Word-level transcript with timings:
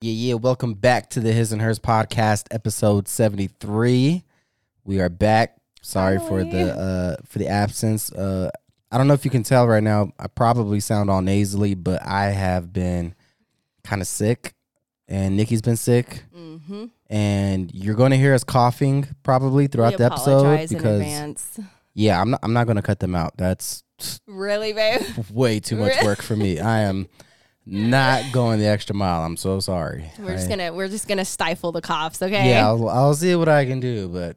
Yeah, 0.00 0.12
yeah. 0.12 0.34
Welcome 0.34 0.74
back 0.74 1.10
to 1.10 1.20
the 1.20 1.32
His 1.32 1.52
and 1.52 1.60
Hers 1.60 1.80
podcast, 1.80 2.46
episode 2.52 3.08
seventy 3.08 3.48
three. 3.48 4.22
We 4.84 5.00
are 5.00 5.08
back. 5.08 5.56
Sorry 5.82 6.18
for 6.20 6.44
the 6.44 6.72
uh 6.72 7.16
for 7.26 7.38
the 7.40 7.48
absence. 7.48 8.12
Uh 8.12 8.50
I 8.92 8.96
don't 8.98 9.08
know 9.08 9.14
if 9.14 9.24
you 9.24 9.30
can 9.30 9.42
tell 9.42 9.66
right 9.66 9.82
now. 9.82 10.12
I 10.18 10.28
probably 10.28 10.78
sound 10.80 11.10
all 11.10 11.20
nasally, 11.20 11.74
but 11.74 12.00
I 12.06 12.26
have 12.26 12.72
been 12.72 13.14
kind 13.82 14.00
of 14.00 14.06
sick, 14.08 14.54
and 15.08 15.36
Nikki's 15.36 15.62
been 15.62 15.76
sick, 15.76 16.24
Mm-hmm. 16.34 16.84
and 17.10 17.74
you're 17.74 17.94
going 17.96 18.12
to 18.12 18.16
hear 18.16 18.34
us 18.34 18.44
coughing 18.44 19.06
probably 19.24 19.66
throughout 19.66 19.98
the 19.98 20.04
episode 20.04 20.68
because 20.68 21.58
yeah, 21.94 22.20
I'm 22.20 22.30
not 22.30 22.40
I'm 22.44 22.52
not 22.52 22.66
going 22.66 22.76
to 22.76 22.82
cut 22.82 23.00
them 23.00 23.16
out. 23.16 23.36
That's 23.36 23.82
Really, 24.28 24.72
babe? 24.72 25.02
way 25.32 25.58
too 25.58 25.76
much 25.76 26.00
work 26.04 26.22
for 26.22 26.36
me. 26.36 26.60
I 26.60 26.80
am 26.82 27.08
not 27.70 28.24
going 28.32 28.58
the 28.58 28.66
extra 28.66 28.94
mile. 28.94 29.22
I'm 29.22 29.36
so 29.36 29.60
sorry. 29.60 30.10
We're 30.18 30.34
just 30.36 30.48
gonna 30.48 30.72
we're 30.72 30.88
just 30.88 31.06
gonna 31.08 31.24
stifle 31.24 31.72
the 31.72 31.82
coughs, 31.82 32.22
okay? 32.22 32.50
Yeah, 32.50 32.66
I'll, 32.66 32.88
I'll 32.88 33.14
see 33.14 33.34
what 33.34 33.48
I 33.48 33.64
can 33.66 33.80
do, 33.80 34.08
but 34.08 34.36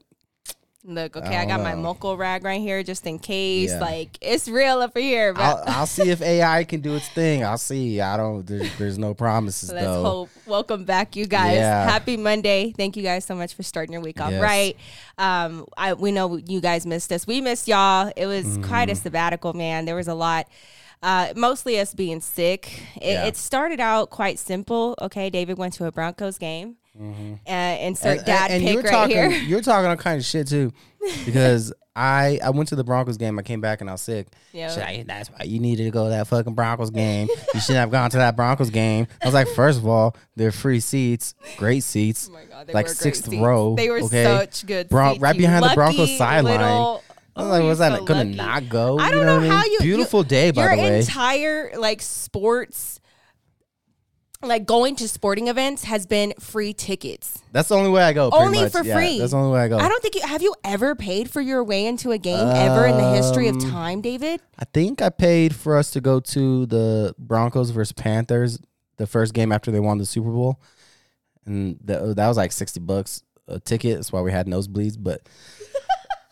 Look, 0.84 1.16
okay, 1.16 1.36
I 1.38 1.44
I, 1.44 1.46
got 1.46 1.58
don't 1.58 1.64
my 1.64 1.74
know. 1.74 1.82
moco 1.84 2.16
rag 2.16 2.44
right 2.44 2.60
here 2.60 2.82
just 2.82 3.06
in 3.06 3.20
case. 3.20 3.70
Yeah. 3.70 3.80
Like 3.80 4.18
it's 4.20 4.48
real 4.48 4.80
up 4.80 4.98
here, 4.98 5.32
but 5.32 5.42
I'll, 5.44 5.64
I'll 5.68 5.86
see 5.86 6.10
if 6.10 6.24
AI 6.24 6.64
can 6.64 6.82
do 6.82 6.96
its 6.96 7.08
thing. 7.08 7.44
I'll 7.44 7.60
see. 7.60 8.02
I 8.02 8.18
don't. 8.18 8.44
There's, 8.48 8.76
there's 8.80 8.98
no 8.98 9.14
promises 9.14 9.72
let's 9.72 9.86
though. 9.86 10.04
hope. 10.04 10.30
Welcome 10.48 10.84
back, 10.86 11.16
you 11.16 11.28
guys. 11.28 11.58
Yeah. 11.58 11.84
Happy 11.88 12.18
Monday. 12.18 12.74
Thank 12.76 12.98
you 12.98 13.04
guys 13.04 13.26
so 13.26 13.36
much 13.36 13.54
for 13.54 13.62
starting 13.62 13.94
your 13.94 14.02
week 14.02 14.20
off 14.20 14.32
Yes. 14.32 14.42
right. 14.42 14.76
Um, 15.20 15.68
I 15.78 15.94
we 15.94 16.12
know 16.12 16.38
you 16.38 16.60
guys 16.62 16.88
missed 16.88 17.12
us. 17.12 17.28
We 17.28 17.42
missed 17.42 17.68
y'all. 17.68 18.12
It 18.18 18.26
was 18.26 18.58
quite 18.64 18.86
Mm-hmm. 18.90 18.92
a 18.94 18.96
sabbatical, 18.96 19.54
man. 19.54 19.86
There 19.86 19.96
was 19.96 20.08
a 20.08 20.16
lot. 20.16 20.48
Uh, 21.04 21.34
mostly 21.36 21.80
us 21.80 21.94
being 21.94 22.22
sick. 22.22 22.84
It, 22.98 23.14
Yeah. 23.14 23.26
it 23.26 23.36
started 23.38 23.80
out 23.80 24.10
quite 24.12 24.38
simple. 24.40 24.96
Okay, 25.02 25.30
David 25.30 25.58
went 25.58 25.74
to 25.76 25.86
a 25.86 25.92
Broncos 25.92 26.38
game. 26.38 26.76
Uh, 27.00 27.52
insert 27.80 28.18
And- 28.18 28.26
dad 28.26 28.52
and 28.52 28.64
pick 28.64 28.74
you're 28.74 28.84
right 28.84 28.92
talking. 28.92 29.16
here. 29.16 29.30
You're 29.32 29.62
talking 29.62 29.90
all 29.90 29.96
kind 29.96 30.20
of 30.20 30.26
shit 30.26 30.48
too, 30.48 30.72
because 31.26 31.74
I 31.96 32.40
I 32.44 32.52
went 32.52 32.70
to 32.70 32.76
the 32.76 32.84
Broncos 32.84 33.18
game. 33.18 33.40
I 33.40 33.42
came 33.42 33.62
back 33.62 33.82
and 33.82 33.90
I 33.90 33.94
was 33.94 34.02
sick. 34.02 34.28
Yeah. 34.54 35.04
That's 35.08 35.30
why 35.30 35.44
you 35.46 35.60
needed 35.60 35.86
to 35.86 35.90
go 35.92 36.04
to 36.06 36.10
that 36.12 36.28
fucking 36.28 36.54
Broncos 36.54 36.90
game. 36.92 37.28
You 37.54 37.60
shouldn't 37.62 37.80
have 37.80 37.92
gone 37.92 38.10
to 38.12 38.18
that 38.18 38.36
Broncos 38.36 38.70
game. 38.70 39.08
I 39.22 39.26
was 39.26 39.34
like, 39.34 39.48
first 39.48 39.80
of 39.80 39.88
all, 39.88 40.16
they're 40.36 40.52
free 40.52 40.80
seats, 40.82 41.34
great 41.58 41.84
seats. 41.84 42.30
Oh 42.30 42.34
my 42.34 42.44
god, 42.46 42.70
like 42.74 42.88
sixth 42.90 43.26
seats. 43.26 43.42
row. 43.42 43.76
They 43.76 43.90
were 43.90 44.02
okay? 44.04 44.24
such 44.24 44.66
good 44.68 44.92
right 44.92 45.20
behind 45.20 45.64
the 45.66 45.72
Broncos 45.74 46.16
sideline. 46.18 47.00
I 47.36 47.42
was 47.44 47.48
Oh, 47.48 47.52
like, 47.52 47.64
was 47.64 47.80
that 47.80 47.98
so 48.00 48.06
gonna 48.06 48.24
lucky. 48.26 48.36
not 48.36 48.70
go? 48.70 48.98
I 49.00 49.06
You 49.08 49.12
don't 49.16 49.20
know, 49.22 49.26
know, 49.26 49.34
what 49.36 49.40
I 49.40 49.44
mean? 49.44 49.52
how 49.52 49.66
you 49.66 49.80
Beautiful 49.82 50.20
you, 50.22 50.26
day, 50.26 50.52
by 50.52 50.64
the 50.76 50.82
way. 50.82 50.88
Your 50.88 50.96
entire 50.98 51.72
like 51.78 52.02
sports, 52.02 53.00
like 54.44 54.66
going 54.66 54.96
to 54.98 55.08
sporting 55.08 55.48
events 55.48 55.84
has 55.86 56.06
been 56.08 56.34
free 56.40 56.74
tickets. 56.74 57.42
That's 57.52 57.70
the 57.70 57.76
only 57.76 57.90
way 57.92 58.04
I 58.04 58.12
go. 58.12 58.30
Only 58.34 58.62
much. 58.62 58.72
for 58.72 58.84
Yeah, 58.84 58.96
free. 58.98 59.20
that's 59.20 59.32
the 59.32 59.38
only 59.38 59.54
way 59.54 59.62
I 59.62 59.68
go. 59.68 59.78
I 59.78 59.88
don't 59.88 60.02
think 60.02 60.16
you 60.16 60.22
have 60.28 60.42
you 60.42 60.56
ever 60.64 60.96
paid 60.96 61.30
for 61.30 61.42
your 61.42 61.64
way 61.64 61.86
into 61.86 62.12
a 62.12 62.18
game 62.18 62.48
ever 62.48 62.86
in 62.88 62.98
the 62.98 63.12
history 63.14 63.48
of 63.48 63.56
Um, 63.56 63.72
time, 63.72 64.02
David. 64.02 64.42
I 64.60 64.66
think 64.66 65.02
I 65.02 65.10
paid 65.10 65.56
for 65.56 65.78
us 65.78 65.92
to 65.92 66.02
go 66.02 66.20
to 66.20 66.66
the 66.66 67.14
Broncos 67.20 67.70
versus 67.70 67.94
Panthers, 67.94 68.60
the 68.98 69.08
first 69.08 69.34
game 69.34 69.52
after 69.52 69.72
they 69.72 69.80
won 69.80 70.00
the 70.00 70.06
Super 70.06 70.32
Bowl, 70.32 70.60
and 71.46 71.78
that, 71.86 72.16
that 72.18 72.28
was 72.28 72.36
like 72.38 72.52
sixty 72.52 72.80
bucks 72.80 73.24
a 73.48 73.60
ticket. 73.60 73.96
That's 73.96 74.12
why 74.12 74.22
we 74.22 74.32
had 74.32 74.48
nosebleeds. 74.48 74.98
But, 75.00 75.22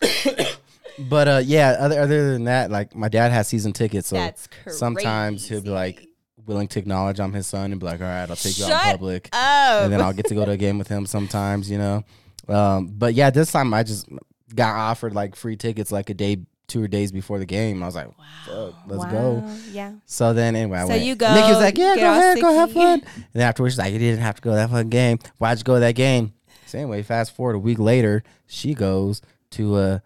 but 1.08 1.28
uh, 1.28 1.40
yeah. 1.44 1.76
Other 1.78 2.00
other 2.00 2.32
than 2.32 2.44
that, 2.44 2.70
like 2.70 2.94
my 2.94 3.08
dad 3.08 3.32
has 3.32 3.48
season 3.48 3.72
tickets, 3.72 4.08
so 4.08 4.16
That's 4.16 4.48
sometimes 4.68 5.48
he'll 5.48 5.60
be 5.62 5.70
like 5.70 6.06
willing 6.46 6.68
to 6.68 6.78
acknowledge 6.78 7.20
I'm 7.20 7.32
his 7.32 7.46
son 7.46 7.70
and 7.72 7.80
be 7.80 7.86
like, 7.86 8.00
all 8.00 8.06
right, 8.06 8.28
I'll 8.28 8.36
take 8.36 8.58
you 8.58 8.64
out 8.64 8.70
Shut 8.70 8.84
in 8.86 8.90
public, 8.92 9.28
up. 9.32 9.84
and 9.84 9.92
then 9.92 10.00
I'll 10.00 10.12
get 10.12 10.26
to 10.26 10.34
go 10.34 10.44
to 10.44 10.52
a 10.52 10.56
game 10.56 10.78
with 10.78 10.88
him 10.88 11.06
sometimes, 11.06 11.70
you 11.70 11.78
know. 11.78 12.02
Um, 12.48 12.88
but 12.88 13.14
yeah, 13.14 13.30
this 13.30 13.52
time 13.52 13.72
I 13.74 13.82
just 13.82 14.08
got 14.54 14.74
offered 14.74 15.14
like 15.14 15.36
free 15.36 15.56
tickets 15.56 15.92
like 15.92 16.10
a 16.10 16.14
day, 16.14 16.38
two 16.66 16.88
days 16.88 17.12
before 17.12 17.38
the 17.38 17.46
game. 17.46 17.82
I 17.82 17.86
was 17.86 17.94
like, 17.94 18.08
fuck, 18.46 18.74
let's 18.86 19.04
go. 19.12 19.44
Yeah. 19.70 19.92
So 20.06 20.32
then 20.32 20.56
anyway, 20.56 20.78
I 20.78 20.82
So 20.82 20.88
went. 20.88 21.02
you 21.04 21.14
go, 21.14 21.32
Nikki 21.32 21.48
was 21.48 21.58
like, 21.58 21.78
"Yeah, 21.78 21.94
get 21.94 22.00
go 22.02 22.08
all 22.10 22.18
ahead, 22.18 22.40
go 22.40 22.54
have 22.54 22.72
fun." 22.72 23.02
And 23.34 23.42
afterwards, 23.42 23.74
she's 23.74 23.78
like, 23.78 23.92
"You 23.92 23.98
didn't 23.98 24.20
have 24.22 24.36
to 24.36 24.42
go 24.42 24.50
to 24.50 24.56
that 24.56 24.70
fucking 24.70 24.90
game. 24.90 25.18
Why'd 25.38 25.58
you 25.58 25.64
go 25.64 25.74
to 25.74 25.80
that 25.80 25.94
game?" 25.94 26.32
So 26.66 26.78
anyway, 26.78 27.02
fast 27.02 27.34
forward 27.36 27.54
a 27.56 27.58
week 27.58 27.78
later, 27.78 28.22
she 28.46 28.74
goes 28.74 29.20
to 29.52 29.78
a 29.78 30.02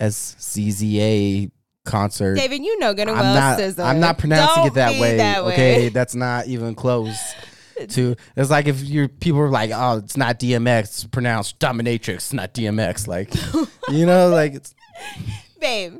SCZA 0.00 1.50
concert. 1.84 2.34
David, 2.36 2.62
you 2.64 2.78
know 2.78 2.94
good 2.94 3.08
and 3.08 3.10
I'm 3.16 3.18
well 3.18 3.34
not. 3.34 3.58
SZA. 3.58 3.84
I'm 3.84 4.00
not 4.00 4.18
pronouncing 4.18 4.62
Don't 4.62 4.66
it 4.68 4.74
that 4.74 5.00
way. 5.00 5.16
that 5.18 5.44
way. 5.44 5.52
Okay, 5.52 5.88
that's 5.90 6.14
not 6.14 6.46
even 6.46 6.74
close. 6.74 7.16
To 7.88 8.14
it's 8.36 8.50
like 8.50 8.68
if 8.68 8.84
you 8.84 9.08
people 9.08 9.40
are 9.40 9.48
like, 9.50 9.72
"Oh, 9.74 9.96
it's 9.98 10.16
not 10.16 10.38
DMX. 10.38 10.80
It's 10.82 11.04
pronounced 11.08 11.58
dominatrix, 11.58 12.32
not 12.32 12.54
DMX." 12.54 13.08
Like, 13.08 13.34
you 13.88 14.06
know, 14.06 14.28
like 14.30 14.54
it's 14.54 14.76
babe. 15.60 15.96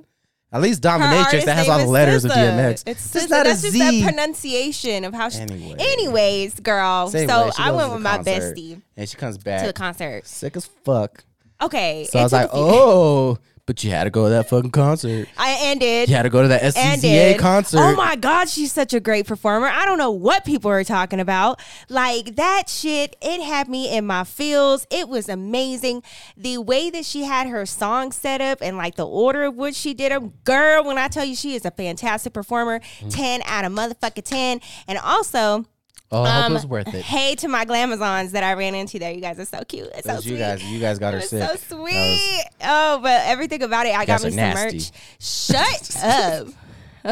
at 0.53 0.63
least 0.63 0.81
dominatrix 0.85 1.45
that 1.47 1.57
has 1.57 1.69
all 1.69 1.81
the 1.81 1.87
letters 1.87 2.25
of 2.25 2.31
DMX. 2.31 2.85
It's 2.87 3.13
Just 3.13 3.27
SZA. 3.27 3.31
not 3.31 3.47
a 3.47 3.49
That's 3.49 3.63
just 3.63 3.73
Z. 3.75 4.03
a 4.03 4.05
pronunciation 4.05 5.03
of 5.05 5.15
how 5.15 5.29
she. 5.29 5.41
Anyway. 5.41 5.75
Anyways, 5.81 6.61
girl. 6.61 7.09
Same 7.09 7.29
so 7.29 7.47
way, 7.47 7.51
I 7.59 7.73
went 7.73 7.93
with 7.93 8.03
my 8.03 8.19
bestie 8.19 8.81
and 8.97 9.09
she 9.09 9.17
comes 9.17 9.37
back 9.37 9.63
to 9.63 9.67
the 9.67 9.73
concert. 9.73 10.29
sick 10.29 10.57
as 10.57 10.67
fuck. 10.67 11.25
Okay. 11.61 12.07
So 12.09 12.21
I 12.21 12.23
was 12.23 12.33
like, 12.33 12.51
a 12.51 12.53
few- 12.53 12.61
oh, 12.61 13.39
but 13.67 13.83
you 13.83 13.91
had 13.91 14.05
to 14.05 14.11
go 14.11 14.25
to 14.25 14.31
that 14.31 14.49
fucking 14.49 14.71
concert. 14.71 15.29
I 15.39 15.57
ended. 15.63 16.09
You 16.09 16.15
had 16.17 16.25
to 16.25 16.31
go 16.31 16.43
to 16.43 16.49
that 16.49 16.63
SCZA 16.63 17.39
concert. 17.39 17.79
Oh 17.81 17.95
my 17.95 18.15
God, 18.17 18.49
she's 18.49 18.73
such 18.73 18.93
a 18.93 19.01
great 19.01 19.27
performer. 19.27 19.67
I 19.67 19.87
don't 19.87 19.97
know 19.99 20.11
what 20.11 20.45
people 20.45 20.71
are 20.71 20.85
talking 20.85 21.19
about. 21.21 21.61
Like 21.89 22.37
that 22.37 22.69
shit, 22.69 23.17
it 23.23 23.43
had 23.43 23.69
me 23.69 23.97
in 23.97 24.07
my 24.07 24.25
feels. 24.25 24.87
It 24.91 25.09
was 25.09 25.29
amazing. 25.29 26.03
The 26.37 26.59
way 26.59 26.91
that 26.91 27.05
she 27.05 27.25
had 27.25 27.49
her 27.49 27.65
song 27.65 28.13
set 28.13 28.41
up 28.41 28.59
and 28.61 28.77
like 28.77 28.97
the 28.97 29.07
order 29.07 29.45
of 29.45 29.57
which 29.57 29.75
she 29.77 29.95
did 29.95 30.13
them. 30.13 30.35
Girl, 30.45 30.85
when 30.85 30.99
I 30.99 31.09
tell 31.09 31.25
you 31.25 31.35
she 31.35 31.55
is 31.55 31.65
a 31.65 31.71
fantastic 31.71 32.33
performer, 32.33 32.81
Mm-hmm. 32.95 33.09
10 33.09 33.43
out 33.47 33.65
of 33.65 33.73
motherfucking 33.73 34.25
10. 34.25 34.61
And 34.89 34.99
also, 34.99 35.65
Oh, 36.13 36.23
I 36.23 36.31
hope 36.31 36.45
um, 36.45 36.53
it 36.53 36.55
was 36.55 36.67
worth 36.67 36.95
it. 36.95 37.03
Hey 37.03 37.35
to 37.37 37.49
my 37.49 37.65
glamazons 37.65 38.33
that 38.33 38.45
I 38.45 38.53
ran 38.55 38.75
into 38.75 38.99
there. 38.99 39.13
You 39.13 39.21
guys 39.21 39.39
are 39.41 39.45
so 39.45 39.63
cute. 39.65 39.89
It's 39.95 40.07
so 40.07 40.15
was 40.17 40.25
sweet. 40.25 40.33
you 40.35 40.39
guys. 40.39 40.63
You 40.65 40.79
guys 40.79 40.99
got 40.99 41.15
her 41.15 41.21
sick. 41.21 41.29
so 41.31 41.39
That 41.39 41.59
sweet. 41.61 41.95
was- 41.95 42.45
oh, 42.63 43.01
but 43.03 43.23
everything 43.25 43.63
about 43.63 43.87
it, 43.87 43.95
I 43.97 44.05
got 44.05 44.21
guys 44.21 44.23
me 44.23 44.29
are 44.29 44.31
some 44.31 44.37
nasty. 44.37 44.77
merch. 44.79 44.91
Shut 45.19 45.97
up. 46.05 46.49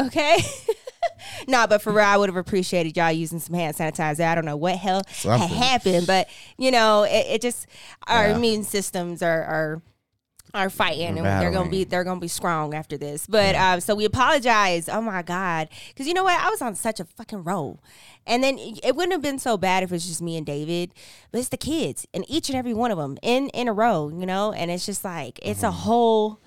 Okay. 0.07 0.37
nah, 1.47 1.67
but 1.67 1.81
for 1.81 1.91
real, 1.91 2.05
I 2.05 2.17
would 2.17 2.29
have 2.29 2.37
appreciated 2.37 2.95
y'all 2.95 3.11
using 3.11 3.39
some 3.39 3.55
hand 3.55 3.75
sanitizer. 3.75 4.25
I 4.25 4.35
don't 4.35 4.45
know 4.45 4.55
what 4.57 4.75
hell 4.77 5.03
had 5.23 5.39
happened, 5.49 6.07
but 6.07 6.27
you 6.57 6.71
know, 6.71 7.03
it, 7.03 7.25
it 7.29 7.41
just 7.41 7.67
our 8.07 8.29
Yeah. 8.29 8.35
immune 8.37 8.63
systems 8.63 9.21
are 9.21 9.43
are 9.43 9.81
are 10.53 10.69
fighting 10.69 11.17
and 11.17 11.25
they're 11.41 11.51
gonna 11.51 11.69
be 11.69 11.83
they're 11.83 12.03
gonna 12.03 12.19
be 12.19 12.27
strong 12.27 12.73
after 12.73 12.97
this. 12.97 13.25
But 13.25 13.55
um, 13.55 13.79
so 13.81 13.95
we 13.95 14.05
apologize. 14.05 14.87
Oh 14.87 15.01
my 15.01 15.21
god, 15.23 15.69
because 15.89 16.07
you 16.07 16.13
know 16.13 16.23
what? 16.23 16.39
I 16.39 16.49
was 16.49 16.61
on 16.61 16.75
such 16.75 16.99
a 16.99 17.05
fucking 17.05 17.43
roll, 17.43 17.79
and 18.27 18.43
then 18.43 18.57
it 18.59 18.95
wouldn't 18.95 19.13
have 19.13 19.21
been 19.21 19.39
so 19.39 19.57
bad 19.57 19.83
if 19.83 19.91
it 19.91 19.95
was 19.95 20.05
just 20.07 20.21
me 20.21 20.37
and 20.37 20.45
David, 20.45 20.93
but 21.31 21.39
it's 21.39 21.49
the 21.49 21.57
kids 21.57 22.05
and 22.13 22.23
each 22.27 22.49
and 22.49 22.57
every 22.57 22.73
one 22.73 22.91
of 22.91 22.97
them 22.97 23.17
in 23.23 23.49
in 23.49 23.67
a 23.67 23.73
row, 23.73 24.09
you 24.09 24.25
know. 24.25 24.51
And 24.51 24.69
it's 24.69 24.85
just 24.85 25.03
like 25.03 25.39
it's 25.41 25.63
a 25.63 25.71
whole, 25.71 26.39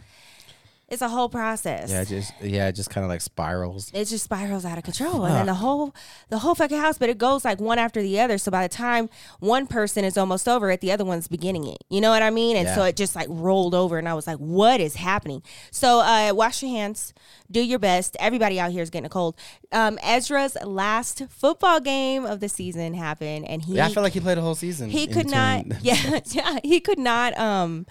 it's 0.89 1.03
a 1.03 1.09
whole 1.09 1.29
process. 1.29 1.91
Yeah, 1.91 2.03
it 2.03 2.09
just 2.09 2.33
yeah, 2.41 2.69
it 2.69 2.73
just 2.73 2.91
kind 2.91 3.05
of 3.05 3.09
like 3.09 3.21
spirals. 3.21 3.91
it 3.93 4.05
just 4.05 4.23
spirals 4.23 4.65
out 4.65 4.79
of 4.79 4.85
control. 4.85 5.25
And 5.25 5.35
then 5.35 5.47
the 5.47 5.55
whole 5.55 5.93
the 6.29 6.39
whole 6.39 6.55
fucking 6.55 6.79
house 6.79 6.97
but 6.97 7.09
it 7.09 7.19
goes 7.19 7.45
like 7.45 7.61
one 7.61 7.79
after 7.81 8.01
the 8.01 8.21
other. 8.21 8.39
So 8.39 8.53
by 8.53 8.63
the 8.63 8.73
time 8.73 9.09
one 9.41 9.67
person 9.67 10.05
is 10.05 10.17
almost 10.17 10.47
over 10.49 10.71
it 10.71 10.81
the 10.81 10.93
other 10.93 11.05
one's 11.05 11.27
beginning 11.27 11.67
it. 11.67 11.79
You 11.91 12.01
know 12.01 12.11
what 12.11 12.23
i 12.23 12.31
mean? 12.31 12.57
And 12.57 12.69
so 12.69 12.85
it 12.85 12.95
just 12.97 13.17
like 13.17 13.27
rolled 13.29 13.75
over 13.75 13.99
and 13.99 14.09
i 14.09 14.15
was 14.15 14.29
like 14.29 14.39
what 14.39 14.81
is 14.81 14.95
happening? 14.95 15.43
So 15.73 15.99
uh 16.01 16.33
wash 16.33 16.63
your 16.63 16.71
hands. 16.71 17.13
Do 17.51 17.61
your 17.61 17.81
best. 17.81 18.17
Everybody 18.21 18.61
out 18.61 18.71
here 18.71 18.83
is 18.83 18.91
getting 18.91 19.07
a 19.07 19.11
cold. 19.11 19.35
Um 19.73 19.99
ezra's 20.05 20.57
last 20.65 21.25
football 21.31 21.81
game 21.81 22.25
of 22.25 22.39
the 22.39 22.49
season 22.49 22.95
happened 22.95 23.49
and 23.49 23.61
he 23.63 23.75
Yeah, 23.75 23.87
I 23.87 23.93
feel 23.93 24.05
like 24.05 24.13
he 24.13 24.21
played 24.21 24.39
a 24.39 24.43
whole 24.43 24.55
season. 24.55 24.89
he 24.91 25.09
could 25.09 25.29
not 25.29 25.65
yeah 25.83 26.21
yeah 26.31 26.61
he 26.63 26.79
could 26.79 27.01
not 27.01 27.37
um 27.37 27.87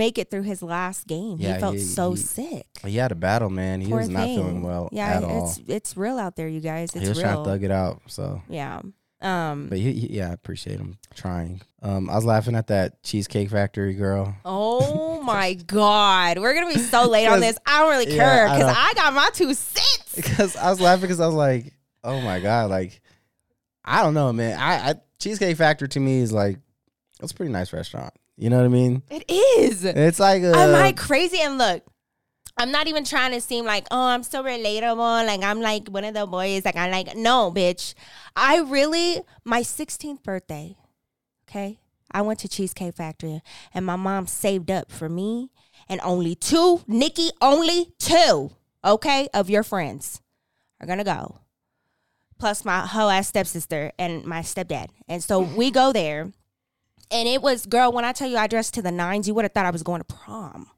make 0.00 0.18
it 0.18 0.30
through 0.30 0.42
his 0.42 0.62
last 0.62 1.06
game 1.06 1.36
Yeah, 1.38 1.54
he 1.54 1.60
felt 1.60 1.74
he- 1.76 1.80
so 1.80 2.12
he- 2.12 2.16
sick 2.16 2.66
He 2.84 2.96
had 2.96 3.12
a 3.12 3.14
battle, 3.14 3.50
man. 3.50 3.80
He 3.80 3.88
Poor 3.88 3.98
was 4.00 4.08
not 4.08 4.24
thing. 4.24 4.38
feeling 4.38 4.62
well 4.62 4.88
Yeah, 4.92 5.16
at 5.18 5.24
all. 5.24 5.44
it's 5.48 5.60
it's 5.68 5.96
real 5.96 6.18
out 6.18 6.34
there, 6.36 6.48
you 6.48 6.60
guys. 6.60 6.90
It's 6.94 7.02
he 7.02 7.08
was 7.08 7.18
real. 7.18 7.26
trying 7.26 7.44
to 7.44 7.50
thug 7.50 7.62
it 7.64 7.70
out. 7.70 8.00
So, 8.06 8.42
yeah. 8.48 8.80
Um. 9.22 9.66
but 9.68 9.76
he, 9.78 9.92
he- 9.92 10.16
yeah, 10.16 10.30
I 10.30 10.32
appreciate 10.32 10.78
him 10.78 10.96
trying. 11.14 11.60
Um, 11.82 12.08
I 12.08 12.14
was 12.14 12.24
laughing 12.24 12.54
at 12.56 12.68
that 12.68 13.02
Cheesecake 13.02 13.50
Factory 13.50 13.92
girl. 13.94 14.34
Oh 14.46 15.20
my 15.32 15.52
God, 15.54 16.38
we're 16.38 16.54
gonna 16.54 16.72
be 16.72 16.78
so 16.80 17.06
late 17.06 17.26
on 17.26 17.40
this. 17.46 17.58
I 17.66 17.80
don't 17.80 17.90
really 17.90 18.06
care 18.16 18.46
I 18.48 18.56
because 18.56 18.72
know. 18.74 18.80
I, 18.80 18.92
got 18.94 19.12
my 19.14 19.28
two 19.34 19.52
cents. 19.54 20.12
because 20.16 20.56
I 20.56 20.70
was 20.70 20.80
laughing 20.80 21.02
because 21.02 21.20
I 21.20 21.26
was 21.26 21.34
like, 21.34 21.74
oh 22.02 22.18
my 22.22 22.40
god, 22.40 22.70
like 22.70 23.00
I 23.84 24.02
don't 24.02 24.14
know, 24.14 24.32
man. 24.32 24.58
I, 24.58 24.90
I 24.90 24.94
Cheesecake 25.18 25.56
Factory 25.58 25.88
to 25.88 26.00
me 26.00 26.20
is 26.20 26.32
like 26.32 26.58
it's 27.22 27.32
a 27.32 27.34
pretty 27.34 27.52
nice 27.52 27.74
restaurant. 27.74 28.14
You 28.40 28.48
know 28.48 28.56
what 28.56 28.64
I 28.64 28.68
mean? 28.68 29.02
It 29.10 29.30
is. 29.30 29.84
It's 29.84 30.18
like 30.18 30.42
a, 30.42 30.56
Am 30.56 30.74
I 30.74 30.92
crazy? 30.92 31.40
And 31.42 31.58
look, 31.58 31.84
I'm 32.56 32.72
not 32.72 32.86
even 32.86 33.04
trying 33.04 33.32
to 33.32 33.40
seem 33.40 33.66
like, 33.66 33.86
oh, 33.90 34.06
I'm 34.06 34.22
so 34.22 34.42
relatable. 34.42 35.26
Like 35.26 35.42
I'm 35.42 35.60
like 35.60 35.88
one 35.88 36.04
of 36.06 36.14
the 36.14 36.24
boys. 36.24 36.64
Like 36.64 36.76
I'm 36.76 36.90
like, 36.90 37.14
no, 37.14 37.52
bitch. 37.52 37.92
I 38.34 38.60
really 38.60 39.20
my 39.44 39.60
16th 39.60 40.22
birthday. 40.22 40.78
Okay, 41.46 41.80
I 42.12 42.22
went 42.22 42.38
to 42.38 42.48
Cheesecake 42.48 42.94
Factory, 42.94 43.42
and 43.74 43.84
my 43.84 43.96
mom 43.96 44.26
saved 44.26 44.70
up 44.70 44.90
for 44.90 45.10
me 45.10 45.50
and 45.86 46.00
only 46.02 46.34
two, 46.34 46.80
Nikki, 46.86 47.28
only 47.42 47.92
two. 47.98 48.52
Okay, 48.82 49.28
of 49.34 49.50
your 49.50 49.62
friends 49.62 50.22
are 50.80 50.86
gonna 50.86 51.04
go, 51.04 51.40
plus 52.38 52.64
my 52.64 52.86
whole 52.86 53.10
ass 53.10 53.28
stepsister 53.28 53.92
and 53.98 54.24
my 54.24 54.40
stepdad. 54.40 54.88
And 55.08 55.22
so 55.22 55.40
we 55.40 55.70
go 55.70 55.92
there, 55.92 56.32
and 57.10 57.28
it 57.28 57.42
was 57.42 57.66
girl. 57.66 57.92
When 57.92 58.04
I 58.04 58.12
tell 58.12 58.28
you 58.28 58.36
I 58.36 58.46
dressed 58.46 58.74
to 58.74 58.82
the 58.82 58.90
nines, 58.92 59.28
you 59.28 59.34
would 59.34 59.44
have 59.44 59.52
thought 59.52 59.66
I 59.66 59.70
was 59.70 59.82
going 59.82 60.00
to 60.00 60.04
prom. 60.04 60.70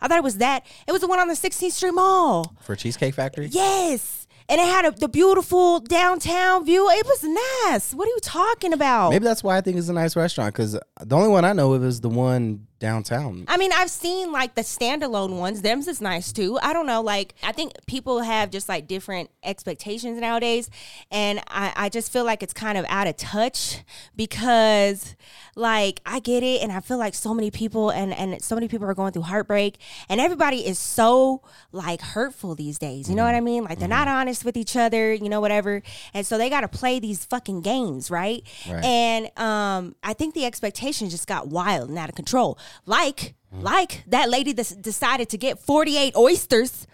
I 0.00 0.08
thought 0.08 0.18
it 0.18 0.24
was 0.24 0.38
that. 0.38 0.66
It 0.86 0.92
was 0.92 1.00
the 1.00 1.06
one 1.06 1.20
on 1.20 1.28
the 1.28 1.34
16th 1.34 1.72
Street 1.72 1.94
Mall. 1.94 2.56
For 2.60 2.74
Cheesecake 2.74 3.14
Factory? 3.14 3.46
Yes. 3.46 4.26
And 4.48 4.60
it 4.60 4.66
had 4.66 4.84
a, 4.84 4.90
the 4.90 5.08
beautiful 5.08 5.78
downtown 5.78 6.64
view. 6.66 6.90
It 6.90 7.06
was 7.06 7.22
nice. 7.70 7.94
What 7.94 8.06
are 8.08 8.10
you 8.10 8.18
talking 8.20 8.72
about? 8.72 9.10
Maybe 9.10 9.24
that's 9.24 9.44
why 9.44 9.56
I 9.56 9.60
think 9.60 9.76
it's 9.78 9.88
a 9.88 9.92
nice 9.92 10.16
restaurant 10.16 10.54
because 10.54 10.72
the 10.72 11.16
only 11.16 11.28
one 11.28 11.44
I 11.44 11.52
know 11.52 11.72
of 11.72 11.84
is 11.84 12.00
the 12.00 12.08
one 12.08 12.66
downtown. 12.82 13.44
I 13.46 13.56
mean, 13.56 13.70
I've 13.72 13.90
seen 13.90 14.32
like 14.32 14.56
the 14.56 14.62
standalone 14.62 15.38
ones. 15.38 15.62
Them's 15.62 15.86
is 15.86 16.00
nice 16.00 16.32
too. 16.32 16.58
I 16.60 16.72
don't 16.72 16.86
know. 16.86 17.00
Like, 17.00 17.34
I 17.42 17.52
think 17.52 17.72
people 17.86 18.20
have 18.20 18.50
just 18.50 18.68
like 18.68 18.88
different 18.88 19.30
expectations 19.44 20.18
nowadays. 20.20 20.68
And 21.10 21.38
I, 21.46 21.72
I 21.76 21.88
just 21.88 22.12
feel 22.12 22.24
like 22.24 22.42
it's 22.42 22.52
kind 22.52 22.76
of 22.76 22.84
out 22.88 23.06
of 23.06 23.16
touch 23.16 23.84
because, 24.16 25.14
like, 25.54 26.00
I 26.04 26.18
get 26.18 26.42
it. 26.42 26.60
And 26.60 26.72
I 26.72 26.80
feel 26.80 26.98
like 26.98 27.14
so 27.14 27.32
many 27.32 27.52
people 27.52 27.90
and, 27.90 28.12
and 28.12 28.42
so 28.42 28.56
many 28.56 28.66
people 28.66 28.88
are 28.88 28.94
going 28.94 29.12
through 29.12 29.22
heartbreak. 29.22 29.78
And 30.08 30.20
everybody 30.20 30.66
is 30.66 30.78
so 30.80 31.42
like 31.70 32.00
hurtful 32.00 32.56
these 32.56 32.78
days. 32.78 33.08
You 33.08 33.14
know 33.14 33.24
what 33.24 33.36
I 33.36 33.40
mean? 33.40 33.62
Like, 33.62 33.78
they're 33.78 33.86
not 33.86 34.08
honest 34.08 34.44
with 34.44 34.56
each 34.56 34.74
other, 34.76 35.14
you 35.14 35.28
know, 35.28 35.40
whatever. 35.40 35.82
And 36.12 36.26
so 36.26 36.36
they 36.36 36.50
got 36.50 36.62
to 36.62 36.68
play 36.68 36.98
these 36.98 37.24
fucking 37.26 37.60
games, 37.60 38.10
right? 38.10 38.42
Right. 38.68 38.84
And 38.84 39.26
um, 39.38 39.94
I 40.02 40.14
think 40.14 40.34
the 40.34 40.44
expectation 40.44 41.08
just 41.10 41.28
got 41.28 41.46
wild 41.46 41.88
and 41.88 41.96
out 41.96 42.08
of 42.08 42.16
control. 42.16 42.58
Like, 42.86 43.34
like 43.52 44.04
that 44.08 44.30
lady 44.30 44.52
that 44.52 44.80
decided 44.80 45.28
to 45.30 45.38
get 45.38 45.58
48 45.58 46.16
oysters. 46.16 46.86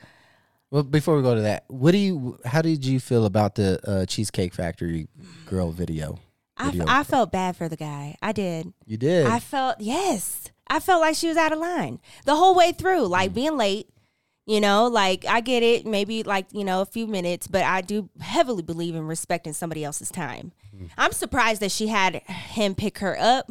Well, 0.70 0.82
before 0.82 1.16
we 1.16 1.22
go 1.22 1.34
to 1.34 1.40
that, 1.42 1.64
what 1.68 1.92
do 1.92 1.98
you? 1.98 2.38
How 2.44 2.60
did 2.62 2.84
you 2.84 3.00
feel 3.00 3.24
about 3.24 3.54
the 3.54 3.80
uh, 3.88 4.06
Cheesecake 4.06 4.52
Factory 4.52 5.08
girl 5.46 5.70
video? 5.72 6.18
I, 6.58 6.70
Video. 6.70 6.84
I 6.88 7.04
felt 7.04 7.32
bad 7.32 7.56
for 7.56 7.68
the 7.68 7.76
guy. 7.76 8.16
I 8.20 8.32
did. 8.32 8.72
you 8.84 8.96
did. 8.96 9.26
I 9.26 9.38
felt, 9.38 9.76
yes. 9.80 10.50
I 10.66 10.80
felt 10.80 11.00
like 11.00 11.14
she 11.14 11.28
was 11.28 11.36
out 11.36 11.52
of 11.52 11.58
line 11.58 12.00
the 12.24 12.34
whole 12.34 12.54
way 12.54 12.72
through, 12.72 13.06
like 13.06 13.32
being 13.32 13.56
late. 13.56 13.88
You 14.44 14.60
know, 14.60 14.86
like 14.86 15.26
I 15.26 15.42
get 15.42 15.62
it, 15.62 15.86
maybe 15.86 16.22
like, 16.22 16.46
you 16.52 16.64
know, 16.64 16.80
a 16.80 16.86
few 16.86 17.06
minutes, 17.06 17.46
but 17.46 17.62
I 17.64 17.82
do 17.82 18.08
heavily 18.18 18.62
believe 18.62 18.94
in 18.94 19.06
respecting 19.06 19.52
somebody 19.52 19.84
else's 19.84 20.10
time. 20.10 20.52
Mm. 20.74 20.88
I'm 20.96 21.12
surprised 21.12 21.60
that 21.60 21.70
she 21.70 21.88
had 21.88 22.22
him 22.26 22.74
pick 22.74 22.98
her 22.98 23.14
up, 23.20 23.50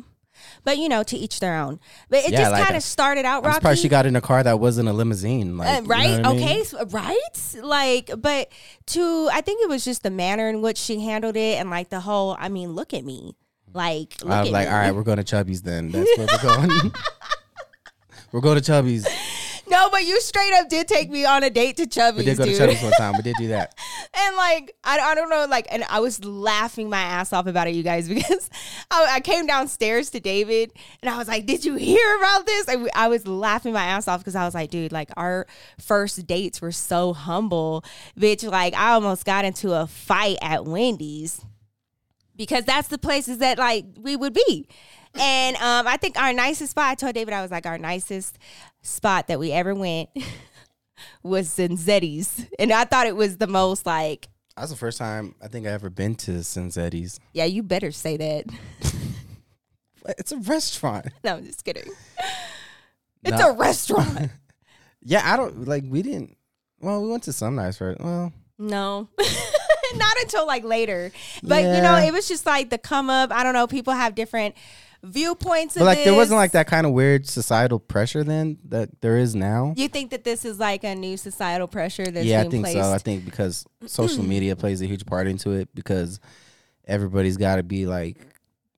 but 0.63 0.77
you 0.77 0.89
know, 0.89 1.03
to 1.03 1.15
each 1.17 1.39
their 1.39 1.55
own. 1.57 1.79
But 2.09 2.19
it 2.25 2.31
Yeah, 2.31 2.39
just 2.39 2.51
like, 2.51 2.63
kind 2.65 2.75
of 2.75 2.83
started 2.83 3.25
out 3.25 3.39
I'm 3.43 3.47
rocky. 3.47 3.55
surprised 3.55 3.81
she 3.81 3.89
got 3.89 4.05
in 4.05 4.15
a 4.15 4.21
car 4.21 4.43
that 4.43 4.59
wasn't 4.59 4.89
a 4.89 4.93
limousine. 4.93 5.57
Like, 5.57 5.67
Uh, 5.69 5.71
you 5.75 5.81
know 5.81 5.87
right? 5.87 6.09
what 6.17 6.25
I 6.27 6.33
mean? 6.33 6.43
Okay. 6.43 6.63
so- 6.63 6.85
right? 6.87 7.55
Like, 7.61 8.11
but 8.17 8.49
to, 8.87 9.29
I 9.33 9.41
think 9.41 9.61
it 9.63 9.69
was 9.69 9.83
just 9.85 10.03
the 10.03 10.11
manner 10.11 10.49
in 10.49 10.61
which 10.61 10.77
she 10.77 10.99
handled 11.01 11.35
it 11.35 11.59
and 11.59 11.69
like 11.69 11.89
the 11.89 11.99
whole, 12.01 12.35
I 12.39 12.49
mean, 12.49 12.73
look 12.73 12.93
at 12.93 13.03
me. 13.05 13.35
Like, 13.73 14.15
look 14.23 14.31
I 14.31 14.39
was 14.41 14.47
at 14.49 14.53
like, 14.53 14.67
me. 14.67 14.73
all 14.73 14.79
right, 14.79 14.95
we're 14.95 15.03
going 15.03 15.17
to 15.17 15.23
Chubby's 15.23 15.61
then. 15.61 15.91
That's 15.91 16.17
where 16.17 16.27
we're 16.31 16.67
going. 16.67 16.91
we're 18.31 18.41
going 18.41 18.55
to 18.55 18.63
Chubby's. 18.63 19.05
No, 19.69 19.89
but 19.89 20.05
you 20.05 20.19
straight 20.21 20.53
up 20.53 20.69
did 20.69 20.87
take 20.87 21.09
me 21.09 21.25
on 21.25 21.43
a 21.43 21.49
date 21.49 21.77
to 21.77 21.87
Chubby's, 21.87 22.19
We 22.19 22.25
did 22.25 22.37
go 22.37 22.45
dude. 22.45 22.55
to 22.55 22.59
Chubby's 22.59 22.81
one 22.81 22.91
time. 22.93 23.13
We 23.17 23.21
did 23.21 23.35
do 23.37 23.47
that. 23.49 23.77
and 24.13 24.35
like, 24.35 24.75
I, 24.83 24.99
I 24.99 25.15
don't 25.15 25.29
know, 25.29 25.45
like, 25.49 25.67
and 25.69 25.83
I 25.89 25.99
was 25.99 26.23
laughing 26.23 26.89
my 26.89 27.01
ass 27.01 27.33
off 27.33 27.47
about 27.47 27.67
it, 27.67 27.75
you 27.75 27.83
guys, 27.83 28.07
because 28.09 28.49
I, 28.89 29.07
I 29.15 29.19
came 29.19 29.45
downstairs 29.45 30.09
to 30.11 30.19
David 30.19 30.71
and 31.01 31.09
I 31.09 31.17
was 31.17 31.27
like, 31.27 31.45
"Did 31.45 31.65
you 31.65 31.75
hear 31.75 32.17
about 32.17 32.45
this?" 32.45 32.69
I, 32.69 32.87
I 32.95 33.07
was 33.07 33.27
laughing 33.27 33.73
my 33.73 33.83
ass 33.83 34.07
off 34.07 34.21
because 34.21 34.35
I 34.35 34.45
was 34.45 34.53
like, 34.55 34.69
"Dude, 34.69 34.91
like 34.91 35.09
our 35.17 35.47
first 35.79 36.25
dates 36.25 36.61
were 36.61 36.71
so 36.71 37.13
humble, 37.13 37.83
bitch. 38.17 38.49
Like, 38.49 38.73
I 38.73 38.93
almost 38.93 39.25
got 39.25 39.45
into 39.45 39.73
a 39.73 39.87
fight 39.87 40.37
at 40.41 40.65
Wendy's." 40.65 41.43
because 42.37 42.63
that's 42.65 42.87
the 42.87 42.99
places 42.99 43.39
that 43.39 43.57
like 43.57 43.85
we 43.99 44.15
would 44.15 44.33
be. 44.33 44.67
And 45.15 45.55
um, 45.57 45.87
I 45.87 45.97
think 45.97 46.19
our 46.19 46.33
nicest 46.33 46.71
spot, 46.71 46.85
I 46.89 46.95
told 46.95 47.13
David, 47.15 47.33
I 47.33 47.41
was 47.41 47.51
like, 47.51 47.65
our 47.65 47.77
nicest 47.77 48.37
spot 48.81 49.27
that 49.27 49.39
we 49.39 49.51
ever 49.51 49.73
went 49.75 50.09
was 51.23 51.49
Zenzetti's. 51.49 52.45
And 52.59 52.71
I 52.71 52.83
thought 52.85 53.07
it 53.07 53.15
was 53.15 53.37
the 53.37 53.47
most 53.47 53.85
like, 53.85 54.27
That's 54.55 54.69
the 54.71 54.75
first 54.77 54.97
time 54.97 55.35
I 55.41 55.47
think 55.47 55.65
I 55.67 55.71
ever 55.71 55.89
been 55.89 56.15
to 56.15 56.31
Sinzetti's. 56.31 57.19
yeah, 57.33 57.45
you 57.45 57.63
better 57.63 57.91
say 57.91 58.17
that. 58.17 58.45
It's 60.17 60.31
a 60.31 60.37
restaurant. 60.37 61.07
No, 61.25 61.35
I'm 61.35 61.45
just 61.45 61.65
kidding. 61.65 61.91
It's 63.25 63.37
No. 63.37 63.49
a 63.49 63.53
restaurant. 63.57 64.31
Yeah, 65.03 65.21
I 65.25 65.35
don't 65.35 65.67
like. 65.67 65.83
We 65.85 66.01
didn't. 66.01 66.37
Well, 66.79 67.01
we 67.01 67.09
went 67.09 67.23
to 67.23 67.33
some 67.33 67.55
nice 67.55 67.77
first. 67.77 67.99
Well, 67.99 68.31
no. 68.57 69.09
Not 69.95 70.17
until 70.21 70.47
like 70.47 70.63
later. 70.63 71.11
But 71.43 71.63
you 71.63 71.81
know, 71.81 71.97
it 71.97 72.13
was 72.13 72.25
just 72.27 72.45
like 72.45 72.69
the 72.69 72.77
come 72.77 73.09
up. 73.09 73.31
I 73.33 73.43
don't 73.43 73.53
know. 73.53 73.67
People 73.67 73.93
have 73.93 74.15
different 74.15 74.55
viewpoints 75.03 75.75
of 75.75 75.81
but 75.81 75.85
like 75.85 76.03
there 76.03 76.13
wasn't 76.15 76.37
like 76.37 76.51
that 76.51 76.67
kind 76.67 76.85
of 76.85 76.91
weird 76.93 77.27
societal 77.27 77.79
pressure 77.79 78.23
then 78.23 78.57
that 78.65 78.89
there 79.01 79.17
is 79.17 79.35
now. 79.35 79.73
You 79.77 79.87
think 79.87 80.11
that 80.11 80.23
this 80.23 80.43
is 80.45 80.59
like 80.59 80.83
a 80.83 80.95
new 80.95 81.17
societal 81.17 81.67
pressure 81.67 82.05
that's 82.05 82.25
yeah, 82.25 82.41
I 82.41 82.49
think 82.49 82.63
placed? 82.65 82.79
so. 82.79 82.91
I 82.93 82.97
think 82.97 83.25
because 83.25 83.65
social 83.85 84.23
media 84.33 84.55
plays 84.55 84.81
a 84.81 84.85
huge 84.85 85.05
part 85.05 85.27
into 85.27 85.51
it 85.51 85.69
because 85.75 86.19
everybody's 86.87 87.37
got 87.37 87.57
to 87.57 87.63
be 87.63 87.85
like 87.85 88.17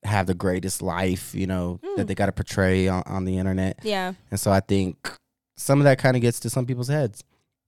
have 0.04 0.28
the 0.28 0.34
greatest 0.34 0.82
life, 0.82 1.36
you 1.36 1.46
know, 1.48 1.80
Mm. 1.84 1.98
that 1.98 2.08
they 2.08 2.16
got 2.16 2.28
to 2.28 2.32
portray 2.32 2.88
on, 2.88 3.04
on 3.06 3.26
the 3.26 3.38
internet. 3.38 3.80
yeah. 3.84 4.14
And 4.32 4.40
so 4.40 4.52
I 4.52 4.60
think 4.62 5.12
some 5.58 5.80
of 5.80 5.84
that 5.84 6.00
kind 6.00 6.16
of 6.16 6.22
gets 6.22 6.40
to 6.42 6.50
some 6.50 6.66
people's 6.66 6.88
heads. 6.88 7.24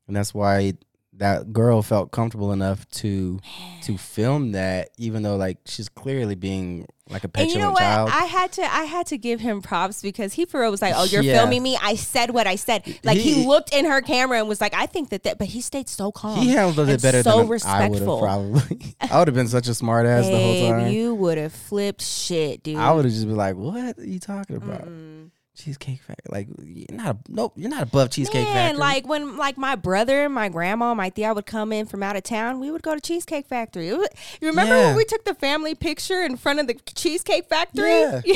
And 0.07 0.15
that's 0.15 0.33
why 0.33 0.73
that 1.21 1.53
girl 1.53 1.81
felt 1.81 2.11
comfortable 2.11 2.51
enough 2.51 2.87
to 2.89 3.39
to 3.83 3.97
film 3.97 4.51
that 4.51 4.89
even 4.97 5.21
though 5.23 5.35
like 5.37 5.57
she's 5.65 5.87
clearly 5.87 6.35
being 6.35 6.87
like 7.09 7.23
a 7.23 7.25
And 7.25 7.33
petulant 7.33 7.53
you 7.55 7.59
know 7.61 7.71
what? 7.71 7.79
child. 7.79 8.09
I 8.11 8.25
had 8.25 8.51
to 8.53 8.61
I 8.63 8.83
had 8.85 9.05
to 9.07 9.17
give 9.17 9.39
him 9.39 9.61
props 9.61 10.01
because 10.01 10.33
he 10.33 10.45
for 10.45 10.61
real 10.61 10.71
was 10.71 10.81
like, 10.81 10.93
"Oh, 10.95 11.03
you're 11.03 11.21
Yeah. 11.21 11.39
filming 11.39 11.61
me." 11.61 11.77
I 11.81 11.95
said 11.95 12.31
what 12.31 12.47
I 12.47 12.55
said. 12.55 12.83
Like 13.03 13.17
he, 13.17 13.33
He- 13.33 13.45
looked 13.45 13.73
in 13.73 13.85
her 13.85 14.01
camera 14.01 14.39
and 14.39 14.47
was 14.47 14.61
like, 14.61 14.73
"I 14.73 14.85
think 14.85 15.09
that 15.09 15.23
that," 15.23 15.37
but 15.37 15.47
he 15.47 15.59
stayed 15.61 15.89
so 15.89 16.11
calm. 16.11 16.39
he 16.39 16.51
handled 16.53 16.87
it 16.89 17.01
better 17.01 17.21
so 17.21 17.43
than 17.43 17.61
I 17.65 17.87
would 17.89 17.99
have 17.99 18.07
probably. 18.19 18.95
I 19.01 19.19
would 19.19 19.27
have 19.27 19.35
been 19.35 19.47
such 19.49 19.67
a 19.67 19.73
smart 19.73 20.05
ass 20.05 20.25
the 20.25 20.31
whole 20.31 20.53
Babe, 20.53 20.71
time. 20.71 20.91
you 20.91 21.13
would 21.15 21.37
have 21.37 21.53
flipped 21.53 22.01
shit, 22.01 22.63
dude. 22.63 22.77
I 22.77 22.93
would 22.93 23.03
have 23.05 23.13
just 23.13 23.27
been 23.27 23.35
like, 23.35 23.55
"What 23.57 23.97
are 23.99 24.03
you 24.05 24.19
talking 24.19 24.55
about? 24.55 24.87
Mm. 24.87 25.10
Cheesecake 25.57 26.01
Factory? 26.01 26.25
Like, 26.29 26.47
you're 26.63 26.85
not 26.97 27.15
a, 27.15 27.17
nope, 27.29 27.53
you're 27.55 27.69
not 27.69 27.83
above 27.83 28.09
Cheesecake 28.11 28.45
Man, 28.45 28.53
Factory." 28.75 28.79
like 28.79 29.07
when 29.07 29.37
like 29.37 29.57
my 29.57 29.75
brother, 29.75 30.29
my 30.29 30.49
grandma, 30.49 30.93
my 30.93 31.09
Thea 31.09 31.33
would 31.33 31.45
come 31.45 31.71
in 31.73 31.85
from 31.85 32.01
out 32.03 32.15
of 32.15 32.23
town, 32.23 32.59
we 32.59 32.71
would 32.71 32.81
go 32.81 32.95
to 32.95 33.01
Cheesecake 33.01 33.47
Factory. 33.47 33.91
Was- 33.93 34.07
you 34.41 34.47
remember 34.47 34.75
Yeah. 34.75 34.87
when 34.87 34.95
we 34.97 35.05
took 35.05 35.25
the 35.25 35.33
family 35.35 35.75
picture 35.75 36.21
in 36.23 36.37
front 36.37 36.59
of 36.59 36.67
the 36.67 36.75
Cheesecake 36.95 37.47
Factory? 37.49 37.89
Yeah. 37.89 38.21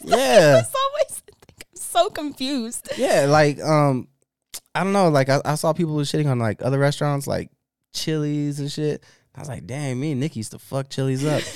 Yeah. 0.00 0.58
it's 0.60 0.74
always 0.74 1.22
I'm 1.50 1.76
so 1.76 2.08
confused. 2.08 2.88
yeah, 2.96 3.26
like 3.28 3.60
um, 3.60 4.06
I 4.74 4.84
don't 4.84 4.92
know. 4.92 5.08
Like 5.08 5.28
I, 5.28 5.40
I 5.44 5.54
saw 5.56 5.72
people 5.72 5.96
shitting 5.98 6.30
on 6.30 6.38
like 6.38 6.62
other 6.62 6.78
restaurants, 6.78 7.26
like 7.26 7.50
Chili's 7.94 8.60
and 8.60 8.70
shit. 8.70 9.02
I 9.34 9.40
was 9.40 9.48
like, 9.48 9.66
"Damn, 9.66 9.98
me 10.00 10.12
and 10.12 10.20
Nick 10.20 10.36
used 10.36 10.52
to 10.52 10.58
fuck 10.58 10.88
Chili's 10.88 11.24
up." 11.24 11.42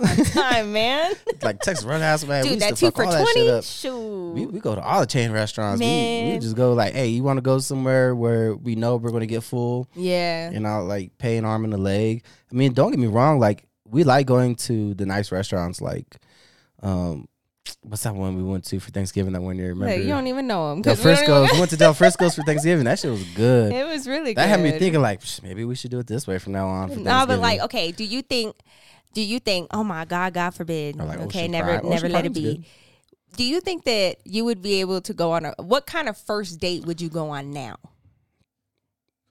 time, 0.00 0.72
man. 0.72 1.12
like 1.42 1.60
Texas 1.60 1.84
Roadhouse, 1.84 2.24
man. 2.24 2.42
we 2.42 2.50
Dude, 2.50 2.52
used 2.52 2.62
that 2.62 2.76
to 2.76 2.80
two 2.80 2.86
fuck 2.86 2.96
for 2.96 3.04
all 3.04 3.12
that 3.12 3.26
shit 3.28 3.46
twenty. 3.46 3.62
Shoot. 3.62 4.32
We, 4.32 4.46
we 4.46 4.60
go 4.60 4.74
to 4.74 4.82
all 4.82 5.00
the 5.00 5.06
chain 5.06 5.32
restaurants. 5.32 5.80
We, 5.80 6.32
we 6.32 6.38
just 6.38 6.56
go 6.56 6.72
like, 6.72 6.94
hey, 6.94 7.08
you 7.08 7.22
want 7.22 7.38
to 7.38 7.42
go 7.42 7.58
somewhere 7.58 8.14
where 8.14 8.54
we 8.54 8.74
know 8.74 8.96
we're 8.96 9.10
going 9.10 9.20
to 9.20 9.26
get 9.26 9.42
full 9.42 9.88
yeah. 9.94 10.50
and 10.50 10.62
not 10.62 10.80
like 10.80 11.16
pay 11.18 11.36
an 11.36 11.44
arm 11.44 11.64
and 11.64 11.74
a 11.74 11.78
leg. 11.78 12.24
I 12.50 12.54
mean, 12.54 12.72
don't 12.72 12.90
get 12.90 13.00
me 13.00 13.06
wrong. 13.06 13.38
Like 13.38 13.66
we 13.84 14.04
like 14.04 14.26
going 14.26 14.56
to 14.56 14.94
the 14.94 15.06
nice 15.06 15.32
restaurants. 15.32 15.80
Like, 15.80 16.16
um, 16.82 17.28
what's 17.82 18.02
that 18.04 18.14
one 18.14 18.36
we 18.36 18.42
went 18.42 18.64
to 18.64 18.80
for 18.80 18.90
Thanksgiving 18.90 19.32
that 19.32 19.42
one 19.42 19.56
year? 19.56 19.70
Remember? 19.70 19.96
You 19.96 20.08
don't 20.08 20.26
even 20.26 20.46
know 20.46 20.72
him. 20.72 20.82
Del 20.82 20.96
Frisco's. 20.96 21.52
we 21.52 21.58
went 21.58 21.70
to 21.70 21.76
Del 21.76 21.94
Frisco's 21.94 22.34
for 22.34 22.42
Thanksgiving. 22.42 22.84
That 22.84 22.98
shit 22.98 23.10
was 23.10 23.24
good. 23.34 23.72
It 23.72 23.86
was 23.86 24.06
really 24.06 24.34
good. 24.34 24.38
that 24.38 24.46
good. 24.46 24.50
had 24.50 24.74
me 24.74 24.78
thinking 24.78 25.00
like 25.00 25.22
maybe 25.42 25.64
we 25.64 25.74
should 25.74 25.90
do 25.90 25.98
it 25.98 26.06
this 26.06 26.26
way 26.26 26.38
from 26.38 26.52
now 26.52 26.68
on. 26.68 26.88
For 26.90 26.96
No, 26.96 27.04
Thanksgiving. 27.04 27.36
but 27.36 27.42
like, 27.42 27.60
okay, 27.62 27.92
do 27.92 28.04
you 28.04 28.22
think? 28.22 28.56
Do 29.12 29.22
you 29.22 29.40
think? 29.40 29.68
Oh 29.72 29.82
my 29.84 30.04
God, 30.04 30.34
God 30.34 30.50
forbid. 30.50 31.00
Or 31.00 31.04
like 31.04 31.20
okay, 31.20 31.48
never, 31.48 31.78
Prime. 31.78 31.90
never 31.90 32.06
Ocean 32.06 32.12
let 32.12 32.26
it 32.26 32.34
be. 32.34 32.42
good. 32.42 32.64
Do 33.36 33.44
you 33.44 33.60
think 33.60 33.84
that 33.84 34.16
you 34.24 34.44
would 34.44 34.60
be 34.62 34.80
able 34.80 35.00
to 35.02 35.14
go 35.14 35.32
on 35.32 35.44
a 35.46 35.54
what 35.58 35.86
kind 35.86 36.08
of 36.08 36.16
first 36.16 36.60
date 36.60 36.84
would 36.86 37.00
you 37.00 37.08
go 37.08 37.30
on 37.30 37.52
now? 37.52 37.76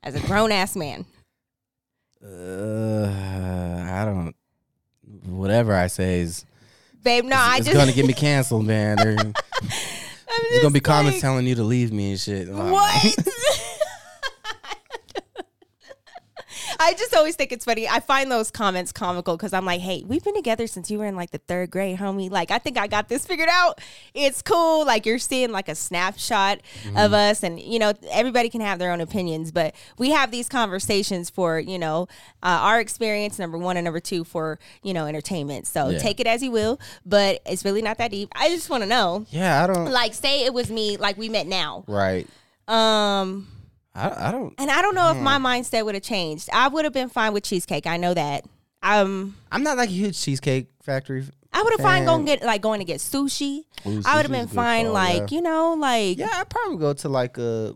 As 0.04 0.16
a 0.16 0.20
grown 0.22 0.52
ass 0.52 0.76
man. 0.76 1.06
Uh, 2.24 3.08
I 3.90 4.06
don't. 4.06 4.36
Whatever 5.26 5.74
I 5.74 5.88
say 5.88 6.22
is 6.22 6.46
Babe, 7.02 7.26
no, 7.26 7.36
I 7.38 7.58
it's 7.58 7.66
just 7.66 7.78
gonna 7.78 7.94
get 7.94 8.06
me 8.06 8.14
canceled, 8.14 8.66
man. 8.66 9.00
I'm 9.00 9.34
There's 10.50 10.62
gonna 10.62 10.74
be 10.74 10.80
just 10.80 10.86
comments 10.86 11.22
telling 11.22 11.48
you 11.48 11.56
to 11.56 11.64
leave 11.64 11.92
me 11.94 12.12
and 12.12 12.20
shit. 12.20 12.50
What? 12.50 13.16
I 16.80 16.94
just 16.94 17.16
always 17.16 17.36
think 17.36 17.52
it's 17.52 17.66
funny. 17.66 17.88
I 17.88 18.00
find 18.00 18.32
those 18.32 18.52
comments 18.52 18.92
comical 18.92 19.38
because 19.38 19.54
I'm 19.54 19.66
like, 19.66 19.82
hey, 19.82 20.04
we've 20.06 20.24
been 20.24 20.36
together 20.36 20.68
since 20.68 20.90
you 20.92 21.00
were 21.00 21.06
in 21.06 21.16
like 21.16 21.32
the 21.32 21.38
third 21.40 21.72
grade, 21.72 21.98
homie. 22.00 22.30
Like, 22.30 22.52
I 22.52 22.60
think 22.60 22.78
I 22.78 22.88
got 22.88 23.10
this 23.10 23.26
figured 23.26 23.50
out. 23.50 23.80
It's 24.14 24.42
cool. 24.42 24.86
Like, 24.86 25.06
you're 25.06 25.20
seeing 25.20 25.52
like 25.52 25.70
a 25.70 25.76
snapshot 25.76 26.60
Mm-hmm. 26.84 26.98
of 26.98 27.14
us, 27.14 27.44
and 27.44 27.60
you 27.60 27.78
know, 27.80 27.94
everybody 28.12 28.50
can 28.50 28.62
have 28.62 28.80
their 28.80 28.92
own 28.92 29.02
opinions, 29.02 29.52
but 29.52 29.74
we 29.98 30.12
have 30.12 30.32
these 30.32 30.48
conversations 30.50 31.30
for 31.30 31.60
you 31.60 31.78
know 31.80 32.08
uh, 32.44 32.48
our 32.62 32.80
experience, 32.80 33.38
number 33.40 33.58
one, 33.58 33.76
and 33.78 33.84
number 33.86 34.00
two 34.00 34.24
for 34.24 34.60
you 34.84 34.94
know 34.94 35.06
entertainment. 35.06 35.68
So 35.68 35.90
Yeah. 35.90 36.00
take 36.00 36.20
it 36.20 36.28
as 36.28 36.42
you 36.42 36.52
will, 36.52 36.80
but 37.06 37.42
it's 37.46 37.66
really 37.66 37.82
not 37.82 37.98
that 37.98 38.12
deep. 38.12 38.30
I 38.36 38.50
just 38.50 38.70
want 38.70 38.84
to 38.84 38.90
know, 38.90 39.26
Yeah, 39.30 39.64
I 39.64 39.68
don't. 39.68 39.92
like, 39.92 40.14
say 40.14 40.46
it 40.46 40.54
was 40.54 40.70
me, 40.72 40.98
like 40.98 41.18
we 41.18 41.30
met 41.30 41.48
now. 41.48 41.84
Right. 41.88 42.28
Um, 42.68 43.48
I, 43.96 44.30
I 44.30 44.32
don't. 44.32 44.54
and 44.58 44.70
I 44.70 44.82
don't 44.82 44.96
know 44.96 45.12
if 45.12 45.18
my 45.18 45.38
mindset 45.38 45.84
would 45.86 45.96
have 45.96 46.04
changed. 46.04 46.50
I 46.54 46.68
would 46.68 46.86
have 46.86 46.94
been 46.94 47.10
fine 47.10 47.34
with 47.34 47.44
cheesecake. 47.44 47.88
I 47.88 47.98
know 47.98 48.14
that. 48.14 48.46
Um, 48.82 49.36
I'm 49.52 49.64
not 49.64 49.78
like 49.78 49.90
a 49.90 49.92
huge 49.92 50.20
cheesecake 50.20 50.68
factory. 50.84 51.26
I 51.52 51.64
would 51.64 51.74
have 51.74 51.82
fine 51.82 52.06
going 52.06 52.26
get 52.26 52.44
like 52.44 52.62
going 52.62 52.80
to 52.80 52.86
get 52.86 53.00
sushi. 53.00 53.64
Ooh, 53.86 54.02
I 54.06 54.16
would 54.16 54.26
have 54.26 54.26
sushi's 54.26 54.30
been 54.30 54.46
good 54.46 54.56
fine, 54.56 54.86
call, 54.86 54.94
like 54.94 55.32
yeah. 55.32 55.36
you 55.38 55.42
know, 55.42 55.74
like 55.78 56.18
Yeah, 56.18 56.30
I'd 56.32 56.50
probably 56.50 56.78
go 56.78 56.94
to 56.94 57.10
like 57.10 57.38
a 57.38 57.76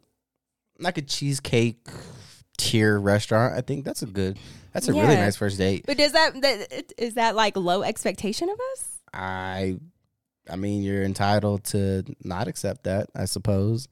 like 0.79 0.97
a 0.97 1.01
cheesecake 1.01 1.87
tier 2.57 2.99
restaurant. 2.99 3.55
I 3.57 3.61
think 3.61 3.83
that's 3.85 4.01
a 4.03 4.05
good. 4.05 4.37
That's 4.73 4.87
a 4.87 4.91
really 4.93 5.05
Yeah. 5.13 5.25
nice 5.25 5.35
first 5.35 5.57
date. 5.57 5.85
But 5.85 5.97
does 5.97 6.13
that, 6.13 6.39
that 6.41 6.93
is 6.97 7.15
that 7.15 7.35
like 7.35 7.55
low 7.57 7.83
expectation 7.83 8.49
of 8.49 8.59
us? 8.73 8.99
I, 9.13 9.77
I 10.49 10.55
mean, 10.55 10.81
you're 10.81 11.03
entitled 11.03 11.63
to 11.65 12.03
not 12.23 12.47
accept 12.47 12.83
that. 12.85 13.09
I 13.15 13.25
suppose. 13.25 13.87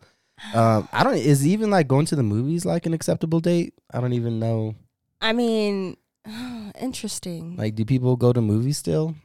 Um, 0.54 0.88
I 0.92 1.04
don't. 1.04 1.16
Is 1.16 1.46
even 1.46 1.70
like 1.70 1.88
going 1.88 2.06
to 2.08 2.16
the 2.16 2.24
movies 2.24 2.66
like 2.66 2.86
an 2.86 2.94
acceptable 2.94 3.40
date? 3.40 3.74
I 3.94 4.02
don't 4.02 4.14
even 4.14 4.40
know. 4.40 4.76
I 5.22 5.34
mean, 5.34 5.98
interesting. 6.80 7.56
Like, 7.58 7.76
do 7.76 7.86
people 7.86 8.16
go 8.16 8.34
to 8.34 8.42
movies 8.42 8.78
still? 8.78 9.16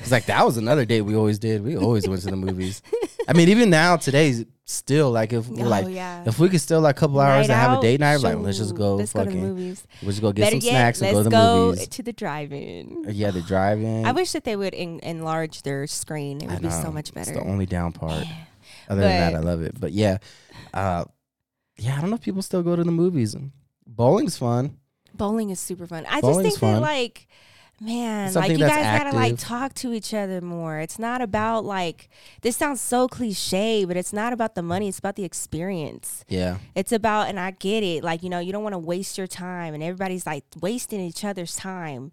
It's 0.00 0.10
like 0.10 0.26
that 0.26 0.44
was 0.46 0.56
another 0.56 0.84
date 0.84 1.02
we 1.02 1.14
always 1.14 1.38
did. 1.38 1.62
We 1.62 1.76
always 1.76 2.08
went 2.08 2.22
to 2.22 2.30
the 2.30 2.36
movies. 2.36 2.80
I 3.28 3.34
mean, 3.34 3.48
even 3.50 3.70
now 3.70 3.96
today's 3.96 4.44
still 4.64 5.10
like 5.10 5.32
if 5.32 5.48
oh 5.50 5.54
like 5.54 5.86
yeah. 5.88 6.24
if 6.26 6.38
we 6.38 6.48
could 6.48 6.60
still 6.60 6.80
like 6.80 6.96
a 6.96 7.00
couple 7.00 7.20
hours 7.20 7.46
to 7.48 7.54
have 7.54 7.78
a 7.78 7.82
date 7.82 8.00
night, 8.00 8.20
like 8.20 8.38
let's 8.38 8.58
just 8.58 8.74
go 8.74 8.96
Let's 8.96 9.12
go 9.12 9.20
to 9.20 9.26
fucking, 9.26 9.40
the 9.42 9.46
movies. 9.48 9.86
just 10.02 10.20
go 10.22 10.32
get 10.32 10.44
Better 10.44 10.60
some 10.60 10.66
yet, 10.66 10.70
snacks 10.96 11.02
and 11.02 11.12
go 11.12 11.18
to 11.18 11.24
the 11.24 11.30
go 11.30 11.66
movies. 11.68 11.88
to 11.88 12.02
the 12.02 12.12
drive-in. 12.12 13.04
Yeah, 13.08 13.30
the 13.30 13.42
drive-in. 13.42 14.06
I 14.06 14.12
wish 14.12 14.32
that 14.32 14.44
they 14.44 14.56
would 14.56 14.74
en- 14.74 15.00
enlarge 15.02 15.62
their 15.62 15.86
screen. 15.86 16.40
It 16.40 16.48
would 16.50 16.62
be 16.62 16.70
so 16.70 16.90
much 16.90 17.10
It's 17.10 17.14
better. 17.14 17.34
the 17.34 17.42
only 17.42 17.66
down 17.66 17.92
part. 17.92 18.24
Other 18.88 19.02
than 19.02 19.10
that, 19.32 19.34
I 19.34 19.40
love 19.40 19.62
it. 19.62 19.78
But 19.78 19.92
yeah, 19.92 20.18
uh, 20.74 21.04
yeah, 21.78 21.96
I 21.96 22.00
don't 22.00 22.10
know 22.10 22.16
if 22.16 22.22
people 22.22 22.42
still 22.42 22.62
go 22.62 22.76
to 22.76 22.84
the 22.84 22.92
movies. 22.92 23.36
Bowling's 23.86 24.38
fun. 24.38 24.78
Bowling 25.14 25.50
is 25.50 25.60
super 25.60 25.86
fun. 25.86 26.04
I 26.06 26.20
just 26.20 26.22
Bowling's 26.22 26.42
think 26.42 26.60
that 26.60 26.72
fun. 26.74 26.80
like 26.80 27.26
man, 27.80 28.32
like 28.34 28.52
you 28.52 28.58
guys 28.58 29.02
gotta 29.02 29.16
like 29.16 29.38
talk 29.38 29.74
to 29.74 29.92
each 29.92 30.14
other 30.14 30.40
more. 30.40 30.78
It's 30.78 30.98
not 30.98 31.20
about 31.20 31.64
like 31.64 32.08
this 32.42 32.56
sounds 32.56 32.80
so 32.80 33.08
cliche, 33.08 33.84
but 33.84 33.96
it's 33.96 34.12
not 34.12 34.32
about 34.32 34.54
the 34.54 34.62
money, 34.62 34.88
it's 34.88 34.98
about 34.98 35.16
the 35.16 35.24
experience. 35.24 36.24
Yeah, 36.28 36.58
It's 36.74 36.92
about 36.92 37.28
and 37.28 37.38
I 37.40 37.50
get 37.50 37.82
it, 37.82 38.04
like, 38.04 38.22
you 38.22 38.30
know, 38.30 38.38
you 38.38 38.52
don't 38.52 38.62
want 38.62 38.74
to 38.74 38.78
waste 38.78 39.18
your 39.18 39.26
time 39.26 39.74
and 39.74 39.82
everybody's 39.82 40.26
like 40.26 40.44
wasting 40.60 41.00
each 41.00 41.24
other's 41.24 41.56
time. 41.56 42.12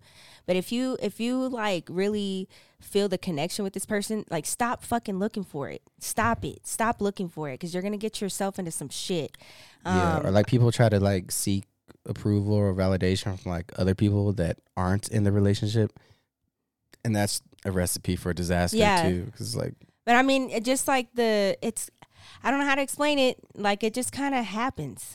But 0.49 0.55
if 0.55 0.71
you 0.71 0.97
if 0.99 1.19
you 1.19 1.47
like 1.47 1.87
really 1.91 2.49
feel 2.81 3.07
the 3.07 3.19
connection 3.19 3.61
with 3.63 3.73
this 3.73 3.85
person, 3.85 4.25
like 4.31 4.47
stop 4.47 4.83
fucking 4.83 5.19
looking 5.19 5.43
for 5.43 5.69
it. 5.69 5.83
Stop 5.99 6.43
it. 6.43 6.65
Stop 6.65 7.01
looking 7.01 7.29
for 7.29 7.49
it 7.49 7.59
because 7.59 7.71
you're 7.71 7.83
gonna 7.83 7.97
get 7.97 8.19
yourself 8.19 8.57
into 8.57 8.71
some 8.71 8.89
shit. 8.89 9.37
yeah. 9.85 10.15
Um, 10.17 10.25
Or 10.25 10.31
like 10.31 10.47
people 10.47 10.71
try 10.71 10.89
to 10.89 10.99
like 10.99 11.31
seek 11.31 11.65
approval 12.07 12.55
or 12.55 12.73
validation 12.73 13.37
from 13.39 13.51
like 13.51 13.71
other 13.77 13.93
people 13.93 14.33
that 14.33 14.57
aren't 14.75 15.07
in 15.09 15.23
the 15.23 15.31
relationship, 15.31 15.91
and 17.05 17.15
that's 17.15 17.43
a 17.63 17.71
recipe 17.71 18.15
for 18.15 18.33
disaster 18.33 18.77
Yeah. 18.77 19.07
too. 19.07 19.25
Because 19.25 19.55
like, 19.55 19.75
But 20.03 20.15
I 20.15 20.23
mean, 20.23 20.49
it 20.49 20.65
just 20.65 20.87
like 20.87 21.13
the 21.13 21.59
it's 21.61 21.91
I 22.43 22.49
don't 22.49 22.59
know 22.59 22.65
how 22.65 22.73
to 22.73 22.81
explain 22.81 23.19
it. 23.19 23.37
Like 23.53 23.83
it 23.83 23.93
just 23.93 24.11
kind 24.11 24.33
of 24.33 24.45
happens. 24.45 25.13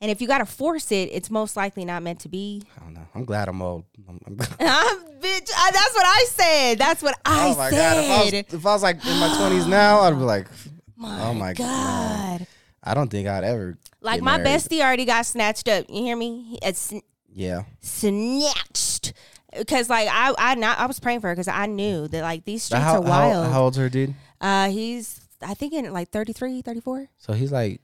And 0.00 0.10
if 0.10 0.20
you 0.20 0.26
got 0.26 0.38
to 0.38 0.46
force 0.46 0.92
it, 0.92 1.08
it's 1.12 1.30
most 1.30 1.56
likely 1.56 1.84
not 1.86 2.02
meant 2.02 2.20
to 2.20 2.28
be. 2.28 2.62
I 2.76 2.80
don't 2.84 2.92
know. 2.94 3.06
I'm 3.14 3.24
glad 3.24 3.48
I'm 3.48 3.62
old. 3.62 3.84
I'm, 4.08 4.20
I'm 4.26 4.36
I'm, 4.40 4.46
ah, 4.60 4.98
bitch, 5.20 5.50
I, 5.56 5.70
that's 5.72 5.94
what 5.94 6.06
I 6.06 6.24
said. 6.28 6.78
That's 6.78 7.02
what 7.02 7.18
I 7.24 7.48
oh 7.52 7.56
my 7.56 7.70
god! 7.70 7.96
If 8.04 8.10
I, 8.10 8.18
was, 8.20 8.30
said. 8.30 8.46
if 8.52 8.66
I 8.66 8.72
was 8.74 8.82
like 8.82 8.96
in 8.96 9.18
my 9.18 9.28
20s 9.28 9.66
now, 9.68 10.00
I'd 10.00 10.10
be 10.10 10.16
like, 10.24 10.48
my 10.96 11.20
oh 11.22 11.32
my 11.34 11.54
god. 11.54 12.38
god! 12.40 12.46
I 12.82 12.94
don't 12.94 13.08
think 13.10 13.26
I'd 13.26 13.42
ever 13.42 13.78
Like 14.00 14.20
my 14.22 14.38
bestie 14.38 14.80
already 14.80 15.06
got 15.06 15.26
snatched 15.26 15.66
up. 15.68 15.86
You 15.88 16.02
hear 16.02 16.16
me? 16.16 16.58
It's 16.62 16.92
uh, 16.92 17.00
Yeah, 17.32 17.62
snatched. 17.80 19.12
Because 19.56 19.88
like 19.88 20.08
I 20.10 20.34
I 20.38 20.54
not 20.56 20.78
I 20.78 20.86
was 20.86 21.00
praying 21.00 21.20
for 21.20 21.28
her 21.28 21.34
because 21.34 21.48
I 21.48 21.66
knew 21.66 22.06
that 22.08 22.22
like 22.22 22.44
these 22.44 22.62
streets 22.64 22.84
how, 22.84 22.96
are 22.96 23.00
wild. 23.00 23.46
how 23.46 23.52
how 23.52 23.62
old's 23.62 23.76
her 23.78 23.88
dude? 23.88 24.14
uh, 24.40 24.68
he's 24.68 25.20
I 25.42 25.54
think 25.54 25.72
in 25.72 25.90
like 25.92 26.10
33, 26.10 26.62
34. 26.62 27.08
So 27.18 27.32
he's 27.32 27.50
like 27.52 27.80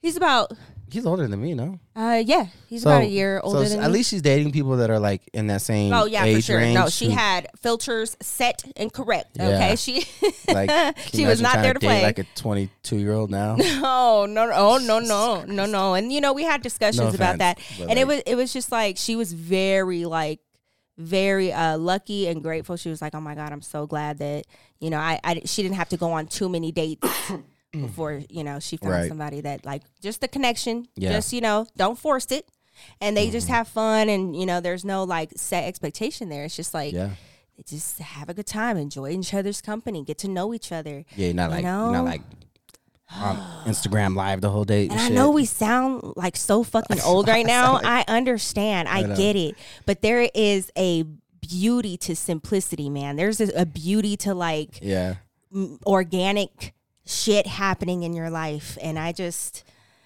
He's 0.00 0.16
about 0.16 0.52
he's 0.90 1.06
older 1.06 1.26
than 1.26 1.40
me, 1.40 1.54
no? 1.54 1.78
uh 1.96 2.20
yeah 2.24 2.46
he's 2.68 2.82
So- 2.82 2.90
about 2.90 3.02
a 3.02 3.06
year 3.06 3.40
older 3.44 3.64
so 3.64 3.68
than 3.70 3.80
at 3.84 3.86
me. 3.88 3.92
least 3.98 4.10
she's 4.10 4.22
dating 4.22 4.50
people 4.52 4.76
that 4.78 4.90
are 4.90 4.98
like 4.98 5.22
in 5.32 5.46
that 5.48 5.62
same 5.62 5.92
Oh 5.92 6.06
yeah, 6.06 6.24
age 6.24 6.36
for 6.36 6.42
sure. 6.42 6.58
range. 6.58 6.74
No, 6.74 6.88
she 6.88 7.06
who, 7.06 7.12
had 7.12 7.48
filters 7.60 8.16
set 8.20 8.62
and 8.76 8.92
correct. 8.92 9.30
Yeah. 9.36 9.48
Okay, 9.50 9.76
she 9.76 10.04
like 10.48 10.68
can 10.68 10.94
she 11.12 11.24
was 11.26 11.40
imagine 11.40 11.42
not 11.42 11.50
trying 11.52 11.62
there 11.62 11.74
to 11.74 11.78
date 11.80 11.86
play. 11.86 12.02
like 12.02 12.18
a 12.18 12.24
22 12.34 12.96
year 12.96 13.12
old 13.12 13.30
now. 13.30 13.54
no, 13.58 14.26
no, 14.26 14.46
no, 14.46 14.52
oh, 14.54 14.78
no, 14.78 14.98
no, 14.98 15.44
no, 15.48 15.66
no. 15.66 15.94
And 15.94 16.12
you 16.12 16.20
know, 16.20 16.32
we 16.32 16.42
had 16.44 16.62
discussions 16.62 16.98
No 17.10 17.14
about 17.14 17.38
that, 17.38 17.58
offense, 17.58 17.78
but, 17.80 17.90
and 17.90 17.98
it 17.98 18.06
like- 18.08 18.16
was 18.16 18.22
it 18.26 18.34
was 18.34 18.52
just 18.52 18.72
like 18.72 18.96
she 18.96 19.14
was 19.16 19.32
very 19.32 20.04
like 20.04 20.40
very 20.98 21.52
uh 21.52 21.76
lucky 21.78 22.26
and 22.28 22.42
grateful. 22.42 22.76
She 22.76 22.88
was 22.88 23.02
like, 23.02 23.14
"Oh 23.14 23.20
my 23.20 23.34
god, 23.34 23.52
I'm 23.52 23.62
so 23.62 23.86
glad 23.86 24.18
that 24.18 24.46
you 24.80 24.90
know 24.90 24.98
I, 24.98 25.18
I 25.24 25.40
she 25.44 25.62
didn't 25.62 25.74
have 25.76 25.88
to 25.90 25.96
go 25.96 26.12
on 26.12 26.26
too 26.26 26.48
many 26.48 26.70
dates." 26.72 27.06
Before 27.80 28.20
you 28.30 28.44
know, 28.44 28.60
she 28.60 28.76
found 28.76 28.92
Right. 28.92 29.08
somebody 29.08 29.40
that 29.42 29.64
like 29.64 29.82
just 30.00 30.20
the 30.20 30.28
connection. 30.28 30.86
Yeah. 30.96 31.12
Just 31.12 31.32
you 31.32 31.40
know, 31.40 31.66
don't 31.76 31.98
force 31.98 32.26
it, 32.32 32.48
and 33.00 33.16
they 33.16 33.24
Mm-hmm. 33.26 33.32
just 33.32 33.48
have 33.48 33.68
fun. 33.68 34.08
And 34.08 34.34
you 34.36 34.46
know, 34.46 34.60
there's 34.60 34.84
no 34.84 35.04
like 35.04 35.32
set 35.36 35.64
expectation 35.64 36.28
there. 36.28 36.44
It's 36.44 36.56
just 36.56 36.74
like 36.74 36.92
yeah, 36.92 37.10
just 37.68 37.98
have 37.98 38.28
a 38.28 38.34
good 38.34 38.46
time, 38.46 38.76
enjoy 38.76 39.10
each 39.10 39.34
other's 39.34 39.60
company, 39.60 40.02
get 40.04 40.18
to 40.18 40.28
know 40.28 40.54
each 40.54 40.72
other. 40.72 41.04
yeah. 41.16 41.32
Not 41.32 41.50
like 41.50 41.64
know? 41.64 41.90
not 41.90 42.04
like 42.04 42.22
on 43.16 43.36
Instagram 43.66 44.16
live 44.16 44.40
the 44.40 44.50
whole 44.50 44.64
day. 44.64 44.88
And 44.88 44.98
I 44.98 45.08
know 45.08 45.30
we 45.30 45.44
sound 45.44 46.14
like 46.16 46.36
so 46.36 46.62
fucking 46.62 47.00
old 47.04 47.28
right 47.28 47.46
now. 47.46 47.78
I 47.84 48.04
understand. 48.08 48.88
I, 48.88 49.00
I 49.12 49.14
get 49.14 49.36
it. 49.36 49.54
But 49.86 50.02
there 50.02 50.28
is 50.34 50.72
a 50.76 51.04
beauty 51.40 51.96
to 51.98 52.16
simplicity, 52.16 52.88
man. 52.88 53.16
There's 53.16 53.40
a, 53.40 53.60
a 53.60 53.66
beauty 53.66 54.16
to 54.18 54.34
like 54.34 54.78
Yeah, 54.82 55.16
m- 55.54 55.78
organic 55.86 56.73
shit 57.06 57.46
happening 57.46 58.02
in 58.02 58.12
your 58.14 58.30
life. 58.30 58.78
And 58.80 58.98
I 58.98 59.12
just, 59.12 59.64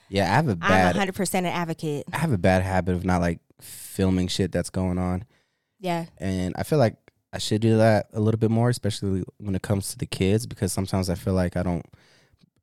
yeah. 0.09 0.25
I 0.33 0.37
have 0.37 0.49
a 0.49 0.53
I'm 0.53 0.59
bad 0.59 0.97
100% 0.97 1.35
an 1.35 1.47
advocate. 1.47 2.07
I 2.13 2.19
have 2.19 2.33
a 2.33 2.39
bad 2.39 2.63
habit 2.63 2.95
of 2.95 3.05
not 3.05 3.21
like 3.21 3.41
filming 3.61 4.29
shit 4.29 4.53
that's 4.53 4.71
going 4.71 4.99
on, 4.99 5.25
Yeah. 5.81 6.07
and 6.19 6.55
I 6.57 6.63
feel 6.63 6.79
like 6.79 6.97
I 7.33 7.39
should 7.39 7.61
do 7.61 7.77
that 7.79 8.07
a 8.13 8.21
little 8.21 8.39
bit 8.39 8.51
more, 8.51 8.69
especially 8.71 9.23
when 9.39 9.55
it 9.55 9.63
comes 9.63 9.91
to 9.91 9.99
the 9.99 10.07
kids, 10.07 10.47
because 10.47 10.73
sometimes 10.73 11.11
I 11.11 11.15
feel 11.15 11.35
like 11.35 11.57
I 11.57 11.63
don't. 11.63 11.85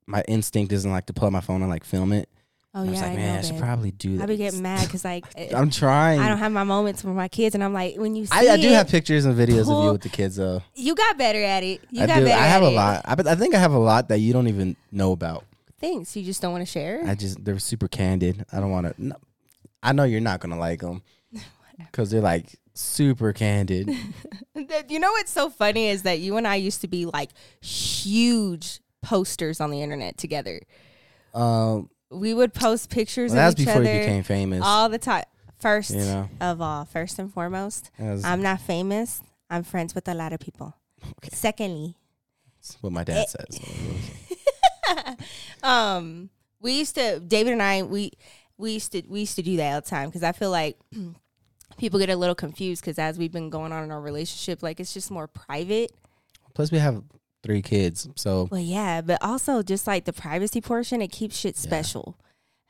My 0.07 0.23
instinct 0.27 0.71
isn't 0.71 0.89
like 0.89 1.05
to 1.07 1.13
pull 1.13 1.25
out 1.27 1.31
my 1.33 1.41
phone 1.41 1.61
and 1.61 1.69
like 1.69 1.83
film 1.83 2.13
it. 2.13 2.29
Oh, 2.77 2.81
And 2.81 2.89
I 2.89 2.91
yeah. 2.91 2.91
was 2.91 3.01
like, 3.01 3.11
I 3.11 3.15
man, 3.15 3.33
know, 3.33 3.39
I 3.39 3.41
should 3.41 3.51
babe. 3.53 3.61
probably 3.61 3.91
do 3.91 4.17
that. 4.17 4.23
I 4.23 4.25
be 4.25 4.35
getting 4.37 4.61
mad 4.61 4.85
because 4.85 5.05
like 5.05 5.25
I'm 5.55 5.69
trying. 5.69 6.19
I 6.19 6.27
don't 6.27 6.37
have 6.39 6.51
my 6.51 6.65
moments 6.65 7.03
with 7.05 7.15
my 7.15 7.29
kids, 7.29 7.55
and 7.55 7.63
I'm 7.63 7.73
like, 7.73 7.95
when 7.95 8.15
you 8.15 8.25
see 8.25 8.35
I, 8.49 8.53
I 8.53 8.57
do 8.57 8.67
it, 8.67 8.73
have 8.73 8.89
pictures 8.89 9.23
and 9.25 9.33
videos 9.35 9.61
of 9.71 9.83
you 9.85 9.91
with 9.93 10.01
the 10.01 10.09
kids 10.09 10.35
though. 10.35 10.61
you 10.75 10.93
got 10.93 11.17
better 11.17 11.41
at 11.41 11.63
it. 11.63 11.81
You 11.89 12.03
I 12.03 12.07
got 12.07 12.19
do. 12.19 12.25
better. 12.25 12.41
I 12.41 12.45
have 12.47 12.63
a 12.63 12.67
it. 12.67 12.71
lot. 12.71 13.01
I, 13.05 13.13
I 13.31 13.35
think 13.35 13.55
I 13.55 13.59
have 13.59 13.71
a 13.73 13.79
lot 13.79 14.09
that 14.09 14.19
you 14.19 14.33
don't 14.33 14.47
even 14.49 14.75
know 14.91 15.13
about. 15.13 15.45
Things 15.79 16.15
you 16.17 16.23
just 16.23 16.41
don't 16.41 16.51
want 16.51 16.63
to 16.65 16.71
share. 16.71 17.01
I 17.05 17.15
just 17.15 17.43
they're 17.45 17.59
super 17.59 17.87
candid. 17.87 18.45
I 18.51 18.59
don't 18.59 18.71
want 18.71 18.87
to. 18.87 18.93
No, 19.01 19.15
I 19.81 19.93
know 19.93 20.03
you're 20.03 20.19
not 20.21 20.41
gonna 20.41 20.57
like 20.59 20.81
them 20.81 21.01
because 21.77 22.09
they're 22.11 22.19
like 22.21 22.55
super 22.73 23.31
candid. 23.33 23.89
You 24.89 24.99
know 24.99 25.11
what's 25.11 25.31
so 25.31 25.49
funny 25.49 25.87
is 25.89 26.03
that 26.03 26.19
you 26.19 26.37
and 26.37 26.47
I 26.47 26.55
used 26.55 26.79
to 26.81 26.87
be 26.87 27.05
like 27.05 27.31
huge 27.61 28.79
posters 29.01 29.59
on 29.59 29.69
the 29.69 29.81
internet 29.81 30.17
together. 30.17 30.61
Um, 31.33 31.89
We 32.19 32.33
would 32.33 32.53
post 32.53 32.89
pictures 32.89 33.31
well, 33.31 33.37
that 33.41 33.45
was 33.45 33.53
of 33.55 33.59
each 33.61 33.65
before 33.67 33.81
other 33.81 33.93
you 33.93 33.99
became 33.99 34.23
famous. 34.23 34.61
all 34.63 34.89
the 34.89 34.97
time. 34.97 35.25
First 35.59 35.91
You 35.91 35.99
know. 36.01 36.29
of 36.41 36.61
all, 36.61 36.85
first 36.85 37.17
and 37.19 37.31
foremost, 37.33 37.91
was- 37.97 38.23
I'm 38.23 38.41
not 38.41 38.61
famous. 38.61 39.21
I'm 39.49 39.63
friends 39.63 39.95
with 39.95 40.07
a 40.07 40.13
lot 40.13 40.33
of 40.33 40.39
people. 40.39 40.75
Okay. 41.03 41.29
Secondly, 41.31 41.95
that's 42.61 42.77
what 42.81 42.91
my 42.91 43.03
dad 43.03 43.27
says. 43.29 43.59
um, 45.63 46.29
we 46.59 46.73
used 46.73 46.95
to 46.95 47.19
David 47.19 47.53
and 47.53 47.61
I 47.61 47.83
we 47.83 48.11
we 48.57 48.73
used 48.73 48.91
to 48.93 49.03
we 49.07 49.21
used 49.21 49.35
to 49.35 49.41
do 49.43 49.57
that 49.57 49.73
all 49.75 49.81
the 49.81 49.87
time 49.87 50.09
because 50.09 50.23
I 50.23 50.31
feel 50.31 50.49
like 50.51 50.77
people 51.77 51.99
get 51.99 52.09
a 52.09 52.15
little 52.15 52.35
confused 52.35 52.81
because 52.81 52.97
as 52.99 53.17
we've 53.17 53.31
been 53.31 53.49
going 53.49 53.71
on 53.71 53.83
in 53.83 53.91
our 53.91 54.01
relationship, 54.01 54.63
like 54.63 54.79
it's 54.79 54.93
just 54.93 55.11
more 55.11 55.27
private. 55.27 55.91
Plus, 56.53 56.71
we 56.71 56.77
have 56.79 57.03
three 57.45 57.61
kids, 57.61 58.09
so 58.15 58.49
Well, 58.51 58.59
yeah, 58.59 59.01
but 59.01 59.19
also 59.21 59.61
just 59.61 59.87
like 59.87 60.05
the 60.05 60.13
privacy 60.13 60.59
portion, 60.59 61.01
it 61.01 61.11
keeps 61.11 61.37
shit 61.37 61.55
special. 61.55 62.17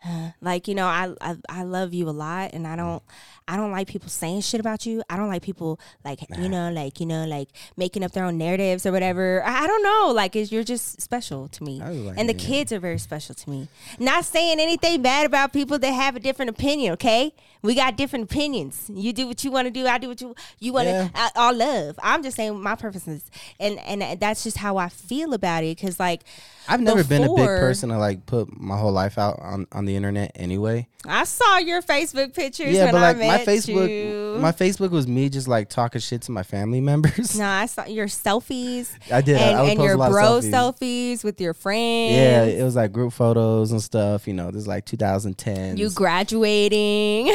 like 0.41 0.67
you 0.67 0.75
know 0.75 0.85
I, 0.85 1.13
I 1.21 1.35
i 1.49 1.63
love 1.63 1.93
you 1.93 2.09
a 2.09 2.11
lot 2.11 2.51
and 2.53 2.67
i 2.67 2.73
mm. 2.73 2.77
don't 2.77 3.03
i 3.47 3.57
don't 3.57 3.71
like 3.71 3.87
people 3.87 4.09
saying 4.09 4.41
shit 4.41 4.59
about 4.59 4.85
you. 4.85 5.03
I 5.09 5.17
don't 5.17 5.29
like 5.29 5.41
people 5.41 5.79
like 6.03 6.19
you 6.37 6.49
know 6.49 6.71
like 6.71 6.99
you 6.99 7.05
know 7.05 7.25
like 7.25 7.49
making 7.77 8.03
up 8.03 8.11
their 8.11 8.25
own 8.25 8.37
narratives 8.37 8.85
or 8.85 8.91
whatever. 8.91 9.43
I, 9.43 9.63
I 9.63 9.67
don't 9.67 9.83
know. 9.83 10.11
Like 10.13 10.35
you're 10.35 10.63
just 10.63 11.01
special 11.01 11.47
to 11.49 11.63
me. 11.63 11.79
Like, 11.79 12.17
and 12.17 12.27
the 12.27 12.33
yeah. 12.33 12.47
kids 12.47 12.71
are 12.71 12.79
very 12.79 12.97
special 12.97 13.35
to 13.35 13.49
me. 13.49 13.67
Not 13.99 14.25
saying 14.25 14.59
anything 14.59 15.01
bad 15.01 15.25
about 15.25 15.53
people 15.53 15.77
that 15.79 15.91
have 15.91 16.15
a 16.15 16.19
different 16.19 16.49
opinion 16.49 16.93
okay? 16.93 17.33
We 17.61 17.75
got 17.75 17.97
different 17.97 18.25
opinions. 18.25 18.89
You 18.93 19.13
do 19.13 19.27
what 19.27 19.43
you 19.43 19.51
want 19.51 19.67
to 19.67 19.71
do 19.71 19.85
i 19.87 19.97
do 19.97 20.07
what 20.07 20.21
you 20.21 20.35
you 20.59 20.73
want 20.73 20.87
to 20.87 20.91
Yeah. 20.91 21.09
Uh, 21.13 21.29
all 21.35 21.55
love. 21.55 21.99
I'm 22.01 22.23
just 22.23 22.37
saying 22.37 22.59
my 22.59 22.75
purposes. 22.75 23.29
And 23.59 23.79
and 23.79 24.19
that's 24.19 24.43
just 24.43 24.57
how 24.57 24.77
i 24.77 24.89
feel 24.89 25.33
about 25.33 25.63
it 25.63 25.77
because 25.77 25.99
like 25.99 26.23
I've 26.67 26.81
never 26.81 27.03
been 27.03 27.23
a 27.23 27.33
big 27.33 27.45
person 27.45 27.89
to 27.89 27.97
like 27.97 28.25
put 28.25 28.59
my 28.59 28.77
whole 28.77 28.91
life 28.91 29.17
out 29.17 29.39
on, 29.39 29.67
on 29.71 29.85
the 29.85 29.95
internet 29.95 30.31
anyway. 30.35 30.87
I 31.07 31.23
saw 31.25 31.57
your 31.57 31.81
Facebook 31.81 32.33
pictures 32.33 32.73
yeah, 32.73 32.85
when 32.85 32.93
but 32.93 33.01
like 33.01 33.17
my 33.17 33.45
Facebook, 33.45 33.89
you. 33.89 34.39
my 34.39 34.51
Facebook 34.51 34.89
was 34.89 35.07
me 35.07 35.29
just 35.29 35.47
like 35.47 35.69
talking 35.69 36.01
shit 36.01 36.23
to 36.23 36.31
my 36.31 36.43
family 36.43 36.81
members. 36.81 37.37
no, 37.37 37.45
I 37.45 37.67
saw 37.67 37.85
your 37.85 38.07
selfies. 38.07 38.89
I 39.11 39.21
did. 39.21 39.37
I- 39.37 39.39
And, 39.39 39.57
I 39.57 39.63
and 39.71 39.81
your 39.83 39.97
bro 39.97 40.39
selfies. 40.41 40.51
selfies. 40.51 41.23
with 41.23 41.39
your 41.39 41.53
friends. 41.53 42.15
Yeah, 42.15 42.43
it 42.43 42.63
was 42.63 42.75
like 42.75 42.91
group 42.91 43.13
photos 43.13 43.71
and 43.71 43.81
stuff. 43.81 44.27
You 44.27 44.33
know, 44.33 44.47
this 44.51 44.61
is 44.61 44.67
like 44.67 44.85
2010. 44.85 45.77
You 45.77 45.89
graduating. 45.91 47.27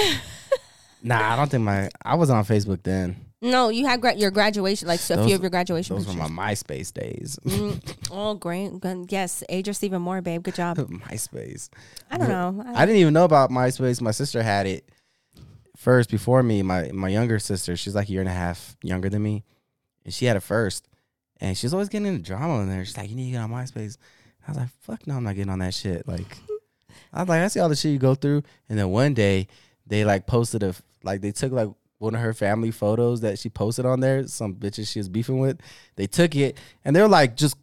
nah, 1.02 1.32
I 1.32 1.36
don't 1.36 1.50
think 1.50 1.62
my 1.62 1.88
I 2.02 2.16
was 2.16 2.30
on 2.30 2.44
Facebook 2.44 2.82
then. 2.82 3.16
No, 3.42 3.68
you 3.70 3.86
had 3.86 4.00
gra- 4.00 4.16
your 4.16 4.30
graduation, 4.30 4.86
like 4.88 5.00
so 5.00 5.14
a 5.14 5.16
Those- 5.18 5.26
few 5.26 5.34
of 5.36 5.40
your 5.42 5.50
graduation 5.50 5.96
Those 5.96 6.06
were 6.06 6.28
my 6.28 6.52
MySpace 6.52 6.92
days. 6.92 7.38
Mm, 7.44 7.80
oh, 8.10 8.34
great. 8.34 8.72
Yes, 9.10 9.42
age 9.48 9.68
us 9.68 9.82
even 9.82 10.02
more, 10.02 10.20
babe. 10.20 10.42
Good 10.42 10.54
job. 10.56 10.76
MySpace. 10.78 11.70
I 12.10 12.18
don't 12.18 12.28
know. 12.28 12.62
I 12.74 12.84
didn't 12.84 13.00
even 13.00 13.14
know 13.14 13.24
about 13.24 13.50
MySpace. 13.50 14.00
My 14.00 14.10
sister 14.10 14.42
had 14.42 14.66
it 14.66 14.88
first 15.76 16.10
before 16.10 16.42
me. 16.42 16.62
My 16.62 16.90
my 16.92 17.08
younger 17.08 17.38
sister, 17.38 17.76
she's 17.76 17.94
like 17.94 18.08
a 18.08 18.12
year 18.12 18.20
and 18.20 18.28
a 18.28 18.34
half 18.34 18.76
younger 18.82 19.08
than 19.08 19.22
me, 19.22 19.44
and 20.04 20.12
she 20.12 20.26
had 20.26 20.36
it 20.36 20.40
first. 20.40 20.86
And 21.40 21.56
she's 21.56 21.72
always 21.72 21.88
getting 21.88 22.06
into 22.06 22.22
drama 22.22 22.60
in 22.60 22.68
there. 22.68 22.84
She's 22.84 22.98
like, 22.98 23.08
"You 23.08 23.16
need 23.16 23.26
to 23.26 23.30
get 23.32 23.40
on 23.40 23.50
MySpace." 23.50 23.96
I 24.46 24.50
was 24.50 24.58
like, 24.58 24.68
"Fuck 24.80 25.06
no, 25.06 25.16
I'm 25.16 25.24
not 25.24 25.34
getting 25.36 25.50
on 25.50 25.60
that 25.60 25.72
shit." 25.72 26.06
Like, 26.06 26.36
I 27.14 27.20
was 27.22 27.28
like, 27.30 27.40
"I 27.40 27.48
see 27.48 27.60
all 27.60 27.70
the 27.70 27.76
shit 27.76 27.92
you 27.92 27.98
go 27.98 28.14
through." 28.14 28.42
And 28.68 28.78
then 28.78 28.90
one 28.90 29.14
day, 29.14 29.48
they 29.86 30.04
like 30.04 30.26
posted 30.26 30.62
a 30.62 30.74
like 31.02 31.22
they 31.22 31.32
took 31.32 31.52
like 31.52 31.68
one 32.00 32.14
of 32.14 32.20
her 32.22 32.32
family 32.32 32.70
photos 32.70 33.20
that 33.20 33.38
she 33.38 33.48
posted 33.50 33.84
on 33.84 34.00
there. 34.00 34.26
Some 34.26 34.54
bitches 34.54 34.88
she 34.88 34.98
was 34.98 35.08
beefing 35.08 35.38
with. 35.38 35.60
They 35.96 36.06
took 36.06 36.34
it 36.34 36.58
and 36.84 36.96
they 36.96 37.00
were 37.00 37.08
like 37.08 37.36
just 37.36 37.56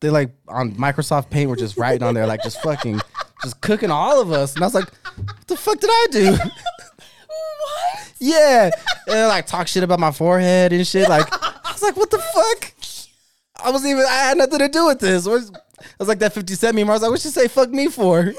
they're 0.00 0.12
like 0.12 0.30
on 0.46 0.72
Microsoft 0.72 1.30
Paint 1.30 1.48
were 1.48 1.56
just 1.56 1.76
writing 1.76 2.02
on 2.02 2.14
there 2.14 2.26
like 2.26 2.42
just 2.42 2.60
fucking 2.62 3.00
just 3.42 3.60
cooking 3.60 3.90
all 3.90 4.20
of 4.20 4.30
us. 4.30 4.54
And 4.54 4.62
I 4.62 4.66
was 4.66 4.74
like, 4.74 4.90
what 5.16 5.46
the 5.46 5.56
fuck 5.56 5.80
did 5.80 5.90
I 5.90 6.06
do? 6.10 6.32
what? 6.32 8.12
yeah. 8.18 8.70
And 9.06 9.16
they 9.16 9.24
like 9.24 9.46
talk 9.46 9.66
shit 9.66 9.82
about 9.82 9.98
my 9.98 10.12
forehead 10.12 10.72
and 10.72 10.86
shit. 10.86 11.08
Like 11.08 11.26
I 11.32 11.72
was 11.72 11.82
like, 11.82 11.96
what 11.96 12.10
the 12.10 12.18
fuck? 12.18 12.74
I 13.64 13.70
wasn't 13.70 13.92
even 13.92 14.04
I 14.04 14.24
had 14.24 14.36
nothing 14.36 14.58
to 14.58 14.68
do 14.68 14.86
with 14.86 14.98
this. 14.98 15.26
I 15.26 15.30
was 15.30 16.08
like 16.08 16.18
that 16.18 16.34
50 16.34 16.54
Cent 16.54 16.76
meme. 16.76 16.90
I 16.90 16.92
was 16.92 17.02
like, 17.02 17.10
what 17.10 17.24
you 17.24 17.30
say 17.30 17.48
fuck 17.48 17.70
me 17.70 17.88
for? 17.88 18.34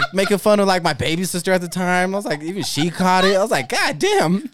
Like 0.00 0.14
making 0.14 0.38
fun 0.38 0.58
of 0.60 0.66
like 0.66 0.82
my 0.82 0.92
baby 0.92 1.24
sister 1.24 1.52
at 1.52 1.60
the 1.60 1.68
time. 1.68 2.14
I 2.14 2.18
was 2.18 2.24
like, 2.24 2.42
even 2.42 2.62
she 2.62 2.90
caught 2.90 3.24
it. 3.24 3.36
I 3.36 3.42
was 3.42 3.50
like, 3.50 3.68
God 3.68 3.98
damn. 3.98 4.50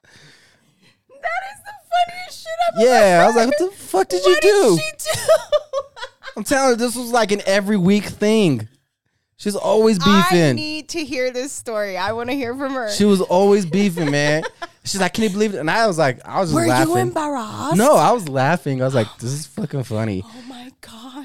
That 0.00 1.42
is 1.52 1.60
the 1.64 1.72
funniest 1.90 2.42
shit 2.42 2.52
I've 2.68 2.82
Yeah. 2.82 3.22
I 3.22 3.26
was 3.26 3.36
like, 3.36 3.46
what 3.48 3.58
the 3.58 3.76
fuck 3.76 4.08
did 4.08 4.24
you 4.24 4.32
What 4.32 4.42
do? 4.42 4.76
did 4.78 5.00
she 5.00 5.10
do? 5.12 5.20
I'm 6.36 6.44
telling 6.44 6.70
you, 6.70 6.76
this 6.76 6.96
was 6.96 7.10
like 7.10 7.32
an 7.32 7.42
every 7.46 7.76
week 7.76 8.04
thing. 8.04 8.68
She's 9.36 9.56
always 9.56 9.98
I 10.02 10.28
beefing. 10.30 10.56
need 10.56 10.90
to 10.90 11.04
hear 11.04 11.30
this 11.30 11.50
story. 11.52 11.96
I 11.96 12.12
want 12.12 12.28
to 12.28 12.36
hear 12.36 12.54
from 12.54 12.74
her. 12.74 12.90
She 12.90 13.04
was 13.06 13.20
always 13.22 13.64
beefing, 13.64 14.10
man. 14.10 14.42
She's 14.84 15.00
like, 15.00 15.14
"Can 15.14 15.24
you 15.24 15.30
believe 15.30 15.54
it?" 15.54 15.58
And 15.58 15.70
I 15.70 15.86
was 15.86 15.96
like, 15.96 16.20
I 16.26 16.40
was 16.40 16.50
just 16.50 16.54
Were 16.60 16.66
laughing. 16.66 16.90
you 16.90 16.96
embarrassed? 16.98 17.76
no, 17.76 17.94
I 17.96 18.12
was 18.12 18.28
laughing. 18.28 18.82
I 18.82 18.84
was 18.84 18.94
like, 18.94 19.06
"This 19.18 19.30
is 19.32 19.46
fucking 19.46 19.84
funny." 19.84 20.22
Oh 20.26 20.42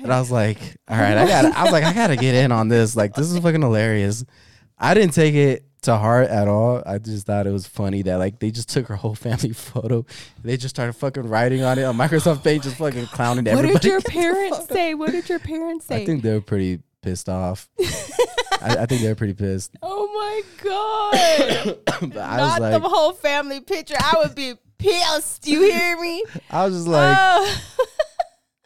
Oh 0.06 0.08
god. 0.08 0.12
And 0.12 0.14
I 0.14 0.20
was 0.20 0.32
like, 0.32 0.60
"All 0.88 0.98
right, 0.98 1.18
I 1.18 1.28
got." 1.28 1.46
I 1.56 1.64
was 1.64 1.72
like, 1.72 1.84
"I 1.84 1.94
got 1.94 2.08
to 2.08 2.16
get 2.18 2.36
in 2.36 2.52
on 2.52 2.68
this. 2.68 2.96
Like, 2.96 3.14
this 3.14 3.32
is 3.32 3.38
fucking 3.40 3.62
hilarious." 3.62 4.24
I 4.78 4.94
didn't 4.94 5.14
take 5.14 5.36
it 5.36 5.64
to 5.84 5.96
heart 5.98 6.28
at 6.30 6.48
all. 6.48 6.82
I 6.86 6.98
just 6.98 7.26
thought 7.28 7.48
it 7.48 7.52
was 7.52 7.66
funny 7.68 8.02
that 8.04 8.18
like 8.18 8.40
they 8.40 8.52
just 8.52 8.70
took 8.70 8.88
her 8.88 8.96
whole 8.96 9.16
family 9.16 9.54
photo. 9.54 10.06
They 10.44 10.58
just 10.58 10.76
started 10.76 10.94
fucking 10.94 11.28
writing 11.30 11.64
on 11.64 11.78
it 11.80 11.84
on 11.84 11.96
Microsoft 11.96 12.44
Paint, 12.44 12.64
just 12.64 12.78
fucking 12.78 13.06
clowning 13.08 13.46
what 13.46 13.54
everybody. 13.54 13.74
What 13.74 13.82
did 13.82 13.90
your 13.92 14.02
parents 14.02 14.68
say? 14.68 14.94
What 14.96 15.12
did 15.12 15.30
your 15.30 15.40
parents 15.40 15.86
say? 15.86 16.02
I 16.02 16.06
think 16.06 16.24
they 16.24 16.34
were 16.34 16.42
pretty 16.42 16.80
pissed 17.02 17.30
off. 17.30 17.70
I, 18.62 18.78
I 18.80 18.86
think 18.88 19.02
they 19.02 19.08
were 19.08 19.16
pretty 19.16 19.34
pissed. 19.36 19.76
oh 19.84 20.08
my 20.08 20.42
god. 20.64 21.78
Not 22.16 22.40
was 22.40 22.60
like, 22.60 22.82
the 22.82 22.90
whole 22.90 23.14
family 23.14 23.60
picture. 23.62 23.96
I 23.98 24.16
would 24.24 24.34
be 24.36 24.56
pissed. 24.78 25.48
You 25.48 25.62
hear 25.72 26.00
me? 26.00 26.24
I 26.50 26.66
was 26.66 26.74
just 26.76 26.88
like, 26.88 27.16
Oh. 27.20 27.58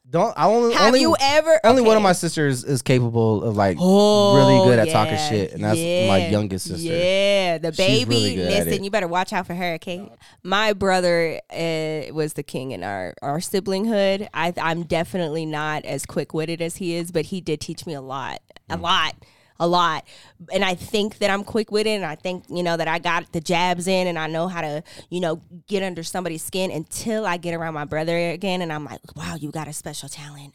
Don't. 0.09 0.33
I 0.37 0.45
only 0.47 0.73
have 0.73 0.87
only 0.87 1.01
you 1.01 1.15
ever? 1.19 1.59
only 1.63 1.81
one 1.81 1.95
of 1.97 2.03
my 2.03 2.13
sisters 2.13 2.63
is 2.63 2.81
capable 2.81 3.43
of 3.43 3.55
like 3.55 3.77
Oh, 3.79 4.35
really 4.35 4.67
good 4.69 4.79
at 4.79 4.89
talking 4.89 5.17
shit, 5.17 5.53
and 5.53 5.63
that's 5.63 5.77
my 5.79 6.27
youngest 6.29 6.67
sister. 6.67 6.91
Yeah, 6.93 7.57
the 7.59 7.71
baby. 7.71 8.09
really 8.09 8.37
listen, 8.37 8.83
you 8.83 8.89
better 8.91 9.07
watch 9.07 9.33
out 9.33 9.45
for 9.47 9.53
her, 9.53 9.73
okay? 9.75 10.09
My 10.43 10.73
brother 10.73 11.39
uh, 11.51 12.13
was 12.13 12.33
the 12.33 12.43
king 12.43 12.71
in 12.71 12.83
our 12.83 13.13
our 13.21 13.39
siblinghood. 13.39 14.27
I, 14.33 14.53
I'm 14.57 14.83
definitely 14.83 15.45
not 15.45 15.85
as 15.85 16.05
quick 16.05 16.33
witted 16.33 16.61
as 16.61 16.77
he 16.77 16.95
is, 16.95 17.11
but 17.11 17.25
he 17.25 17.41
did 17.41 17.59
teach 17.61 17.85
me 17.85 17.93
a 17.93 18.01
lot, 18.01 18.41
a 18.69 18.77
Mm. 18.77 18.81
lot. 18.81 19.15
A 19.61 19.67
lot, 19.67 20.05
and 20.53 20.63
I 20.63 20.73
think 20.73 21.17
that 21.17 21.29
I'm 21.29 21.43
quick 21.43 21.69
witted, 21.69 21.95
and 21.97 22.05
I 22.05 22.15
think 22.15 22.45
you 22.49 22.63
know 22.63 22.77
that 22.77 22.87
I 22.87 22.97
got 22.97 23.31
the 23.33 23.41
jabs 23.41 23.87
in, 23.87 24.07
and 24.07 24.17
I 24.17 24.27
know 24.27 24.47
how 24.47 24.61
to 24.61 24.83
you 25.09 25.19
know 25.19 25.41
get 25.67 25.83
under 25.83 26.01
somebody's 26.01 26.43
skin 26.43 26.71
until 26.71 27.25
I 27.25 27.35
get 27.35 27.53
around 27.53 27.73
my 27.73 27.83
brother 27.83 28.17
again, 28.29 28.61
and 28.61 28.71
I'm 28.71 28.85
like, 28.85 29.01
wow, 29.17 29.35
you 29.35 29.51
got 29.51 29.67
a 29.67 29.73
special 29.73 30.07
talent. 30.07 30.53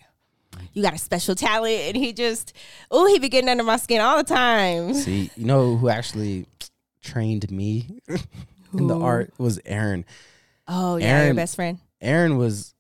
You 0.73 0.83
got 0.83 0.95
a 0.95 0.99
special 0.99 1.35
talent. 1.35 1.81
And 1.83 1.97
he 1.97 2.13
just 2.13 2.55
oh 2.91 3.07
he 3.07 3.19
be 3.19 3.29
getting 3.29 3.51
under 3.51 3.65
my 3.65 3.77
skin 3.77 4.01
all 4.01 4.17
the 4.17 4.25
time. 4.25 4.95
See, 4.95 5.31
you 5.37 5.45
know 5.45 5.77
who 5.77 5.89
actually 5.89 6.47
trained 7.03 7.51
me 7.51 8.01
in 8.73 8.87
the 8.87 8.99
art 8.99 9.35
was 9.37 9.61
Aaron. 9.67 10.05
oh 10.67 10.97
yeah 10.97 11.07
your 11.07 11.25
Aaron- 11.25 11.37
best 11.37 11.57
friend. 11.57 11.79
Aaron 12.01 12.37
was 12.39 12.75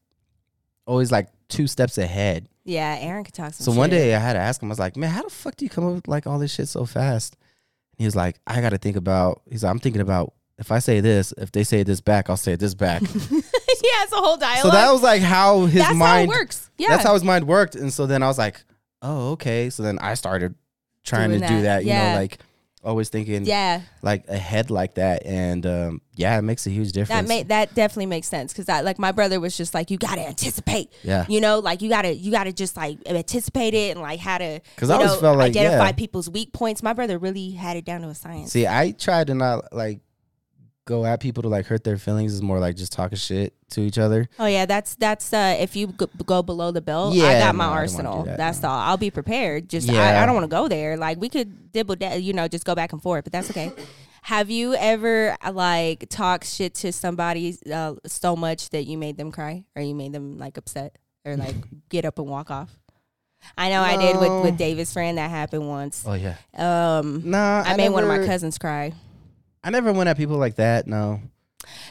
always 0.86 1.12
like 1.12 1.28
two 1.48 1.66
steps 1.66 1.98
ahead. 1.98 2.48
Yeah 2.64 2.96
aaron 3.00 3.24
could 3.24 3.34
talk 3.34 3.52
some 3.54 3.72
So 3.72 3.78
one 3.78 3.90
day 3.90 4.14
I 4.14 4.18
had 4.18 4.32
to 4.34 4.38
ask 4.38 4.62
him. 4.62 4.68
I 4.68 4.72
was 4.72 4.78
like, 4.78 4.96
"Man, 4.96 5.10
how 5.10 5.22
the 5.22 5.30
fuck 5.30 5.56
do 5.56 5.64
you 5.64 5.68
come 5.70 5.86
up 5.86 5.94
with 5.94 6.08
like 6.08 6.26
all 6.26 6.38
this 6.38 6.52
shit 6.54 6.68
so 6.68 6.84
fast?" 6.86 7.36
And 7.92 7.98
he 7.98 8.04
was 8.06 8.16
like, 8.16 8.38
"I 8.46 8.60
got 8.60 8.70
to 8.70 8.78
think 8.78 8.96
about." 8.96 9.42
He's 9.50 9.62
like, 9.64 9.70
"I'm 9.70 9.78
thinking 9.78 10.00
about 10.02 10.32
if 10.58 10.70
I 10.72 10.78
say 10.78 11.00
this, 11.00 11.32
if 11.36 11.52
they 11.52 11.64
say 11.64 11.82
this 11.82 12.00
back, 12.00 12.30
I'll 12.30 12.36
say 12.36 12.56
this 12.56 12.74
back." 12.74 13.02
he 13.06 13.90
has 13.94 14.12
a 14.12 14.16
whole 14.16 14.36
dialogue 14.36 14.62
so 14.62 14.70
that 14.70 14.90
was 14.92 15.02
like 15.02 15.20
how 15.20 15.64
his 15.66 15.82
that's 15.82 15.94
mind 15.96 16.30
how 16.30 16.36
it 16.36 16.38
works 16.40 16.70
yeah 16.78 16.88
That's 16.88 17.04
how 17.04 17.12
his 17.14 17.24
mind 17.24 17.46
worked. 17.46 17.74
And 17.74 17.92
so 17.92 18.06
then 18.06 18.22
I 18.22 18.28
was 18.28 18.38
like, 18.38 18.62
oh, 19.02 19.32
okay. 19.32 19.68
So 19.70 19.82
then 19.82 19.98
I 19.98 20.14
started 20.14 20.54
trying 21.04 21.30
Doing 21.30 21.42
to 21.42 21.48
do 21.48 21.54
that. 21.56 21.62
that, 21.62 21.84
you 21.84 21.90
Yeah. 21.90 22.12
know, 22.14 22.18
like 22.20 22.38
always 22.84 23.08
thinking 23.08 23.44
yeah 23.44 23.80
like 24.02 24.28
ahead 24.28 24.70
like 24.70 24.94
that. 24.94 25.24
And 25.24 25.66
um, 25.66 26.00
yeah, 26.14 26.38
it 26.38 26.42
makes 26.42 26.66
a 26.66 26.70
huge 26.70 26.92
difference 26.92 27.22
that 27.22 27.28
made 27.28 27.48
that 27.48 27.74
definitely 27.74 28.06
makes 28.06 28.28
sense 28.28 28.52
because 28.52 28.66
that 28.66 28.84
like 28.84 28.98
my 28.98 29.12
brother 29.12 29.40
was 29.40 29.56
just 29.56 29.74
like 29.74 29.90
you 29.90 29.96
gotta 29.96 30.26
anticipate 30.26 30.92
yeah. 31.02 31.24
you 31.28 31.40
know 31.40 31.58
like 31.58 31.82
you 31.82 31.88
gotta 31.88 32.14
you 32.14 32.30
gotta 32.30 32.52
just 32.52 32.76
like 32.76 32.98
anticipate 33.06 33.74
it 33.74 33.92
and 33.92 34.00
like 34.00 34.20
how 34.20 34.38
to 34.38 34.60
because 34.74 34.90
I 34.90 34.96
always 34.96 35.12
know, 35.12 35.20
felt 35.20 35.38
like, 35.38 35.50
identify 35.50 35.86
yeah. 35.86 35.92
people's 35.92 36.28
weak 36.28 36.52
points 36.52 36.82
my 36.82 36.92
brother 36.92 37.18
really 37.18 37.50
had 37.50 37.76
it 37.76 37.84
down 37.84 38.02
to 38.02 38.08
a 38.08 38.14
science 38.14 38.52
See, 38.52 38.66
I 38.66 38.92
tried 38.92 39.28
to 39.28 39.34
not 39.34 39.72
like 39.72 40.00
go 40.84 41.04
at 41.04 41.20
people 41.20 41.42
to 41.42 41.48
like 41.48 41.66
hurt 41.66 41.84
their 41.84 41.96
feelings. 41.96 42.32
is 42.32 42.42
more 42.42 42.58
like 42.58 42.76
just 42.76 42.92
talking 42.92 43.16
shit 43.16 43.54
to 43.70 43.80
each 43.80 43.98
other. 43.98 44.28
Oh 44.38 44.46
yeah, 44.46 44.66
that's 44.66 44.94
that's 44.96 45.32
uh 45.32 45.56
if 45.58 45.76
you 45.76 45.88
go, 45.88 46.42
below 46.42 46.70
the 46.70 46.80
belt, 46.80 47.14
yeah, 47.14 47.24
I 47.24 47.38
got 47.38 47.54
my 47.54 47.66
no, 47.66 47.72
I 47.72 47.74
arsenal. 47.74 48.22
that, 48.24 48.36
that's 48.36 48.62
no. 48.62 48.68
all. 48.68 48.78
I'll 48.80 48.96
be 48.96 49.10
prepared. 49.10 49.68
Just 49.68 49.88
I, 49.88 49.94
Yeah. 49.94 50.22
I 50.22 50.26
don't 50.26 50.34
want 50.34 50.44
to 50.44 50.54
go 50.54 50.68
there. 50.68 50.96
Like 50.96 51.20
we 51.20 51.28
could 51.28 51.72
dibble, 51.72 51.96
da- 51.96 52.16
you 52.16 52.32
know, 52.32 52.48
just 52.48 52.64
go 52.64 52.74
back 52.74 52.92
and 52.92 53.02
forth, 53.02 53.24
but 53.24 53.32
that's 53.32 53.50
okay. 53.50 53.72
Have 54.22 54.48
you 54.50 54.74
ever 54.74 55.36
like 55.52 56.08
talked 56.08 56.46
shit 56.46 56.74
to 56.76 56.92
somebody 56.92 57.58
uh, 57.70 57.94
so 58.06 58.34
much 58.36 58.70
that 58.70 58.84
you 58.84 58.96
made 58.96 59.18
them 59.18 59.30
cry 59.30 59.64
or 59.76 59.82
you 59.82 59.94
made 59.94 60.12
them 60.12 60.38
like 60.38 60.56
upset 60.56 60.96
or 61.26 61.36
like 61.44 61.54
get 61.88 62.04
up 62.04 62.18
and 62.18 62.28
walk 62.28 62.50
off? 62.50 62.70
I 63.58 63.68
know 63.68 63.82
I 63.82 63.98
did 63.98 64.18
with 64.18 64.42
with 64.44 64.56
David's 64.56 64.92
friend. 64.92 65.18
That 65.18 65.28
happened 65.28 65.68
once. 65.68 66.04
Oh 66.06 66.14
yeah. 66.14 66.36
Um, 66.56 67.22
Nah, 67.28 67.62
I, 67.66 67.76
made 67.76 67.90
one 67.90 68.02
of 68.02 68.08
my 68.08 68.24
cousins 68.24 68.56
cry. 68.56 68.94
I 69.64 69.70
never 69.70 69.92
went 69.92 70.08
at 70.08 70.16
people 70.16 70.36
like 70.36 70.56
that. 70.56 70.86
No. 70.86 71.20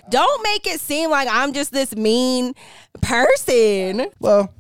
Don't 0.10 0.44
make 0.44 0.68
it 0.68 0.80
seem 0.80 1.10
like 1.10 1.28
I'm 1.30 1.52
just 1.54 1.72
this 1.72 1.96
mean 1.96 2.54
person. 3.02 4.08
Well, 4.20 4.54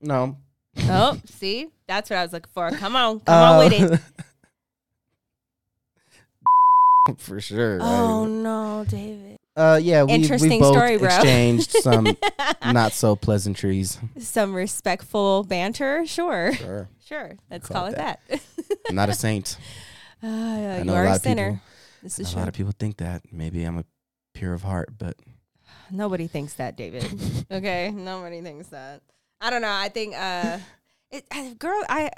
no. 0.00 0.36
Oh, 0.82 1.18
see, 1.26 1.68
that's 1.86 2.10
what 2.10 2.18
I 2.18 2.22
was 2.22 2.32
looking 2.32 2.50
for. 2.52 2.70
Come 2.72 2.96
on, 2.96 3.20
come 3.20 3.34
on 3.42 3.58
with 3.70 3.72
it. 3.92 4.00
For 7.18 7.40
sure. 7.40 7.78
Oh 7.80 8.26
no, 8.26 8.84
David. 8.86 9.36
Uh, 9.56 9.80
yeah, 9.82 10.02
we, 10.04 10.08
we 10.08 10.14
Interesting 10.14 10.60
both 10.60 10.74
story, 10.74 10.98
bro. 10.98 11.06
exchanged 11.08 11.70
some 11.72 12.06
not 12.64 12.92
so 12.92 13.16
pleasantries. 13.16 13.98
Some 14.18 14.54
respectful 14.54 15.42
banter, 15.44 16.06
sure, 16.06 16.52
Sure. 16.54 16.88
sure. 17.06 17.32
Let's 17.50 17.66
Call 17.66 17.76
call 17.82 17.86
it 17.86 17.92
it 17.94 17.96
that. 17.96 18.20
I'm 18.88 18.94
not 18.94 19.08
a 19.08 19.14
saint. 19.14 19.56
Uh, 20.20 20.26
I 20.26 20.78
you 20.78 20.84
know 20.84 20.94
are 20.96 21.04
a 21.06 21.12
a 21.12 21.18
sinner. 21.20 21.50
people. 21.52 21.67
This 22.02 22.18
A 22.18 22.22
is 22.22 22.34
lot 22.36 22.48
of 22.48 22.54
people 22.54 22.72
think 22.78 22.98
that. 22.98 23.22
Maybe 23.32 23.64
I'm 23.64 23.78
a 23.78 23.84
pure 24.34 24.54
of 24.54 24.62
heart, 24.62 24.90
but 24.98 25.16
Nobody 25.90 26.26
thinks 26.26 26.54
that, 26.54 26.76
David. 26.76 27.04
okay, 27.50 27.90
nobody 27.90 28.40
thinks 28.40 28.68
that. 28.68 29.02
I 29.40 29.50
don't 29.50 29.62
know. 29.62 29.72
I 29.72 29.88
think, 29.88 30.14
uh, 30.16 30.58
it, 31.10 31.24
I- 31.30 31.54
girl, 31.58 31.82
I, 31.88 32.10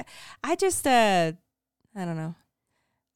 I 0.42 0.56
just, 0.56 0.86
uh, 0.86 1.32
I 1.94 2.04
don't 2.04 2.16
know. 2.16 2.34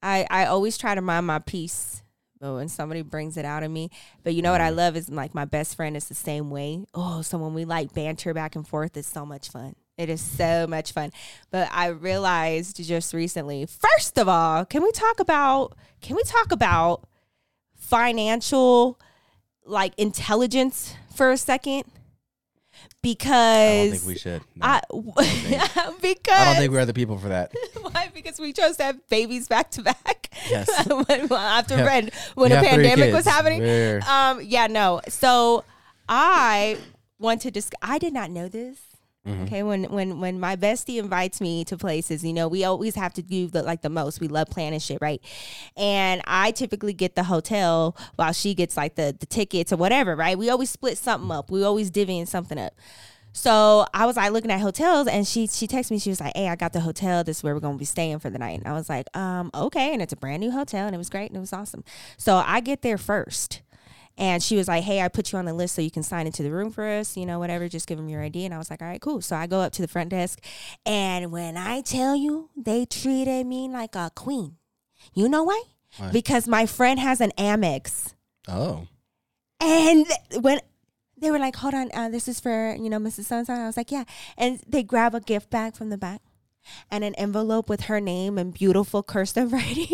I, 0.03 0.27
I 0.31 0.47
always 0.47 0.77
try 0.77 0.95
to 0.95 1.01
mind 1.01 1.27
my 1.27 1.39
peace, 1.39 2.03
but 2.39 2.55
when 2.55 2.69
somebody 2.69 3.03
brings 3.03 3.37
it 3.37 3.45
out 3.45 3.63
of 3.63 3.71
me, 3.71 3.91
but 4.23 4.35
you 4.35 4.43
know 4.43 4.53
what 4.53 4.61
I 4.61 4.69
love 4.71 4.97
is 4.97 5.09
like 5.09 5.35
my 5.35 5.47
best 5.47 5.77
friend 5.77 5.97
is 5.97 6.09
the 6.09 6.15
same 6.15 6.51
way. 6.51 6.85
Oh, 6.93 7.23
so 7.23 7.39
when 7.39 7.55
we 7.55 7.65
like 7.65 7.95
banter 7.95 8.35
back 8.35 8.55
and 8.55 8.67
forth, 8.69 8.97
it's 8.97 9.09
so 9.09 9.25
much 9.25 9.49
fun. 9.49 9.75
It 9.97 10.09
is 10.09 10.21
so 10.21 10.67
much 10.67 10.93
fun. 10.93 11.13
But 11.51 11.69
I 11.73 11.87
realized 11.89 12.83
just 12.85 13.15
recently, 13.15 13.67
first 13.67 14.19
of 14.19 14.29
all, 14.29 14.65
can 14.65 14.83
we 14.83 14.91
talk 14.93 15.21
about 15.21 15.77
can 16.01 16.17
we 16.17 16.23
talk 16.25 16.51
about 16.53 17.07
financial 17.77 18.99
like 19.65 19.93
intelligence 19.97 20.95
for 21.15 21.31
a 21.31 21.37
second? 21.37 21.85
Because 23.03 23.39
I 23.39 23.83
don't 23.87 23.91
think 23.93 24.07
we 24.07 24.19
should. 24.19 24.43
No. 24.57 24.67
I, 24.67 24.81
because 26.01 26.35
I 26.35 26.45
don't 26.47 26.57
think 26.57 26.73
we're 26.73 26.81
other 26.81 26.93
people 26.93 27.19
for 27.19 27.29
that. 27.29 27.53
why? 27.81 28.11
Because 28.13 28.41
we 28.41 28.53
chose 28.53 28.79
to 28.79 28.83
have 28.85 29.09
babies 29.09 29.47
back 29.47 29.71
to 29.73 29.83
back. 29.83 30.29
Yes. 30.51 30.69
when, 30.89 31.33
after 31.33 31.77
Yeah. 31.77 31.85
Red, 31.85 32.13
when 32.35 32.51
We 32.51 32.57
a 32.57 32.61
pandemic 32.61 33.13
was 33.15 33.27
happening. 33.27 33.61
We're- 33.61 34.01
Um, 34.01 34.41
yeah, 34.43 34.67
no. 34.67 35.03
So 35.09 35.65
I 36.09 36.79
want 37.19 37.43
to 37.43 37.51
discuss. 37.51 37.79
I 37.83 37.99
did 37.99 38.13
not 38.13 38.31
know 38.31 38.49
this. 38.49 38.79
Mhm. 39.27 39.45
Okay, 39.45 39.63
when 39.63 39.85
when 39.85 40.21
when 40.21 40.39
my 40.39 40.55
bestie 40.55 40.99
invites 40.99 41.41
me 41.41 41.65
to 41.65 41.79
places, 41.79 42.23
you 42.23 42.33
know, 42.35 42.47
we 42.47 42.63
always 42.65 42.95
have 42.95 43.15
to 43.15 43.23
do 43.23 43.47
the 43.49 43.63
like 43.63 43.81
the 43.81 43.89
most. 43.89 44.21
We 44.21 44.29
love 44.29 44.49
planning 44.51 44.81
shit, 44.81 44.99
right? 45.01 45.21
And 45.77 46.21
I 46.27 46.51
typically 46.51 46.93
get 46.93 47.15
the 47.17 47.25
hotel 47.25 47.97
while 48.17 48.33
she 48.33 48.55
gets 48.55 48.77
like 48.77 48.97
the 48.97 49.17
the 49.19 49.27
tickets 49.27 49.73
or 49.73 49.77
whatever, 49.77 50.15
right? 50.15 50.37
We 50.37 50.51
always 50.51 50.69
split 50.71 50.99
something 50.99 51.31
up. 51.31 51.51
We 51.51 51.65
always 51.65 51.91
divvying 51.91 52.29
something 52.29 52.59
up. 52.59 52.75
So 53.37 53.85
I 53.93 54.07
was 54.07 54.17
like 54.17 54.31
looking 54.31 54.53
at 54.53 54.61
hotels, 54.61 55.09
and 55.09 55.27
she 55.27 55.47
she 55.49 55.67
texted 55.67 55.91
me. 55.91 55.99
She 55.99 56.11
was 56.11 56.21
like, 56.21 56.37
"Hey, 56.37 56.49
I 56.49 56.55
got 56.55 56.73
the 56.73 56.81
hotel. 56.81 57.25
This 57.25 57.39
is 57.39 57.43
where 57.43 57.53
we're 57.55 57.61
gonna 57.61 57.79
be 57.79 57.85
staying 57.85 58.21
for 58.21 58.31
the 58.31 58.39
night." 58.39 58.61
And 58.61 58.69
I 58.69 58.75
was 58.75 58.89
like, 58.89 59.07
"Um, 59.17 59.51
okay." 59.55 59.93
And 59.93 60.01
it's 60.01 60.13
a 60.13 60.17
brand 60.17 60.41
new 60.41 60.53
hotel, 60.53 60.87
and 60.87 60.95
it 60.95 60.99
was 60.99 61.09
great, 61.11 61.31
and 61.31 61.37
it 61.37 61.41
was 61.41 61.53
awesome. 61.53 61.83
So 62.17 62.37
I 62.47 62.61
get 62.61 62.83
there 62.83 62.99
first. 62.99 63.63
And 64.17 64.43
she 64.43 64.57
was 64.57 64.69
like, 64.69 64.85
"Hey, 64.85 65.01
I 65.03 65.09
put 65.09 65.33
you 65.33 65.39
on 65.39 65.45
the 65.45 65.53
list 65.53 65.75
so 65.75 65.83
you 65.83 65.91
can 65.91 66.03
sign 66.05 66.27
into 66.27 66.43
the 66.45 66.51
room 66.53 66.71
for 66.71 66.85
us, 66.87 67.17
you 67.17 67.27
know, 67.27 67.39
whatever. 67.41 67.69
Just 67.69 67.87
give 67.89 67.99
them 67.99 68.09
your 68.09 68.23
ID." 68.23 68.45
And 68.45 68.55
I 68.55 68.59
was 68.59 68.71
like, 68.71 68.81
"All 68.81 68.89
right, 68.89 69.01
cool." 69.01 69.21
So 69.21 69.35
I 69.35 69.47
go 69.47 69.61
up 69.61 69.73
to 69.73 69.83
the 69.83 69.89
front 69.89 70.11
desk, 70.11 70.39
and 70.87 71.33
when 71.33 71.57
I 71.57 71.81
tell 71.81 72.15
you, 72.15 72.51
they 72.57 72.85
treated 72.87 73.47
me 73.47 73.69
like 73.69 73.95
a 73.97 74.11
queen. 74.15 74.57
You 75.15 75.29
know 75.29 75.43
why? 75.43 75.63
Why? 75.99 76.11
Because 76.13 76.47
my 76.47 76.65
friend 76.67 76.99
has 77.01 77.21
an 77.21 77.33
Amex, 77.39 78.15
Oh. 78.49 78.87
and 79.61 80.07
when 80.41 80.61
they 81.17 81.31
were 81.31 81.39
like, 81.39 81.57
"Hold 81.57 81.75
on, 81.75 81.91
uh, 81.95 82.09
this 82.09 82.29
is 82.29 82.39
for 82.41 82.75
you 82.79 82.89
know 82.91 82.99
Mrs. 82.99 83.25
So 83.25 83.53
I 83.53 83.67
was 83.67 83.77
like, 83.77 83.91
"Yeah," 83.91 84.05
and 84.37 84.61
they 84.67 84.83
grab 84.83 85.15
a 85.15 85.21
gift 85.21 85.51
bag 85.51 85.75
from 85.75 85.91
the 85.91 85.99
back. 85.99 86.21
And 86.91 87.05
an 87.05 87.15
envelope 87.17 87.69
with 87.69 87.83
her 87.83 88.01
name 88.01 88.39
and 88.39 88.53
beautiful 88.53 89.03
cursive 89.03 89.53
writing. 89.53 89.87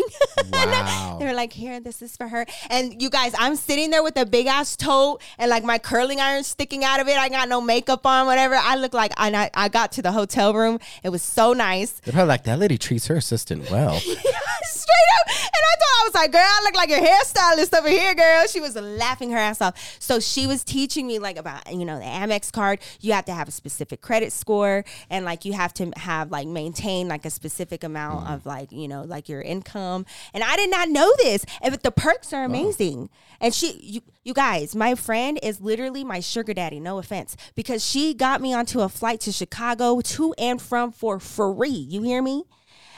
Wow. 0.51 1.17
They 1.19 1.25
were 1.25 1.33
like, 1.33 1.53
here, 1.53 1.79
this 1.79 2.01
is 2.01 2.15
for 2.15 2.27
her. 2.27 2.45
And 2.69 3.01
you 3.01 3.09
guys, 3.09 3.33
I'm 3.37 3.55
sitting 3.55 3.89
there 3.89 4.03
with 4.03 4.17
a 4.17 4.25
big 4.25 4.47
ass 4.47 4.75
tote 4.75 5.21
and 5.37 5.49
like 5.49 5.63
my 5.63 5.77
curling 5.77 6.19
iron 6.19 6.43
sticking 6.43 6.83
out 6.83 6.99
of 6.99 7.07
it. 7.07 7.17
I 7.17 7.29
got 7.29 7.49
no 7.49 7.61
makeup 7.61 8.05
on, 8.05 8.25
whatever. 8.25 8.55
I 8.55 8.75
look 8.75 8.93
like, 8.93 9.11
and 9.17 9.35
I, 9.35 9.49
I 9.53 9.69
got 9.69 9.91
to 9.93 10.01
the 10.01 10.11
hotel 10.11 10.53
room. 10.53 10.79
It 11.03 11.09
was 11.09 11.21
so 11.21 11.53
nice. 11.53 11.91
They're 11.91 12.13
probably 12.13 12.29
like, 12.29 12.43
that 12.43 12.59
lady 12.59 12.77
treats 12.77 13.07
her 13.07 13.15
assistant 13.15 13.69
well. 13.69 13.99
Straight 14.71 15.09
up. 15.19 15.27
And 15.27 15.53
I 15.53 15.75
thought 15.79 16.01
I 16.01 16.03
was 16.05 16.13
like, 16.13 16.31
girl, 16.31 16.41
I 16.41 16.61
look 16.63 16.75
like 16.75 16.89
your 16.89 16.99
hairstylist 16.99 17.77
over 17.77 17.89
here, 17.89 18.15
girl. 18.15 18.47
She 18.47 18.59
was 18.59 18.75
laughing 18.75 19.31
her 19.31 19.37
ass 19.37 19.61
off. 19.61 19.97
So 19.99 20.19
she 20.19 20.47
was 20.47 20.63
teaching 20.63 21.07
me 21.07 21.19
like 21.19 21.37
about, 21.37 21.71
you 21.71 21.85
know, 21.85 21.99
the 21.99 22.05
Amex 22.05 22.51
card. 22.51 22.79
You 22.99 23.13
have 23.13 23.25
to 23.25 23.33
have 23.33 23.47
a 23.47 23.51
specific 23.51 24.01
credit 24.01 24.31
score 24.31 24.83
and 25.09 25.25
like 25.25 25.45
you 25.45 25.53
have 25.53 25.73
to 25.75 25.91
have 25.97 26.31
like 26.31 26.47
maintain 26.47 27.07
like 27.07 27.25
a 27.25 27.29
specific 27.29 27.83
amount 27.83 28.25
mm-hmm. 28.25 28.33
of 28.33 28.45
like, 28.45 28.71
you 28.71 28.87
know, 28.87 29.03
like 29.03 29.29
your 29.29 29.41
income. 29.41 30.05
And 30.33 30.43
I 30.43 30.55
did 30.55 30.69
not 30.69 30.89
know 30.89 31.11
this. 31.17 31.45
And 31.61 31.71
but 31.71 31.83
the 31.83 31.91
perks 31.91 32.33
are 32.33 32.43
amazing. 32.43 33.09
And 33.39 33.53
she 33.53 33.79
you 33.81 34.01
you 34.23 34.33
guys, 34.33 34.75
my 34.75 34.95
friend 34.95 35.39
is 35.41 35.61
literally 35.61 36.03
my 36.03 36.19
sugar 36.19 36.53
daddy, 36.53 36.79
no 36.79 36.99
offense, 36.99 37.35
because 37.55 37.83
she 37.83 38.13
got 38.13 38.41
me 38.41 38.53
onto 38.53 38.81
a 38.81 38.89
flight 38.89 39.19
to 39.21 39.31
Chicago 39.31 39.99
to 40.01 40.33
and 40.37 40.61
from 40.61 40.91
for 40.91 41.19
free. 41.19 41.69
You 41.69 42.03
hear 42.03 42.21
me? 42.21 42.43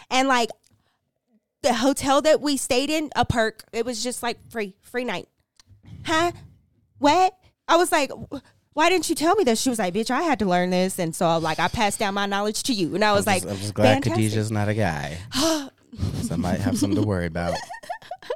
And 0.10 0.28
like 0.28 0.49
the 1.63 1.73
hotel 1.73 2.21
that 2.21 2.41
we 2.41 2.58
stayed 2.58 2.89
in, 2.89 3.10
a 3.15 3.26
perk. 3.26 3.63
It 3.73 3.86
was 3.86 4.04
just 4.04 4.21
like 4.21 4.38
free, 4.49 4.76
free 4.82 5.04
night. 5.04 5.28
Huh? 6.06 6.32
What? 6.99 7.36
I 7.67 7.78
was 7.78 7.91
like, 7.91 8.12
why 8.73 8.89
didn't 8.89 9.10
you 9.10 9.15
tell 9.15 9.36
me 9.36 9.43
this? 9.43 9.62
She 9.62 9.69
was 9.69 9.80
like, 9.80 9.93
bitch, 9.93 10.12
I 10.12 10.21
had 10.23 10.39
to 10.39 10.45
learn 10.45 10.69
this. 10.69 10.99
And 10.99 11.15
so 11.15 11.38
like 11.38 11.60
I 11.60 11.67
passed 11.67 11.99
down 11.99 12.13
my 12.13 12.26
knowledge 12.26 12.63
to 12.63 12.73
you. 12.73 12.93
And 12.95 13.04
I 13.04 13.13
was 13.13 13.28
I'm 13.28 13.34
like, 13.34 13.43
I'm 13.43 13.58
just 13.58 13.73
glad 13.73 14.04
fantastic. 14.04 14.32
Khadijah's 14.32 14.52
not 14.52 14.69
a 14.69 14.73
guy. 14.73 15.17
so 15.34 15.69
I 16.32 16.36
might 16.36 16.60
have 16.60 16.78
something 16.78 17.02
to 17.02 17.08
worry 17.08 17.28
about. 17.28 17.56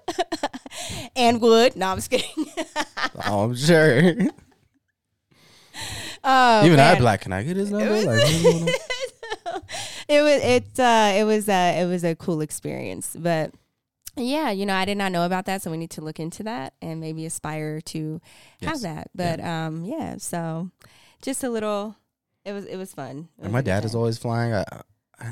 and 1.15 1.41
would. 1.41 1.75
No, 1.75 1.87
I'm 1.87 1.97
just 1.97 2.09
kidding. 2.09 2.45
Oh, 3.25 3.45
I'm 3.45 3.55
sure. 3.55 4.01
oh, 6.23 6.65
Even 6.65 6.79
I 6.79 6.91
man. 6.91 6.97
black. 6.99 7.21
Can 7.21 7.33
I 7.33 7.41
get 7.41 7.57
his 7.57 7.71
number? 7.71 7.89
Like, 7.89 8.05
what's 8.05 8.43
going 8.43 8.63
on? 8.63 8.69
It 10.07 10.21
was 10.21 10.41
it 10.43 10.79
uh 10.79 11.11
it 11.15 11.23
was 11.23 11.47
uh 11.49 11.75
it 11.77 11.85
was 11.85 12.03
a 12.03 12.15
cool 12.15 12.41
experience 12.41 13.15
but 13.19 13.51
yeah 14.15 14.49
you 14.49 14.65
know 14.65 14.73
i 14.75 14.85
did 14.85 14.97
not 14.97 15.11
know 15.11 15.25
about 15.25 15.45
that 15.45 15.61
so 15.61 15.69
we 15.69 15.77
need 15.77 15.89
to 15.91 16.01
look 16.01 16.19
into 16.19 16.43
that 16.43 16.73
and 16.81 16.99
maybe 16.99 17.25
aspire 17.25 17.81
to 17.81 18.19
Yes. 18.59 18.69
have 18.71 18.81
that 18.81 19.09
but 19.13 19.39
um 19.43 19.83
yeah 19.85 20.15
so 20.17 20.69
just 21.21 21.43
a 21.43 21.49
little 21.49 21.95
it 22.45 22.53
was 22.53 22.65
it 22.65 22.77
was 22.77 22.93
fun 22.93 23.27
It 23.37 23.43
And 23.43 23.47
was 23.47 23.53
my 23.53 23.59
a 23.59 23.63
dad 23.63 23.85
is 23.85 23.93
always 23.95 24.17
flying. 24.17 24.53
I, 24.53 24.63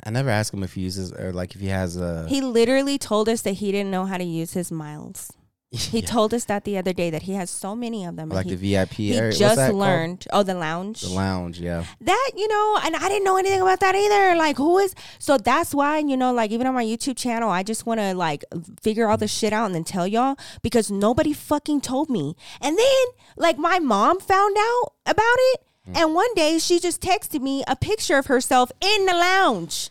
I 0.03 0.09
never 0.09 0.29
ask 0.29 0.51
him 0.53 0.63
if 0.63 0.73
he 0.73 0.81
uses 0.81 1.11
or 1.13 1.31
like 1.31 1.53
if 1.55 1.61
he 1.61 1.67
has 1.67 1.95
a. 1.95 2.25
he 2.27 2.41
literally 2.41 2.97
told 2.97 3.29
us 3.29 3.41
that 3.43 3.53
he 3.53 3.71
didn't 3.71 3.91
know 3.91 4.05
how 4.05 4.17
to 4.17 4.23
use 4.23 4.53
his 4.53 4.71
miles 4.71 5.31
he 5.71 5.99
Yeah, 5.99 6.05
told 6.05 6.33
us 6.33 6.45
that 6.45 6.63
the 6.63 6.77
other 6.77 6.93
day 6.93 7.09
that 7.09 7.23
he 7.23 7.33
has 7.33 7.49
so 7.49 7.75
many 7.75 8.05
of 8.05 8.15
them 8.15 8.29
like 8.29 8.45
he, 8.45 8.55
the 8.55 8.73
VIP 8.73 8.93
he 8.93 9.15
area. 9.17 9.31
Just 9.31 9.57
that 9.57 9.71
called? 9.71 9.79
learned. 9.81 10.27
Oh 10.31 10.43
the 10.43 10.53
lounge? 10.53 11.01
The 11.01 11.09
lounge. 11.09 11.59
Yeah, 11.59 11.85
that 12.01 12.31
you 12.35 12.47
know 12.47 12.79
and 12.83 12.95
i 12.95 13.09
didn't 13.09 13.23
know 13.23 13.37
anything 13.37 13.61
about 13.61 13.79
that 13.81 13.95
either. 13.95 14.35
Like 14.37 14.57
who 14.57 14.77
is 14.79 14.95
so 15.19 15.37
that's 15.37 15.73
why 15.73 15.99
you 15.99 16.17
know 16.17 16.31
like 16.33 16.51
even 16.51 16.67
on 16.67 16.73
my 16.73 16.85
youtube 16.85 17.17
channel 17.17 17.49
i 17.49 17.63
just 17.63 17.85
want 17.85 17.99
to 17.99 18.13
like 18.13 18.43
figure 18.81 19.07
all 19.07 19.17
this 19.17 19.33
shit 19.33 19.53
out 19.53 19.65
and 19.65 19.75
then 19.75 19.83
tell 19.83 20.07
y'all 20.07 20.37
because 20.61 20.89
nobody 20.91 21.33
fucking 21.33 21.81
told 21.81 22.09
me. 22.09 22.35
And 22.61 22.77
then 22.77 23.05
like 23.37 23.57
my 23.57 23.79
mom 23.79 24.19
found 24.19 24.55
out 24.57 24.93
about 25.05 25.21
it 25.53 25.61
mm. 25.89 25.97
and 25.97 26.13
one 26.15 26.33
day 26.35 26.57
she 26.59 26.79
just 26.79 27.01
texted 27.01 27.41
me 27.41 27.63
a 27.67 27.75
picture 27.75 28.17
of 28.17 28.27
herself 28.27 28.71
in 28.81 29.05
the 29.05 29.13
lounge 29.13 29.89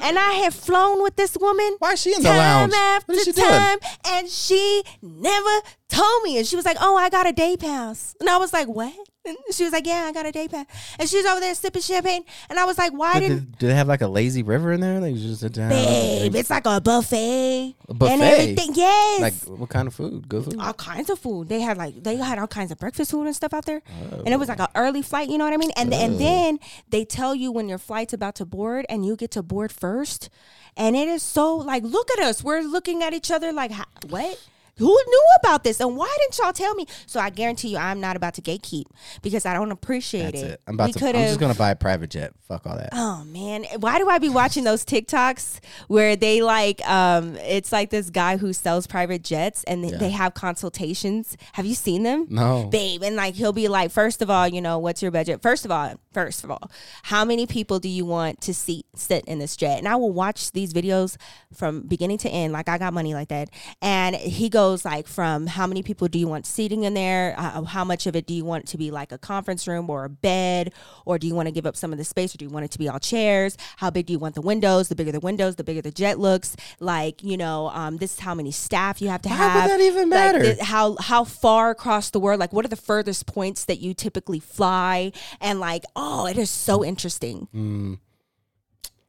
and 0.00 0.18
I 0.18 0.32
had 0.34 0.54
flown 0.54 1.02
with 1.02 1.16
this 1.16 1.36
woman. 1.40 1.76
Why 1.78 1.92
is 1.92 2.00
she 2.00 2.14
in 2.14 2.22
the 2.22 2.28
time 2.28 2.70
lounge? 2.70 2.72
after 2.74 3.12
What 3.12 3.18
is 3.18 3.24
she 3.24 3.32
doing? 3.32 3.78
and 4.06 4.28
she 4.28 4.82
never 5.00 5.60
told 5.88 6.22
me. 6.22 6.38
And 6.38 6.46
she 6.46 6.56
was 6.56 6.64
like, 6.64 6.76
"Oh, 6.80 6.96
I 6.96 7.08
got 7.08 7.26
a 7.26 7.32
day 7.32 7.56
pass," 7.56 8.14
and 8.20 8.28
I 8.28 8.36
was 8.36 8.52
like, 8.52 8.68
"What?" 8.68 8.94
And 9.24 9.36
she 9.52 9.62
was 9.62 9.72
like, 9.72 9.86
"Yeah, 9.86 10.06
I 10.08 10.12
got 10.12 10.26
a 10.26 10.32
day 10.32 10.48
pass," 10.48 10.66
and 10.98 11.08
she 11.08 11.16
was 11.18 11.26
over 11.26 11.38
there 11.38 11.54
sipping 11.54 11.80
champagne, 11.80 12.24
and 12.50 12.58
I 12.58 12.64
was 12.64 12.76
like, 12.76 12.92
"Why 12.92 13.20
didn't?" 13.20 13.56
do, 13.56 13.68
they 13.68 13.74
have 13.74 13.86
like 13.86 14.00
a 14.00 14.08
lazy 14.08 14.42
river 14.42 14.72
in 14.72 14.80
there? 14.80 14.98
Like 15.00 15.14
you 15.14 15.20
just 15.28 15.42
sit 15.42 15.52
down. 15.52 15.68
Babe, 15.68 16.34
it's 16.34 16.50
like 16.50 16.66
a 16.66 16.80
buffet, 16.80 17.76
A 17.88 17.94
buffet? 17.94 18.12
and 18.12 18.22
everything. 18.22 18.74
Yes, 18.74 19.20
like 19.20 19.58
what 19.58 19.68
kind 19.68 19.86
of 19.86 19.94
food? 19.94 20.28
Good 20.28 20.46
food. 20.46 20.56
all 20.58 20.74
kinds 20.74 21.08
of 21.08 21.20
food. 21.20 21.48
They 21.48 21.60
had 21.60 21.78
like 21.78 22.02
they 22.02 22.16
had 22.16 22.40
all 22.40 22.48
kinds 22.48 22.72
of 22.72 22.78
breakfast 22.80 23.12
food 23.12 23.26
and 23.26 23.36
stuff 23.36 23.54
out 23.54 23.64
there, 23.64 23.82
Oh. 24.12 24.22
and 24.24 24.28
it 24.34 24.38
was 24.38 24.48
like 24.48 24.58
oh. 24.58 24.64
an 24.64 24.70
early 24.74 25.02
flight. 25.02 25.28
You 25.28 25.38
know 25.38 25.44
what 25.44 25.54
I 25.54 25.56
mean? 25.56 25.70
And 25.76 25.94
and 25.94 26.14
oh. 26.14 26.18
then 26.18 26.58
they 26.90 27.04
tell 27.04 27.32
you 27.32 27.52
when 27.52 27.68
your 27.68 27.78
flight's 27.78 28.12
about 28.12 28.34
to 28.36 28.44
board, 28.44 28.86
and 28.88 29.06
you 29.06 29.14
get 29.14 29.30
to 29.32 29.42
board 29.44 29.70
first, 29.70 30.30
and 30.76 30.96
it 30.96 31.06
is 31.06 31.22
so 31.22 31.54
like 31.54 31.84
look 31.84 32.10
at 32.10 32.18
us. 32.18 32.42
We're 32.42 32.62
looking 32.62 33.04
at 33.04 33.12
each 33.12 33.30
other 33.30 33.52
like 33.52 33.70
what. 34.08 34.40
Who 34.82 34.88
knew 35.06 35.24
about 35.40 35.64
this 35.64 35.80
and 35.80 35.96
why 35.96 36.14
didn't 36.20 36.38
y'all 36.38 36.52
tell 36.52 36.74
me? 36.74 36.86
So 37.06 37.20
I 37.20 37.30
guarantee 37.30 37.68
you, 37.68 37.78
I'm 37.78 38.00
not 38.00 38.16
about 38.16 38.34
to 38.34 38.42
gatekeep 38.42 38.84
because 39.22 39.46
I 39.46 39.54
don't 39.54 39.70
appreciate 39.70 40.32
That's 40.32 40.42
it. 40.42 40.50
it. 40.52 40.60
I'm 40.66 40.74
about 40.74 40.86
We 40.88 40.92
to. 40.94 41.06
I'm 41.08 41.14
just 41.14 41.40
gonna 41.40 41.54
buy 41.54 41.70
a 41.70 41.76
private 41.76 42.10
jet. 42.10 42.32
Fuck 42.48 42.66
all 42.66 42.76
that. 42.76 42.90
Oh 42.92 43.24
man, 43.24 43.64
why 43.80 43.98
do 43.98 44.08
I 44.08 44.18
be 44.18 44.28
watching 44.28 44.64
those 44.64 44.84
TikToks 44.84 45.60
where 45.88 46.16
they 46.16 46.42
like 46.42 46.86
um 46.88 47.36
it's 47.36 47.72
like 47.72 47.90
this 47.90 48.10
guy 48.10 48.36
who 48.36 48.52
sells 48.52 48.86
private 48.86 49.22
jets 49.22 49.62
and 49.64 49.84
they, 49.84 49.88
Yeah. 49.90 49.98
they 49.98 50.10
have 50.10 50.34
consultations. 50.34 51.36
Have 51.52 51.66
you 51.66 51.74
seen 51.74 52.02
them? 52.02 52.26
No. 52.30 52.64
Babe, 52.70 53.02
and 53.02 53.16
like 53.16 53.34
he'll 53.34 53.52
be 53.52 53.68
like, 53.68 53.90
first 53.90 54.22
of 54.22 54.30
all, 54.30 54.48
you 54.48 54.60
know, 54.60 54.78
what's 54.78 55.02
your 55.02 55.10
budget? 55.10 55.42
First 55.42 55.64
of 55.64 55.70
all, 55.70 55.94
first 56.12 56.44
of 56.44 56.50
all, 56.50 56.70
how 57.04 57.24
many 57.24 57.46
people 57.46 57.78
do 57.78 57.88
you 57.88 58.04
want 58.04 58.40
to 58.42 58.54
seat 58.54 58.86
sit 58.94 59.24
in 59.26 59.38
this 59.38 59.56
jet? 59.56 59.78
And 59.78 59.86
I 59.86 59.96
will 59.96 60.12
watch 60.12 60.52
these 60.52 60.72
videos 60.72 61.16
from 61.54 61.82
beginning 61.82 62.18
to 62.18 62.28
end, 62.30 62.52
like 62.52 62.68
I 62.68 62.78
got 62.78 62.92
money 62.94 63.14
like 63.14 63.28
that. 63.28 63.50
And 63.82 64.16
he 64.16 64.48
goes, 64.48 64.71
goes 64.72 64.84
like 64.86 65.06
from 65.06 65.46
how 65.46 65.66
many 65.66 65.82
people 65.82 66.08
do 66.08 66.18
you 66.18 66.26
want 66.26 66.46
seating 66.46 66.84
in 66.84 66.94
there? 66.94 67.34
Uh, 67.36 67.62
how 67.64 67.84
much 67.84 68.06
of 68.06 68.16
it 68.16 68.26
do 68.26 68.32
you 68.32 68.44
want 68.44 68.66
to 68.68 68.78
be 68.78 68.90
like 68.90 69.12
a 69.12 69.18
conference 69.18 69.68
room 69.68 69.90
or 69.90 70.04
a 70.04 70.08
bed, 70.08 70.72
or 71.04 71.18
do 71.18 71.26
you 71.26 71.34
want 71.34 71.46
to 71.46 71.52
give 71.52 71.66
up 71.66 71.76
some 71.76 71.92
of 71.92 71.98
the 71.98 72.04
space, 72.04 72.34
or 72.34 72.38
do 72.38 72.44
you 72.46 72.50
want 72.50 72.64
it 72.64 72.70
to 72.70 72.78
be 72.78 72.88
all 72.88 72.98
chairs? 72.98 73.56
How 73.76 73.90
big 73.90 74.06
do 74.06 74.12
you 74.14 74.18
want 74.18 74.34
the 74.34 74.40
windows? 74.40 74.88
The 74.88 74.94
bigger 74.94 75.12
the 75.12 75.20
windows, 75.20 75.56
the 75.56 75.64
bigger 75.64 75.82
the 75.82 75.90
jet 75.90 76.18
looks. 76.18 76.56
Like 76.80 77.22
you 77.22 77.36
know, 77.36 77.68
um, 77.74 77.98
this 77.98 78.14
is 78.14 78.20
how 78.20 78.34
many 78.34 78.50
staff 78.50 79.02
you 79.02 79.08
have 79.08 79.22
to 79.22 79.28
Why 79.28 79.36
have. 79.36 79.62
would 79.70 79.70
that 79.78 79.84
even 79.84 80.08
Like, 80.10 80.32
matter? 80.36 80.64
how 80.64 80.96
how 80.98 81.24
far 81.24 81.70
across 81.70 82.10
the 82.10 82.18
world? 82.20 82.40
Like 82.40 82.52
what 82.52 82.64
are 82.64 82.68
the 82.68 82.76
furthest 82.76 83.26
points 83.26 83.66
that 83.66 83.78
you 83.80 83.92
typically 83.94 84.40
fly? 84.40 85.12
And 85.40 85.60
like, 85.60 85.84
oh, 85.94 86.26
it 86.26 86.38
is 86.38 86.48
so 86.50 86.82
interesting. 86.84 87.48
Mm. 87.54 87.98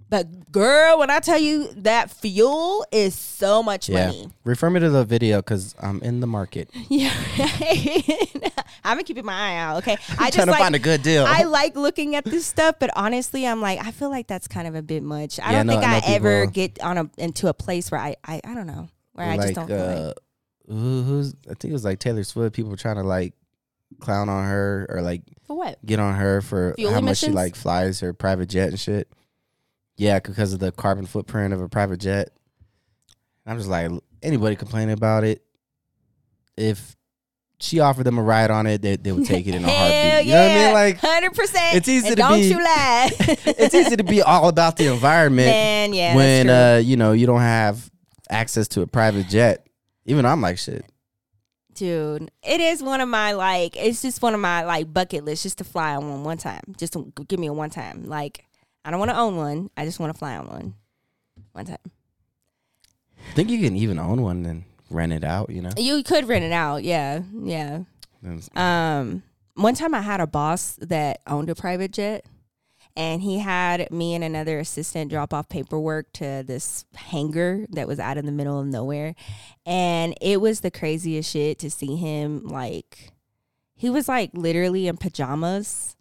But 0.09 0.51
girl, 0.51 0.99
when 0.99 1.09
I 1.09 1.19
tell 1.19 1.39
you 1.39 1.71
that 1.77 2.11
fuel 2.11 2.85
is 2.91 3.15
so 3.15 3.63
much 3.63 3.89
Yeah. 3.89 4.07
money. 4.07 4.29
Refer 4.43 4.69
me 4.69 4.79
to 4.81 4.89
the 4.89 5.03
video 5.05 5.37
because 5.39 5.73
I'm 5.81 6.01
in 6.01 6.19
the 6.19 6.27
market. 6.27 6.69
Yeah, 6.89 7.11
I've 8.83 8.97
been 8.97 9.05
keeping 9.05 9.25
my 9.25 9.33
eye 9.33 9.55
out. 9.57 9.77
Okay, 9.77 9.93
I 10.19 10.25
just 10.29 10.33
trying 10.35 10.47
to 10.47 10.51
like 10.51 10.61
find 10.61 10.75
a 10.75 10.79
good 10.79 11.01
deal. 11.03 11.25
I 11.27 11.43
like 11.43 11.75
looking 11.75 12.15
at 12.15 12.25
this 12.25 12.45
stuff, 12.45 12.75
but 12.79 12.89
honestly, 12.95 13.47
I'm 13.47 13.61
like 13.61 13.79
I 13.85 13.91
feel 13.91 14.09
like 14.09 14.27
that's 14.27 14.47
kind 14.47 14.67
of 14.67 14.75
a 14.75 14.81
bit 14.81 15.03
much. 15.03 15.39
I 15.39 15.51
Yeah, 15.51 15.57
don't 15.59 15.67
no, 15.67 15.73
think 15.73 15.85
I 15.85 15.95
I, 15.97 16.01
ever 16.15 16.45
get 16.45 16.81
on 16.81 16.97
a 16.97 17.09
into 17.17 17.47
a 17.47 17.53
place 17.53 17.89
where 17.91 18.01
I 18.01 18.15
I, 18.25 18.41
I 18.43 18.53
don't 18.53 18.67
know 18.67 18.89
where 19.13 19.27
I 19.29 19.37
just 19.37 19.53
don't 19.55 19.67
feel 19.67 19.77
like 19.85 19.97
uh, 19.97 20.13
who, 20.67 21.03
who's 21.03 21.33
I 21.45 21.53
think 21.55 21.65
it 21.65 21.73
was 21.73 21.85
like 21.85 21.99
Taylor 21.99 22.23
Swift. 22.23 22.55
People 22.55 22.71
were 22.71 22.77
trying 22.77 22.97
to 22.97 23.03
like 23.03 23.33
clown 23.99 24.27
on 24.29 24.45
her 24.45 24.85
or 24.89 25.01
like 25.01 25.21
for 25.47 25.55
what. 25.55 25.83
get 25.85 25.99
on 25.99 26.15
her 26.15 26.41
for 26.41 26.73
Fuel 26.75 26.93
how 26.93 27.01
much 27.01 27.17
she 27.19 27.29
like 27.29 27.55
flies 27.55 27.99
her 28.01 28.13
private 28.13 28.49
jet 28.49 28.69
and 28.69 28.79
shit. 28.79 29.07
Yeah, 29.97 30.19
because 30.19 30.53
of 30.53 30.59
the 30.59 30.71
carbon 30.71 31.05
footprint 31.05 31.53
of 31.53 31.61
a 31.61 31.69
private 31.69 31.99
jet. 31.99 32.29
I'm 33.45 33.57
just 33.57 33.69
like 33.69 33.91
anybody 34.21 34.55
complaining 34.55 34.93
about 34.93 35.23
it. 35.23 35.43
If 36.57 36.95
she 37.59 37.79
offered 37.79 38.03
them 38.03 38.17
a 38.17 38.23
ride 38.23 38.51
on 38.51 38.67
it, 38.67 38.81
they, 38.81 38.95
they 38.95 39.11
would 39.11 39.25
take 39.25 39.47
it 39.47 39.55
in 39.55 39.63
a 39.63 39.67
heartbeat. 39.71 40.25
You 40.25 40.31
yeah, 40.31 40.47
know 40.47 40.47
what 40.47 40.51
I 40.51 40.65
mean? 40.65 40.73
Like 40.73 40.97
hundred 40.97 41.33
percent. 41.33 41.75
it's 41.75 41.87
easy 41.87 42.07
and 42.07 42.15
to 42.15 42.21
don't 42.21 42.39
be- 42.39 42.47
you 42.47 42.57
lie. 42.57 43.11
it's 43.19 43.75
easy 43.75 43.95
to 43.95 44.03
be 44.03 44.21
all 44.21 44.49
about 44.49 44.77
the 44.77 44.87
environment 44.87 45.47
Man, 45.47 45.93
yeah, 45.93 46.15
when 46.15 46.49
uh 46.49 46.81
you 46.83 46.97
know 46.97 47.11
you 47.11 47.25
don't 47.27 47.41
have 47.41 47.89
access 48.29 48.67
to 48.69 48.81
a 48.81 48.87
private 48.87 49.27
jet. 49.27 49.67
Even 50.05 50.25
I'm 50.25 50.41
like 50.41 50.57
shit. 50.57 50.85
dude 51.73 52.29
it 52.43 52.59
is 52.59 52.83
one 52.83 52.99
of 53.01 53.07
my 53.07 53.31
like 53.33 53.75
it's 53.77 54.01
just 54.01 54.21
one 54.21 54.33
of 54.33 54.39
my 54.39 54.63
like 54.63 54.91
bucket 54.93 55.23
lists 55.23 55.43
just 55.43 55.57
to 55.59 55.63
fly 55.63 55.95
on 55.95 56.09
one 56.09 56.23
one 56.23 56.37
time 56.37 56.61
just 56.77 56.93
to 56.93 57.11
give 57.27 57.39
me 57.39 57.47
a 57.47 57.53
one 57.53 57.69
time 57.69 58.03
like 58.05 58.45
i 58.85 58.91
don't 58.91 58.99
want 58.99 59.11
to 59.11 59.17
own 59.17 59.35
one 59.35 59.69
i 59.77 59.85
just 59.85 59.99
want 59.99 60.11
to 60.13 60.17
fly 60.17 60.35
on 60.37 60.47
one 60.47 60.73
one 61.53 61.65
time 61.65 61.77
I 63.25 63.35
think 63.35 63.49
you 63.49 63.59
can 63.59 63.75
even 63.77 63.99
own 63.99 64.21
one 64.21 64.45
and 64.45 64.63
rent 64.89 65.13
it 65.13 65.23
out. 65.23 65.49
You 65.49 65.61
know. 65.61 65.69
you 65.77 66.03
could 66.03 66.27
rent 66.27 66.43
it 66.43 66.51
out 66.51 66.83
yeah 66.83 67.21
yeah 67.41 67.79
um 68.55 69.23
one 69.55 69.75
time 69.75 69.93
i 69.95 70.01
had 70.01 70.19
a 70.19 70.27
boss 70.27 70.77
that 70.81 71.21
owned 71.27 71.49
a 71.49 71.55
private 71.55 71.91
jet 71.91 72.25
and 72.95 73.21
he 73.23 73.39
had 73.39 73.89
me 73.91 74.13
and 74.13 74.23
another 74.23 74.59
assistant 74.59 75.09
drop 75.09 75.33
off 75.33 75.49
paperwork 75.49 76.11
to 76.13 76.43
this 76.45 76.85
hangar 76.93 77.65
that 77.71 77.87
was 77.87 77.99
out 77.99 78.17
in 78.17 78.25
the 78.25 78.31
middle 78.31 78.59
of 78.59 78.67
nowhere 78.67 79.15
and 79.65 80.15
it 80.21 80.39
was 80.39 80.59
the 80.61 80.71
craziest 80.71 81.31
shit 81.31 81.57
to 81.59 81.71
see 81.71 81.95
him 81.95 82.45
like 82.47 83.11
he 83.75 83.89
was 83.89 84.07
like 84.07 84.29
literally 84.33 84.87
in 84.87 84.95
pajamas 84.97 85.95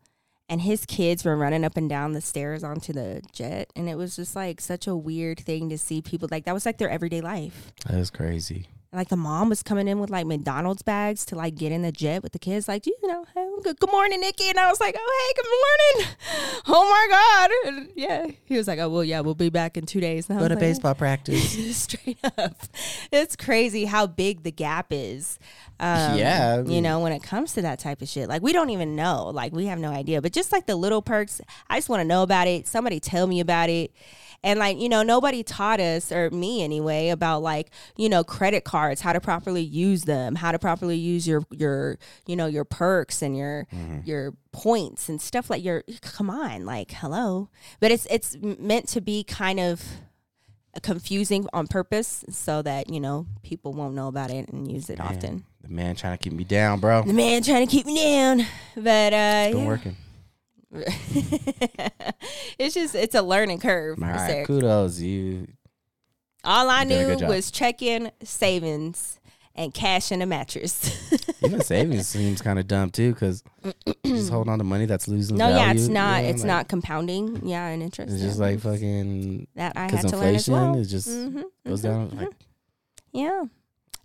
and 0.52 0.60
his 0.60 0.84
kids 0.86 1.24
were 1.24 1.36
running 1.36 1.64
up 1.64 1.76
and 1.76 1.88
down 1.88 2.12
the 2.12 2.20
stairs 2.20 2.62
onto 2.62 2.92
the 2.92 3.22
jet 3.32 3.70
and 3.74 3.88
it 3.88 3.96
was 3.96 4.14
just 4.16 4.36
like 4.36 4.60
such 4.60 4.86
a 4.86 4.94
weird 4.94 5.40
thing 5.40 5.68
to 5.70 5.78
see 5.78 6.02
people 6.02 6.28
like 6.30 6.44
that 6.44 6.52
was 6.54 6.66
like 6.66 6.78
their 6.78 6.90
everyday 6.90 7.20
life 7.20 7.72
That 7.86 7.98
is 7.98 8.10
crazy. 8.10 8.66
like 8.92 9.08
the 9.08 9.16
mom 9.16 9.48
was 9.48 9.62
coming 9.62 9.88
in 9.88 9.98
with 10.00 10.10
like 10.10 10.26
McDonald's 10.26 10.82
bags 10.82 11.24
to 11.26 11.34
like 11.36 11.54
get 11.54 11.72
in 11.72 11.80
the 11.82 11.90
jet 11.92 12.22
with 12.22 12.32
the 12.32 12.38
kids. 12.38 12.68
Like, 12.68 12.84
you 12.86 12.94
know, 13.04 13.24
hey, 13.34 13.48
good, 13.64 13.80
good 13.80 13.90
morning, 13.90 14.20
Nikki. 14.20 14.50
And 14.50 14.58
I 14.58 14.68
was 14.68 14.80
like, 14.80 14.94
oh, 14.98 15.10
hey, 15.20 15.42
good 15.42 15.50
morning. 15.58 16.14
Oh 16.74 16.88
my 16.88 17.06
God. 17.10 17.50
And 17.68 17.90
yeah. 17.96 18.26
He 18.44 18.56
was 18.56 18.68
like, 18.68 18.78
oh, 18.78 18.88
well, 18.90 19.02
yeah, 19.02 19.20
we'll 19.20 19.34
be 19.34 19.48
back 19.50 19.76
in 19.78 19.84
two 19.86 20.00
days. 20.00 20.28
And 20.30 20.38
Go 20.38 20.46
to 20.46 20.54
like, 20.54 20.60
baseball 20.60 20.94
practice. 20.94 21.76
Straight 21.76 22.18
up. 22.38 22.54
It's 23.10 23.34
crazy 23.34 23.86
how 23.86 24.06
big 24.06 24.42
the 24.44 24.52
gap 24.52 24.86
is. 24.90 25.38
Um, 25.82 26.16
Yeah, 26.18 26.62
You 26.62 26.80
know, 26.80 27.00
when 27.00 27.12
it 27.12 27.22
comes 27.22 27.52
to 27.54 27.62
that 27.62 27.78
type 27.80 28.00
of 28.02 28.08
shit. 28.08 28.28
Like, 28.28 28.40
we 28.42 28.52
don't 28.52 28.70
even 28.70 28.94
know. 28.94 29.30
Like, 29.34 29.52
we 29.52 29.66
have 29.66 29.78
no 29.78 29.90
idea. 29.90 30.22
But 30.22 30.32
just 30.32 30.52
like 30.52 30.66
the 30.66 30.76
little 30.76 31.02
perks, 31.02 31.40
I 31.68 31.76
just 31.78 31.88
want 31.88 32.00
to 32.00 32.04
know 32.04 32.22
about 32.22 32.46
it. 32.46 32.68
Somebody 32.68 33.00
tell 33.00 33.26
me 33.26 33.40
about 33.40 33.68
it. 33.68 33.92
And 34.44 34.58
like, 34.58 34.76
you 34.78 34.88
know, 34.88 35.04
nobody 35.04 35.44
taught 35.44 35.78
us, 35.78 36.10
or 36.10 36.28
me 36.30 36.64
anyway, 36.64 37.10
about 37.10 37.42
like, 37.42 37.70
you 37.96 38.08
know, 38.08 38.24
credit 38.24 38.64
cards, 38.64 39.00
how 39.00 39.12
to 39.12 39.20
properly 39.20 39.62
use 39.62 40.02
them, 40.02 40.34
how 40.34 40.50
to 40.50 40.58
properly 40.58 40.96
use 40.96 41.28
your 41.28 41.44
your, 41.52 41.96
you 42.26 42.34
know, 42.34 42.46
your 42.46 42.64
perks 42.64 43.22
and 43.22 43.36
your 43.36 43.68
your 44.04 44.34
points 44.50 45.08
and 45.08 45.20
stuff 45.22 45.48
like 45.48 45.62
your 45.62 45.84
come 46.00 46.28
on, 46.28 46.64
like, 46.66 46.90
hello. 46.90 47.50
But 47.78 47.92
it's 47.92 48.04
it's 48.10 48.36
meant 48.40 48.88
to 48.88 49.00
be 49.00 49.22
kind 49.22 49.60
of 49.60 49.80
confusing 50.82 51.46
on 51.52 51.66
purpose 51.68 52.24
so 52.30 52.62
that, 52.62 52.90
you 52.90 52.98
know, 52.98 53.26
people 53.44 53.72
won't 53.72 53.94
know 53.94 54.08
about 54.08 54.30
it 54.30 54.48
and 54.48 54.70
use 54.72 54.88
it 54.90 55.00
often. 55.00 55.44
The 55.62 55.68
man 55.68 55.94
trying 55.96 56.16
to 56.18 56.22
keep 56.22 56.32
me 56.32 56.44
down, 56.44 56.80
bro. 56.80 57.02
The 57.02 57.12
man 57.12 57.42
trying 57.42 57.66
to 57.66 57.70
keep 57.70 57.86
me 57.86 57.96
down. 58.02 58.46
But 58.76 59.12
uh 59.12 59.48
Been 59.50 59.58
yeah. 59.58 59.66
working. 59.66 59.96
it's 62.58 62.74
just 62.74 62.94
it's 62.94 63.14
a 63.14 63.22
learning 63.22 63.60
curve. 63.60 64.02
All 64.02 64.08
right, 64.08 64.30
Sarah. 64.30 64.46
kudos. 64.46 65.00
You 65.00 65.46
All 66.44 66.68
I 66.70 66.82
You 66.82 66.88
did 66.88 67.10
a 67.10 67.16
knew 67.16 67.26
was 67.28 67.50
check-in, 67.50 68.10
savings, 68.22 69.20
and 69.54 69.72
cash 69.74 70.10
in 70.12 70.22
a 70.22 70.26
mattress. 70.26 70.90
even 71.44 71.60
savings 71.60 72.08
seems 72.08 72.40
kind 72.42 72.58
of 72.58 72.66
dumb 72.66 72.90
too, 72.90 73.12
because 73.12 73.44
just 74.06 74.30
hold 74.30 74.48
on 74.48 74.58
to 74.58 74.64
money 74.64 74.86
that's 74.86 75.08
losing. 75.08 75.36
no, 75.36 75.48
yeah, 75.50 75.72
it's 75.72 75.88
not. 75.88 76.18
you 76.18 76.22
know, 76.24 76.28
it's 76.30 76.40
like, 76.40 76.46
not 76.48 76.68
compounding. 76.68 77.46
Yeah, 77.46 77.66
and 77.66 77.82
interest. 77.82 78.12
It's 78.12 78.22
just 78.22 78.38
like 78.38 78.60
fucking 78.60 79.46
that 79.56 79.76
I 79.76 79.82
had 79.90 80.08
to 80.08 80.16
learn 80.16 80.34
as 80.34 80.48
inflation 80.48 80.54
well. 80.54 80.76
is 80.78 80.90
just 80.90 81.08
Mhm, 81.08 81.44
goes 81.66 81.80
mhm, 81.80 81.84
down. 81.84 82.10
mhm. 82.10 82.16
Like, 82.18 82.28
yeah. 83.12 83.44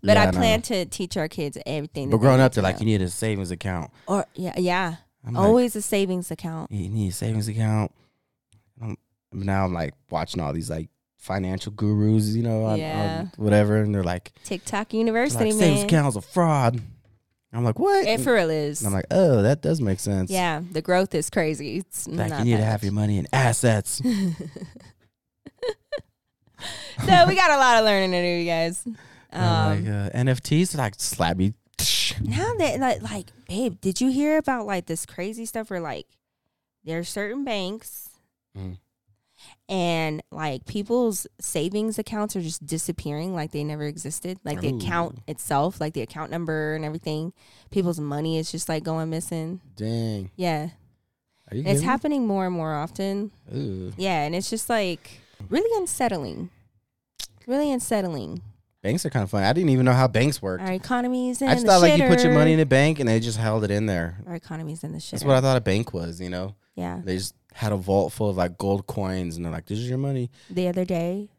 But 0.04 0.16
yeah, 0.18 0.28
I 0.28 0.32
plan 0.32 0.62
to 0.64 0.86
teach 0.86 1.18
our 1.18 1.28
kids 1.28 1.58
everything. 1.66 2.10
But 2.10 2.18
growing 2.18 2.40
up, 2.40 2.54
they're 2.54 2.62
to 2.62 2.68
like, 2.70 2.80
you 2.80 2.86
need 2.86 3.02
a 3.02 3.10
savings 3.10 3.52
account. 3.52 3.92
or 4.08 4.26
yeah, 4.36 4.54
yeah, 4.58 4.96
I'm 5.26 5.34
like, 5.34 5.44
always 5.44 5.76
a 5.76 5.82
savings 5.82 6.30
account. 6.32 6.72
you 6.72 6.90
need 6.90 7.10
a 7.10 7.12
savings 7.14 7.48
account. 7.48 7.92
I'm, 8.82 8.96
now 9.34 9.66
I'm 9.66 9.74
like 9.74 9.94
watching 10.10 10.42
all 10.42 10.54
these 10.54 10.70
like 10.70 10.90
financial 11.18 11.72
gurus, 11.72 12.36
you 12.36 12.44
know, 12.44 12.64
on, 12.66 12.78
Yeah. 12.80 13.20
on 13.22 13.32
whatever, 13.44 13.78
and 13.78 13.94
they're 13.94 14.04
like, 14.04 14.32
TikTok 14.44 14.94
University, 14.94 15.46
like 15.46 15.54
savings 15.54 15.80
man. 15.80 15.86
account's 15.88 16.16
a 16.16 16.22
fraud. 16.22 16.80
I'm 17.54 17.64
like, 17.64 17.80
what? 17.80 18.06
It 18.06 18.20
for 18.22 18.34
real 18.36 18.50
is. 18.52 18.82
and 18.82 18.88
I'm 18.88 18.94
like, 18.94 19.06
oh, 19.10 19.42
that 19.42 19.62
does 19.62 19.82
make 19.82 20.00
sense. 20.00 20.30
yeah, 20.30 20.62
the 20.72 20.82
growth 20.82 21.16
is 21.16 21.30
crazy. 21.32 21.78
It's 21.78 22.08
Like 22.08 22.32
you 22.40 22.44
need 22.46 22.58
to 22.58 22.64
have 22.64 22.84
your 22.84 22.94
money 22.94 23.18
in 23.18 23.26
assets. 23.34 24.00
so 27.06 27.26
we 27.28 27.36
got 27.36 27.52
a 27.52 27.58
lot 27.58 27.78
of 27.80 27.86
learning 27.86 28.12
to 28.12 28.22
do, 28.22 28.28
you 28.28 28.46
guys. 28.46 28.88
Um, 29.34 29.42
like 29.86 29.94
uh, 29.94 30.10
NFTs, 30.18 30.78
like 30.78 30.96
slap 30.98 31.40
you. 31.40 31.54
now 32.22 32.54
that 32.58 32.80
like, 32.80 33.02
like, 33.04 33.28
babe, 33.48 33.80
did 33.82 34.02
you 34.02 34.10
hear 34.12 34.38
about 34.38 34.66
like 34.66 34.86
this 34.88 35.06
crazy 35.06 35.46
stuff 35.46 35.70
where 35.70 35.80
like 35.82 36.08
there 36.84 37.00
are 37.00 37.04
certain 37.04 37.44
banks 37.44 38.10
Mm. 38.58 38.78
and 39.70 40.24
like 40.32 40.66
people's 40.66 41.28
savings 41.40 42.00
accounts 42.00 42.36
are 42.36 42.42
just 42.42 42.66
disappearing 42.66 43.36
like 43.36 43.52
they 43.52 43.64
never 43.64 43.84
existed. 43.84 44.40
Like 44.44 44.62
the 44.62 44.70
account 44.76 45.20
itself, 45.28 45.80
like 45.80 45.94
the 45.94 46.02
account 46.02 46.32
number 46.32 46.74
and 46.74 46.84
everything. 46.84 47.34
People's 47.70 48.00
money 48.00 48.40
is 48.40 48.52
just 48.52 48.68
like 48.68 48.84
going 48.84 49.12
missing. 49.12 49.62
Dang. 49.76 50.32
Yeah. 50.36 50.70
Are 51.52 51.56
you 51.56 51.64
It's 51.68 51.84
happening 51.84 52.26
more 52.26 52.48
and 52.48 52.56
more 52.56 52.74
often. 52.74 53.32
Ooh. 53.56 53.94
Yeah, 53.96 54.24
and 54.24 54.34
it's 54.34 54.50
just 54.50 54.70
like 54.70 55.22
really 55.50 55.70
unsettling. 55.80 56.50
Really 57.46 57.72
unsettling. 57.72 58.42
Banks 58.84 59.06
are 59.06 59.10
kind 59.10 59.24
of 59.24 59.30
funny. 59.30 59.46
I 59.46 59.54
didn't 59.54 59.70
even 59.70 59.86
know 59.86 59.94
how 59.94 60.08
banks 60.08 60.42
work. 60.42 60.62
Our 60.62 60.72
economy's 60.72 61.42
in 61.42 61.50
I 61.50 61.54
just 61.54 61.66
the 61.66 61.72
thought 61.72 61.82
like 61.82 61.98
you 62.00 62.08
put 62.08 62.24
your 62.24 62.32
money 62.34 62.54
in 62.54 62.60
a 62.60 62.66
bank 62.66 63.00
and 63.00 63.10
they 63.10 63.20
just 63.20 63.38
held 63.38 63.64
it 63.64 63.72
in 63.72 63.86
there. 63.88 64.20
Our 64.28 64.36
economy's 64.36 64.84
in 64.84 64.92
the 64.94 65.00
shit. 65.00 65.12
That's 65.12 65.24
what 65.24 65.36
I 65.36 65.42
thought 65.42 65.58
a 65.58 65.62
bank 65.62 65.94
was, 65.94 66.22
you 66.22 66.30
know? 66.30 66.56
yeah. 66.76 67.02
They 67.04 67.18
just 67.18 67.34
had 67.54 67.72
a 67.72 67.76
vault 67.78 68.14
full 68.14 68.30
of 68.30 68.38
like 68.38 68.58
gold 68.58 68.86
coins 68.86 69.36
and 69.36 69.44
they're 69.44 69.52
like, 69.52 69.66
this 69.66 69.80
is 69.80 69.90
your 69.90 69.98
money. 69.98 70.30
The 70.50 70.68
other 70.68 70.86
day, 70.86 71.30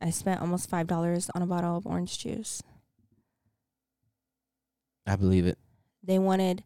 I 0.00 0.10
spent 0.10 0.40
almost 0.40 0.70
five 0.70 0.86
dollars 0.86 1.28
on 1.34 1.42
a 1.42 1.46
bottle 1.46 1.76
of 1.76 1.84
orange 1.84 2.16
juice. 2.18 2.62
I 5.06 5.16
believe 5.16 5.46
it. 5.46 5.58
They 6.02 6.18
wanted, 6.18 6.62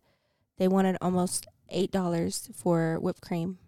they 0.58 0.68
wanted 0.68 0.98
almost 1.00 1.46
eight 1.70 1.90
dollars 1.90 2.50
for 2.54 2.98
whipped 3.00 3.22
cream. 3.22 3.58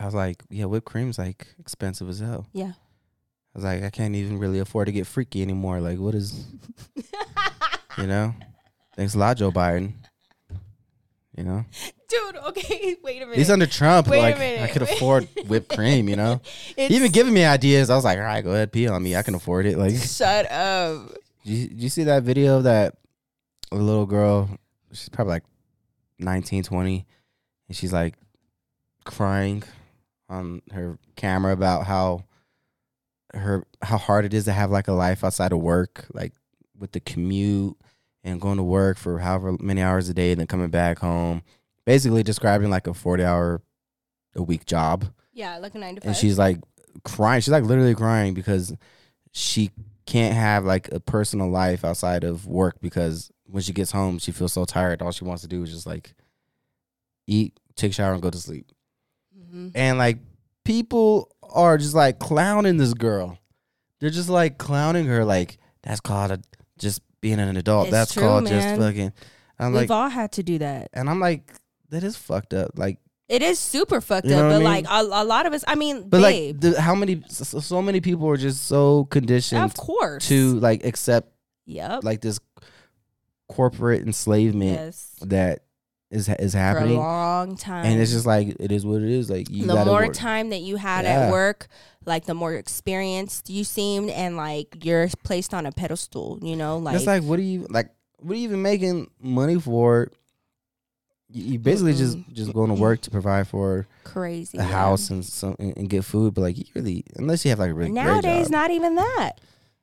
I 0.00 0.04
was 0.04 0.14
like, 0.14 0.42
yeah, 0.50 0.64
whipped 0.64 0.86
cream's 0.86 1.18
like 1.18 1.46
expensive 1.60 2.08
as 2.08 2.18
hell. 2.18 2.46
Yeah. 2.52 2.72
I 3.54 3.58
was 3.58 3.64
like, 3.64 3.82
I 3.82 3.90
can't 3.90 4.14
even 4.14 4.38
really 4.38 4.58
afford 4.60 4.86
to 4.86 4.92
get 4.92 5.06
freaky 5.06 5.42
anymore. 5.42 5.80
Like, 5.80 5.98
what 5.98 6.14
is, 6.14 6.44
you 7.96 8.06
know? 8.06 8.34
Thanks 8.96 9.14
a 9.14 9.18
lot, 9.18 9.36
Joe 9.36 9.50
Biden. 9.50 9.94
You 11.36 11.44
know? 11.44 11.64
Dude, 12.08 12.36
okay, 12.36 12.96
wait 13.02 13.18
a 13.22 13.26
minute. 13.26 13.36
He's 13.38 13.50
under 13.50 13.66
Trump. 13.66 14.08
Wait 14.08 14.18
a 14.18 14.22
like, 14.22 14.38
I 14.38 14.68
could 14.68 14.82
afford 14.82 15.28
whipped 15.46 15.74
cream, 15.74 16.08
you 16.08 16.16
know? 16.16 16.40
It's- 16.76 16.88
He 16.88 16.96
even 16.96 17.12
giving 17.12 17.34
me 17.34 17.44
ideas. 17.44 17.90
I 17.90 17.96
was 17.96 18.04
like, 18.04 18.18
all 18.18 18.24
right, 18.24 18.42
go 18.42 18.50
ahead, 18.52 18.72
pee 18.72 18.88
on 18.88 19.02
me. 19.02 19.14
I 19.16 19.22
can 19.22 19.34
afford 19.34 19.66
it. 19.66 19.76
Like, 19.78 19.94
shut 19.96 20.50
up. 20.50 21.10
Did 21.44 21.52
you, 21.52 21.68
did 21.68 21.80
you 21.82 21.88
see 21.88 22.04
that 22.04 22.22
video 22.24 22.58
of 22.58 22.64
that 22.64 22.96
little 23.72 24.06
girl? 24.06 24.48
She's 24.92 25.08
probably 25.08 25.32
like 25.34 25.44
19, 26.18 26.62
20, 26.64 27.06
and 27.68 27.76
she's 27.76 27.92
like 27.92 28.14
crying 29.04 29.62
on 30.28 30.60
her 30.72 30.98
camera 31.16 31.52
about 31.52 31.86
how 31.86 32.24
her 33.34 33.64
how 33.82 33.98
hard 33.98 34.24
it 34.24 34.32
is 34.34 34.44
to 34.46 34.52
have 34.52 34.70
like 34.70 34.88
a 34.88 34.92
life 34.92 35.22
outside 35.24 35.52
of 35.52 35.58
work, 35.60 36.06
like 36.12 36.32
with 36.78 36.92
the 36.92 37.00
commute 37.00 37.76
and 38.24 38.40
going 38.40 38.56
to 38.56 38.62
work 38.62 38.96
for 38.98 39.18
however 39.18 39.56
many 39.60 39.80
hours 39.82 40.08
a 40.08 40.14
day, 40.14 40.30
and 40.32 40.40
then 40.40 40.46
coming 40.46 40.70
back 40.70 40.98
home. 40.98 41.42
Basically, 41.84 42.22
describing 42.22 42.70
like 42.70 42.86
a 42.86 42.94
forty 42.94 43.24
hour 43.24 43.62
a 44.34 44.42
week 44.42 44.66
job, 44.66 45.06
Yeah, 45.32 45.56
like 45.58 45.74
a 45.74 45.78
nine 45.78 45.94
to 45.96 46.00
five. 46.00 46.08
and 46.08 46.16
she's 46.16 46.38
like 46.38 46.58
crying. 47.04 47.40
She's 47.40 47.52
like 47.52 47.64
literally 47.64 47.94
crying 47.94 48.34
because 48.34 48.74
she 49.32 49.70
can't 50.06 50.34
have 50.34 50.64
like 50.64 50.90
a 50.92 51.00
personal 51.00 51.48
life 51.50 51.84
outside 51.84 52.24
of 52.24 52.46
work 52.46 52.76
because 52.80 53.30
when 53.44 53.62
she 53.62 53.72
gets 53.72 53.92
home, 53.92 54.18
she 54.18 54.32
feels 54.32 54.52
so 54.52 54.64
tired. 54.64 55.00
All 55.02 55.12
she 55.12 55.24
wants 55.24 55.42
to 55.42 55.48
do 55.48 55.62
is 55.62 55.70
just 55.72 55.86
like 55.86 56.14
eat, 57.26 57.58
take 57.76 57.90
a 57.90 57.94
shower, 57.94 58.12
and 58.12 58.22
go 58.22 58.30
to 58.30 58.38
sleep. 58.38 58.70
hmm 59.50 59.68
And 59.74 59.98
like 59.98 60.18
people 60.64 61.34
are 61.50 61.78
just 61.78 61.94
like 61.94 62.18
clowning 62.18 62.76
this 62.76 62.94
girl. 62.94 63.38
They're 64.00 64.10
just 64.10 64.28
like 64.28 64.58
clowning 64.58 65.06
her. 65.06 65.24
Like 65.24 65.58
that's 65.82 66.00
called 66.00 66.30
a, 66.30 66.40
just 66.78 67.02
being 67.20 67.40
an 67.40 67.56
adult. 67.56 67.86
It's 67.86 67.92
that's 67.92 68.12
true, 68.14 68.22
called 68.22 68.44
man. 68.44 68.52
just 68.52 68.80
fucking. 68.80 69.12
I'm 69.58 69.72
We've 69.72 69.82
like, 69.82 69.90
all 69.90 70.08
had 70.08 70.32
to 70.32 70.42
do 70.42 70.58
that. 70.58 70.88
and 70.92 71.10
I'm 71.10 71.18
like, 71.18 71.52
that 71.90 72.04
is 72.04 72.16
fucked 72.16 72.54
up. 72.54 72.72
Like, 72.78 72.98
It 73.28 73.42
is 73.42 73.58
super 73.58 74.00
fucked 74.00 74.26
You 74.26 74.36
know 74.36 74.46
up, 74.48 74.52
what 74.52 74.52
I 74.52 74.58
but 74.58 74.58
mean? 74.58 74.84
like 74.84 74.86
a, 74.88 75.22
a 75.22 75.24
lot 75.24 75.46
of 75.46 75.52
us. 75.52 75.64
I 75.66 75.74
mean, 75.74 76.08
but 76.08 76.22
babe, 76.22 76.54
like, 76.54 76.60
the, 76.74 76.80
how 76.80 76.94
many? 76.94 77.22
So, 77.28 77.58
so 77.58 77.82
many 77.82 78.00
people 78.00 78.28
are 78.28 78.36
just 78.36 78.66
so 78.66 79.06
conditioned 79.06 79.62
of 79.64 79.74
course. 79.74 80.28
to 80.28 80.60
like 80.60 80.84
accept 80.84 81.32
yep. 81.66 82.04
like 82.04 82.20
this 82.20 82.38
corporate 83.48 84.02
enslavement 84.06 84.78
yes. 84.78 85.16
that 85.22 85.62
is 86.10 86.28
is 86.28 86.52
For 86.52 86.58
a 86.58 86.60
happening, 86.60 86.96
long 86.96 87.56
time. 87.56 87.84
and 87.86 88.00
it's 88.00 88.12
just 88.12 88.24
like 88.26 88.56
it 88.58 88.72
is 88.72 88.84
what 88.86 89.02
it 89.02 89.10
is. 89.10 89.28
Like 89.28 89.50
you 89.50 89.66
the 89.66 89.84
more 89.84 90.06
work. 90.06 90.14
time 90.14 90.50
that 90.50 90.60
you 90.60 90.76
had 90.76 91.04
Yeah. 91.04 91.26
at 91.26 91.32
work, 91.32 91.68
like 92.06 92.24
the 92.24 92.34
more 92.34 92.54
experienced 92.54 93.50
you 93.50 93.62
seemed, 93.64 94.10
and 94.10 94.36
like 94.36 94.84
you're 94.84 95.08
placed 95.24 95.52
on 95.52 95.66
a 95.66 95.72
pedestal. 95.72 96.38
You 96.42 96.56
know, 96.56 96.78
like, 96.78 96.96
it's 96.96 97.06
like 97.06 97.22
what 97.22 97.38
are 97.38 97.42
you 97.42 97.66
like? 97.70 97.90
What 98.20 98.32
are 98.32 98.36
you 98.36 98.44
even 98.44 98.62
making 98.62 99.10
money 99.20 99.60
for? 99.60 100.10
You, 101.30 101.58
basically 101.58 101.92
just 101.92 102.16
Mm-mm. 102.16 102.32
just 102.32 102.54
going 102.54 102.74
to 102.74 102.80
work 102.80 103.02
to 103.02 103.10
provide 103.10 103.46
for 103.48 103.86
crazy. 104.04 104.56
a 104.56 104.62
yeah. 104.62 104.66
house 104.68 105.10
and 105.10 105.22
some 105.22 105.56
and, 105.58 105.76
and 105.76 105.90
get 105.90 106.06
food, 106.06 106.32
but 106.32 106.40
like 106.40 106.56
you 106.56 106.64
really 106.74 107.04
unless 107.16 107.44
you 107.44 107.50
have 107.50 107.58
like 107.58 107.70
a 107.70 107.74
really 107.74 107.90
great 107.90 108.02
Nowadays, 108.02 108.48
not 108.48 108.70
even 108.70 108.94
that. 108.94 109.32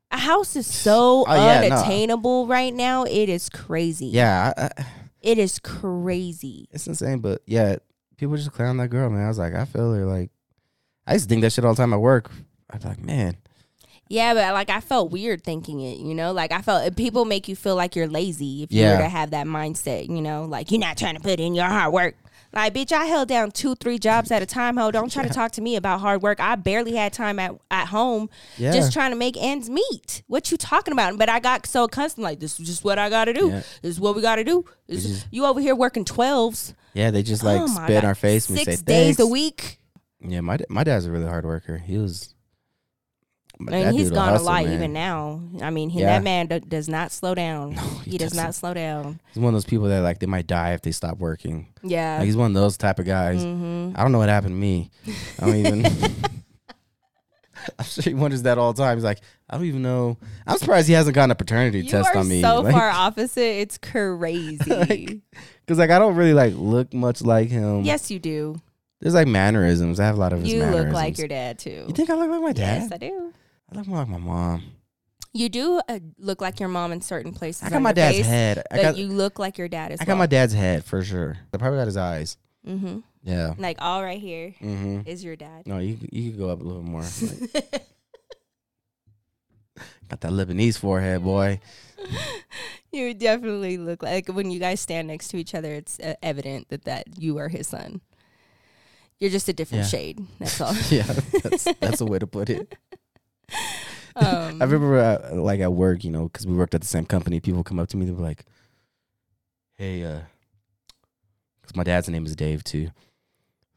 A 0.09 0.17
house 0.17 0.55
is 0.55 0.65
so 0.65 1.23
Oh, 1.27 1.35
yeah, 1.35 1.67
no. 1.67 1.75
unattainable 1.75 2.47
right 2.47 2.73
now. 2.73 3.03
It 3.03 3.29
is 3.29 3.49
crazy. 3.49 4.07
yeah, 4.07 4.53
I, 4.57 4.63
I, 4.81 4.85
It 5.25 5.37
is 5.39 5.57
crazy. 5.59 6.67
it's 6.71 6.87
insane. 6.87 7.19
But 7.19 7.41
yeah, 7.45 7.77
people 8.17 8.35
just 8.37 8.51
clown 8.51 8.77
that 8.77 8.89
girl, 8.89 9.09
man. 9.09 9.25
I 9.25 9.27
was 9.27 9.37
like, 9.39 9.53
I 9.55 9.65
feel 9.65 9.91
her. 9.93 10.05
Like 10.05 10.29
I 11.07 11.13
used 11.13 11.25
to 11.25 11.29
think 11.29 11.41
that 11.41 11.51
shit 11.51 11.65
all 11.65 11.73
the 11.73 11.81
time 11.81 11.93
at 11.93 11.99
work. 11.99 12.29
I'd 12.69 12.81
be 12.81 12.87
like, 12.87 13.03
man, 13.03 13.37
Yeah, 14.07 14.33
but 14.35 14.53
like 14.53 14.69
I 14.69 14.79
felt 14.81 15.11
weird 15.11 15.43
thinking 15.43 15.79
it, 15.81 15.97
you 15.99 16.13
know? 16.15 16.31
Like 16.31 16.51
I 16.51 16.61
felt 16.61 16.95
people 16.95 17.25
make 17.25 17.47
you 17.47 17.55
feel 17.55 17.75
like 17.75 17.95
you're 17.95 18.07
lazy 18.07 18.63
if 18.63 18.71
you 18.71 18.81
Yeah. 18.81 18.97
were 18.97 19.03
to 19.03 19.09
have 19.09 19.31
that 19.31 19.47
mindset, 19.47 20.07
you 20.09 20.21
know? 20.21 20.45
Like 20.45 20.71
you're 20.71 20.79
not 20.79 20.97
trying 20.97 21.15
to 21.15 21.21
put 21.21 21.39
in 21.39 21.53
your 21.55 21.65
hard 21.67 21.91
work. 21.93 22.15
Like, 22.53 22.73
bitch, 22.73 22.91
I 22.93 23.05
held 23.05 23.27
down 23.27 23.51
two, 23.51 23.75
three 23.75 23.99
jobs 23.99 24.31
at 24.31 24.41
a 24.41 24.45
time. 24.45 24.77
Ho, 24.77 24.89
don't 24.91 25.11
try 25.11 25.23
to 25.23 25.29
talk 25.33 25.51
to 25.53 25.61
me 25.61 25.75
about 25.75 25.99
hard 25.99 26.21
work. 26.21 26.39
I 26.39 26.55
barely 26.55 26.95
had 26.95 27.11
time 27.11 27.37
at, 27.39 27.53
at 27.69 27.87
home 27.87 28.29
yeah, 28.57 28.71
just 28.71 28.93
trying 28.93 29.11
to 29.11 29.17
make 29.17 29.35
ends 29.37 29.69
meet. 29.69 30.23
What 30.27 30.51
you 30.51 30.57
talking 30.57 30.91
about? 30.93 31.17
But 31.17 31.27
I 31.29 31.39
got 31.39 31.65
so 31.65 31.83
accustomed, 31.85 32.23
like, 32.23 32.39
this 32.39 32.59
is 32.59 32.65
just 32.65 32.83
what 32.83 32.97
I 32.99 33.09
gotta 33.09 33.33
do. 33.33 33.47
Yeah. 33.49 33.55
This 33.81 33.95
is 33.95 33.99
what 33.99 34.15
we 34.15 34.21
gotta 34.21 34.43
do. 34.43 34.63
This 34.87 34.99
It's 34.99 35.05
is- 35.05 35.11
just- 35.21 35.33
you 35.33 35.45
over 35.45 35.59
here 35.59 35.75
working 35.75 36.05
twelves. 36.05 36.73
yeah. 36.93 37.11
They 37.11 37.23
just 37.23 37.43
like 37.43 37.59
Oh 37.61 37.67
spit 37.67 38.03
in 38.03 38.05
our 38.05 38.15
face 38.15 38.45
Six 38.45 38.63
say 38.63 38.75
days 38.83 39.19
a 39.19 39.27
week. 39.27 39.79
Yeah, 40.21 40.41
my 40.41 40.57
my 40.69 40.83
dad's 40.83 41.05
a 41.05 41.11
really 41.11 41.25
hard 41.27 41.45
worker. 41.45 41.77
He 41.79 41.97
was. 41.97 42.34
My 43.59 43.75
And 43.77 43.95
he's 43.97 44.11
gone 44.11 44.33
a 44.33 44.41
lot 44.41 44.63
man. 44.65 44.73
even 44.73 44.93
now. 44.93 45.41
I 45.61 45.69
mean, 45.69 45.89
he, 45.89 46.01
Yeah. 46.01 46.07
that 46.07 46.23
man 46.23 46.47
do, 46.47 46.59
does 46.59 46.87
not 46.89 47.11
slow 47.11 47.33
down. 47.35 47.73
he 48.03 48.11
he 48.11 48.17
does 48.17 48.31
doesn't. 48.33 48.53
slow 48.53 48.73
down. 48.73 49.19
He's 49.33 49.41
one 49.41 49.49
of 49.49 49.55
those 49.55 49.65
people 49.65 49.87
that 49.87 49.99
like 50.01 50.19
they 50.19 50.25
might 50.27 50.47
die 50.47 50.73
if 50.73 50.81
they 50.81 50.91
stop 50.91 51.17
working. 51.17 51.67
Yeah. 51.83 52.17
Like 52.17 52.25
he's 52.25 52.37
one 52.37 52.51
of 52.51 52.53
those 52.55 52.77
type 52.77 52.99
of 52.99 53.05
guys. 53.05 53.41
hmm 53.43 53.91
I 53.95 54.01
don't 54.03 54.11
know 54.11 54.17
what 54.19 54.29
happened 54.29 54.51
to 54.53 54.59
me. 54.59 54.91
I 55.39 55.45
don't 55.45 55.55
even. 55.55 55.85
I'm 57.79 57.85
sure 57.85 58.03
he 58.03 58.13
wonders 58.13 58.43
that 58.43 58.57
all 58.57 58.73
the 58.73 58.83
time. 58.83 58.95
He's 58.97 59.03
like, 59.03 59.21
I 59.49 59.57
don't 59.57 59.65
even 59.65 59.81
know. 59.81 60.17
I'm 60.45 60.57
surprised 60.57 60.87
he 60.87 60.93
hasn't 60.93 61.15
gotten 61.15 61.31
a 61.31 61.35
paternity 61.35 61.79
You 61.81 61.89
test 61.89 62.15
on 62.15 62.27
me. 62.27 62.41
so 62.41 62.61
like, 62.61 62.73
far 62.73 62.89
opposite. 62.93 63.41
It's 63.41 63.77
crazy. 63.77 64.69
Like, 64.69 65.17
Cause 65.67 65.79
like 65.79 65.89
I 65.89 65.97
don't 65.97 66.15
really 66.15 66.33
like 66.33 66.53
look 66.55 66.93
much 66.93 67.21
like 67.23 67.49
him. 67.49 67.81
yes, 67.81 68.11
you 68.11 68.19
do. 68.19 68.61
There's 69.01 69.15
like 69.15 69.27
mannerisms. 69.27 69.99
I 69.99 70.05
have 70.05 70.15
a 70.15 70.19
lot 70.19 70.31
of 70.33 70.41
his 70.41 70.51
You 70.53 70.59
mannerisms. 70.59 70.85
look 70.85 70.93
like 70.93 71.17
your 71.17 71.27
dad 71.27 71.57
too. 71.59 71.85
You 71.87 71.93
think 71.93 72.09
I 72.09 72.15
look 72.15 72.29
like 72.29 72.41
my 72.41 72.53
dad? 72.53 72.83
Yes, 72.83 72.91
I 72.91 72.97
do. 72.97 73.33
I 73.71 73.75
look 73.77 73.87
more 73.87 73.99
like 73.99 74.07
my 74.07 74.17
mom. 74.17 74.63
You 75.33 75.49
do 75.49 75.81
uh, 75.89 75.99
look 76.17 76.39
like 76.39 76.59
your 76.59 76.69
mom 76.69 76.91
in 76.93 77.01
certain 77.01 77.33
places. 77.33 77.63
I 77.63 77.69
got 77.69 77.81
my 77.81 77.91
dad's 77.91 78.17
face, 78.17 78.25
head. 78.25 78.59
I 78.71 78.75
but 78.77 78.81
got 78.81 78.97
you 78.97 79.07
look 79.07 79.37
like 79.37 79.57
your 79.57 79.67
dad 79.67 79.91
as 79.91 79.99
I 79.99 80.05
got 80.05 80.17
my 80.17 80.27
dad's 80.27 80.53
head 80.53 80.85
for 80.85 81.03
sure. 81.03 81.37
I 81.53 81.57
probably 81.57 81.79
got 81.79 81.87
his 81.87 81.97
eyes. 81.97 82.37
Mm-hmm. 82.65 82.99
Yeah. 83.23 83.53
Like 83.57 83.77
all 83.81 84.01
right 84.03 84.19
here 84.19 84.53
Mm-hmm. 84.61 85.01
is 85.05 85.23
your 85.23 85.35
dad. 85.35 85.67
No, 85.67 85.79
you 85.79 85.97
you 86.11 86.31
could 86.31 86.39
go 86.39 86.49
up 86.49 86.61
a 86.61 86.63
little 86.63 86.83
more. 86.83 87.03
Like, 87.21 87.81
got 90.09 90.21
that 90.21 90.31
Lebanese 90.31 90.77
forehead, 90.77 91.23
boy. 91.23 91.59
you 92.91 93.13
definitely 93.13 93.77
look 93.77 94.03
like 94.03 94.27
when 94.29 94.51
you 94.51 94.59
guys 94.59 94.79
stand 94.79 95.07
next 95.07 95.29
to 95.29 95.37
each 95.37 95.53
other. 95.55 95.73
It's 95.73 95.99
uh, 95.99 96.13
evident 96.21 96.69
that 96.69 96.85
that 96.85 97.05
you 97.17 97.37
are 97.39 97.49
his 97.49 97.67
son. 97.67 98.01
You're 99.19 99.31
just 99.31 99.49
a 99.49 99.53
different 99.53 99.83
Yeah. 99.85 99.89
shade. 99.89 100.19
That's 100.39 100.61
all. 100.61 100.73
yeah, 100.89 101.03
that's 101.43 101.63
that's 101.79 102.01
a 102.01 102.05
way 102.05 102.19
to 102.19 102.27
put 102.27 102.49
it. 102.49 102.75
Um, 104.15 104.25
I 104.61 104.65
remember, 104.65 104.97
uh, 104.97 105.35
like 105.35 105.59
at 105.59 105.73
work, 105.73 106.03
you 106.03 106.11
know, 106.11 106.23
because 106.25 106.47
we 106.47 106.55
worked 106.55 106.73
at 106.75 106.81
the 106.81 106.87
same 106.87 107.05
company. 107.05 107.39
People 107.39 107.63
come 107.63 107.79
up 107.79 107.89
to 107.89 107.97
me, 107.97 108.05
they 108.05 108.11
were 108.11 108.21
like, 108.23 108.45
"Hey, 109.75 110.03
uh," 110.03 110.21
because 111.61 111.75
my 111.75 111.83
dad's 111.83 112.09
name 112.09 112.25
is 112.25 112.35
Dave 112.35 112.63
too. 112.63 112.89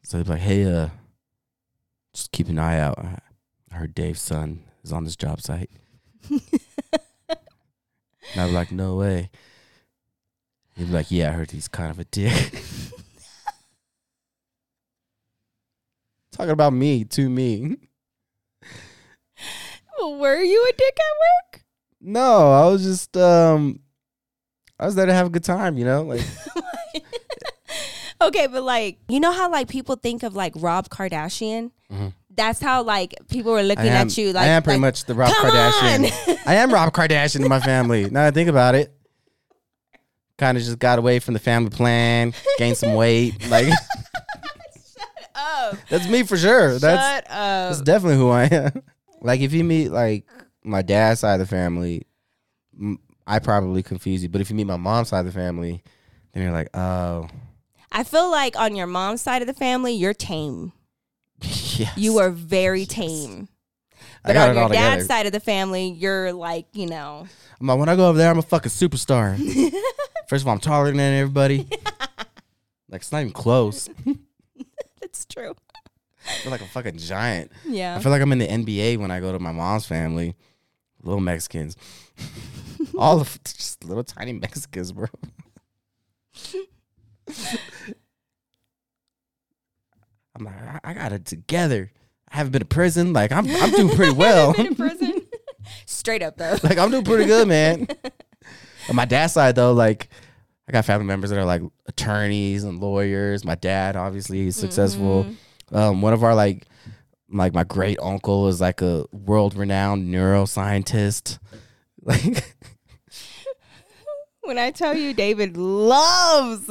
So 0.03 0.17
they'd 0.17 0.25
be 0.25 0.31
like, 0.31 0.41
"Hey, 0.41 0.65
uh, 0.65 0.89
just 2.15 2.33
keep 2.33 2.49
an 2.49 2.59
eye 2.59 2.79
out. 2.79 2.99
I 2.99 3.19
I 3.71 3.77
heard 3.77 3.95
Dave's 3.95 4.21
son 4.23 4.65
is 4.85 4.93
on 4.93 5.05
this 5.05 5.17
job 5.17 5.41
site." 5.41 5.71
And 8.35 8.43
I'd 8.43 8.49
be 8.49 8.53
like, 8.53 8.73
"No 8.73 8.97
way." 8.97 9.31
He'd 10.77 10.89
be 10.89 10.93
like, 10.93 11.11
"Yeah, 11.11 11.31
I 11.31 11.33
heard 11.33 11.51
he's 11.51 11.67
kind 11.69 11.91
of 11.91 11.99
a 11.99 12.05
dick." 12.05 12.63
Talking 16.33 16.51
about 16.51 16.73
me 16.73 17.05
to 17.05 17.29
me. 17.29 17.77
Were 20.01 20.43
you 20.43 20.67
a 20.69 20.73
dick 20.73 20.99
at 20.99 21.57
work? 21.57 21.65
No, 22.01 22.53
I 22.53 22.69
was 22.69 22.83
just 22.83 23.17
um 23.17 23.81
I 24.79 24.87
was 24.87 24.95
there 24.95 25.07
to 25.07 25.13
have 25.13 25.27
a 25.27 25.31
good 25.31 25.45
time, 25.45 25.77
you 25.77 25.85
know? 25.85 26.03
Like 26.03 26.21
okay, 28.21 28.47
but 28.47 28.63
like, 28.63 28.99
you 29.09 29.21
know 29.21 29.33
how 29.33 29.51
like 29.51 29.69
people 29.69 29.97
think 29.97 30.23
of 30.23 30.35
like 30.35 30.53
Rob 30.57 30.89
Kardashian? 30.89 31.71
Mhm. 31.91 32.13
That's 32.31 32.61
how 32.61 32.85
like 32.85 33.17
people 33.29 33.53
were 33.53 33.65
looking 33.65 33.89
am, 33.89 34.07
at 34.07 34.17
you 34.17 34.33
like 34.33 34.45
I 34.45 34.49
am 34.49 34.63
pretty 34.63 34.79
like, 34.79 34.89
much 34.89 35.05
the 35.07 35.15
Rob 35.15 35.31
Kardashian. 35.31 36.39
I 36.47 36.55
am 36.55 36.73
Rob 36.73 36.93
Kardashian 36.93 37.43
in 37.43 37.49
my 37.49 37.61
family. 37.61 38.05
Now 38.05 38.23
that 38.23 38.27
I 38.29 38.31
think 38.31 38.49
about 38.49 38.75
it. 38.75 38.95
Kind 40.37 40.57
of 40.57 40.63
just 40.63 40.79
got 40.79 41.01
away 41.01 41.19
from 41.19 41.35
the 41.35 41.41
family 41.41 41.71
plan, 41.71 42.33
gained 42.59 42.77
some 42.77 42.95
weight. 42.95 43.35
Like 43.51 43.67
oh, 45.35 45.73
that's 45.89 46.09
me 46.09 46.23
for 46.23 46.37
sure. 46.37 46.79
That's 46.79 47.29
up. 47.29 47.29
that's 47.29 47.81
definitely 47.81 48.19
who 48.19 48.29
I 48.29 48.45
am. 48.45 48.83
Like 49.21 49.41
if 49.41 49.53
you 49.53 49.65
meet 49.65 49.91
like 49.91 50.25
my 50.65 50.83
dad's 50.83 51.21
side 51.21 51.35
of 51.35 51.41
the 51.41 51.47
family, 51.47 52.07
m- 52.79 52.99
I 53.27 53.39
probably 53.39 53.83
confuse 53.83 54.23
you. 54.23 54.29
But 54.29 54.41
if 54.41 54.51
you 54.51 54.57
meet 54.57 54.67
my 54.67 54.77
mom's 54.77 55.09
side 55.09 55.21
of 55.21 55.27
the 55.27 55.33
family, 55.33 55.83
then 56.33 56.43
you're 56.43 56.53
like, 56.53 56.69
oh, 56.75 57.29
I 57.93 58.05
feel 58.05 58.31
like 58.31 58.57
on 58.59 58.77
your 58.77 58.87
mom's 58.87 59.23
side 59.23 59.43
of 59.43 59.49
the 59.49 59.55
family, 59.55 59.93
you're 59.95 60.15
tame. 60.15 60.73
yes. 61.43 61.97
You 61.97 62.19
are 62.19 62.31
very 62.31 62.85
tame. 62.87 63.49
I 64.25 64.29
But 64.29 64.33
got 64.35 64.49
on 64.51 64.57
it 64.57 64.61
all 64.61 64.69
your 64.69 64.75
dad's 64.75 65.05
together. 65.05 65.05
side 65.07 65.27
of 65.27 65.33
the 65.33 65.41
family, 65.41 65.91
you're 65.91 66.33
like, 66.33 66.67
you 66.73 66.87
know, 66.87 67.27
I'm 67.61 67.67
like, 67.67 67.79
when 67.79 67.89
I 67.89 67.97
go 67.97 68.09
over 68.09 68.19
there, 68.19 68.31
I'm 68.31 68.39
a 68.39 68.43
fucking 68.43 68.71
superstar. 68.71 69.37
First 70.29 70.43
of 70.43 70.49
all, 70.49 70.55
I'm 70.55 70.61
taller 70.61 70.91
than 70.91 71.01
everybody. 71.01 71.67
like 72.91 73.01
it's 73.01 73.11
not 73.13 73.21
even 73.21 73.33
close. 73.33 73.89
it's 75.03 75.25
true. 75.25 75.55
I 76.29 76.33
feel 76.43 76.51
like 76.53 76.61
a 76.61 76.67
fucking 76.67 76.99
giant. 76.99 77.51
Yeah. 77.65 77.97
I 77.97 78.01
feel 78.01 78.13
like 78.13 78.21
I'm 78.23 78.33
in 78.33 78.39
the 78.39 78.47
NBA 78.47 78.99
when 78.99 79.11
I 79.11 79.21
go 79.21 79.33
to 79.33 79.39
my 79.39 79.53
mom's 79.53 79.87
family. 79.87 80.37
Little 81.03 81.21
Mexicans. 81.21 81.77
All 82.99 83.21
of 83.21 83.43
just 83.45 83.85
little 83.85 84.05
tiny 84.05 84.33
Mexicans, 84.33 84.93
bro. 84.93 85.07
I'm 90.37 90.45
like, 90.45 90.55
I, 90.55 90.81
I 90.85 90.95
got 90.95 91.13
it 91.13 91.25
together. 91.25 91.91
I 92.31 92.37
haven't 92.37 92.53
been 92.53 92.61
to 92.61 92.67
prison. 92.67 93.13
Like 93.13 93.33
I'm 93.33 93.49
I'm 93.49 93.71
doing 93.71 93.95
pretty 93.95 94.13
well. 94.17 94.53
Been 94.53 94.67
in 94.67 94.75
prison. 94.75 95.23
Straight 95.87 96.23
up 96.23 96.37
though. 96.37 96.57
like 96.63 96.79
I'm 96.79 96.91
doing 96.91 97.05
pretty 97.05 97.25
good, 97.25 97.49
man. 97.49 97.87
On 98.89 98.97
my 98.97 99.05
dad's 99.05 99.33
side 99.33 99.55
though, 99.55 99.73
like 99.73 100.09
I 100.69 100.73
got 100.73 100.85
family 100.85 101.07
members 101.07 101.31
that 101.31 101.39
are 101.39 101.45
like 101.45 101.63
attorneys 101.87 102.65
and 102.65 102.81
lawyers. 102.81 103.45
My 103.45 103.55
dad, 103.55 103.97
obviously, 103.97 104.45
he's 104.45 104.57
successful. 104.57 105.25
Mm-hmm. 105.25 105.33
Um, 105.73 106.01
one 106.03 106.13
of 106.13 106.23
our 106.25 106.35
like 106.35 106.67
like 107.31 107.53
my 107.53 107.65
great 107.65 107.99
uncle 108.01 108.49
is 108.49 108.61
like 108.61 108.81
a 108.81 109.05
world 109.13 109.55
renowned 109.55 110.13
neuroscientist. 110.13 111.39
Like 112.03 112.55
when 114.43 114.57
I 114.59 114.71
tell 114.71 114.97
you 114.97 115.13
David 115.13 115.57
loves 115.59 116.71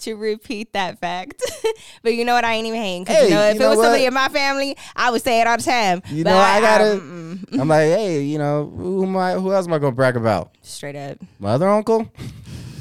to 0.00 0.14
repeat 0.16 0.72
that 0.72 0.98
fact. 0.98 1.40
but 2.02 2.14
you 2.14 2.24
know 2.24 2.34
what? 2.34 2.44
I 2.44 2.54
ain't 2.54 2.66
even 2.66 2.80
hating. 2.80 3.04
Because 3.04 3.16
Hey, 3.18 3.24
you 3.28 3.30
know, 3.34 3.42
if 3.42 3.54
you 3.54 3.60
it 3.60 3.62
know 3.62 3.70
was 3.70 3.78
somebody 3.78 4.06
in 4.06 4.14
my 4.14 4.28
family, 4.28 4.76
I 4.96 5.12
would 5.12 5.22
say 5.22 5.40
it 5.40 5.46
all 5.46 5.56
the 5.58 5.62
time. 5.62 6.02
You 6.08 6.24
But 6.24 6.30
know, 6.30 6.38
I 6.38 6.60
gotta- 6.60 7.00
mm-mm. 7.00 7.60
I'm 7.60 7.68
like, 7.68 7.82
hey, 7.82 8.22
you 8.24 8.38
know, 8.38 8.66
who 8.76 9.04
am 9.04 9.16
I 9.16 9.34
who 9.34 9.52
else 9.52 9.68
am 9.68 9.72
I 9.74 9.78
gonna 9.78 9.94
brag 9.94 10.16
about? 10.16 10.56
straight 10.62 10.96
up. 10.96 11.18
My 11.38 11.50
other 11.50 11.68
uncle? 11.68 12.10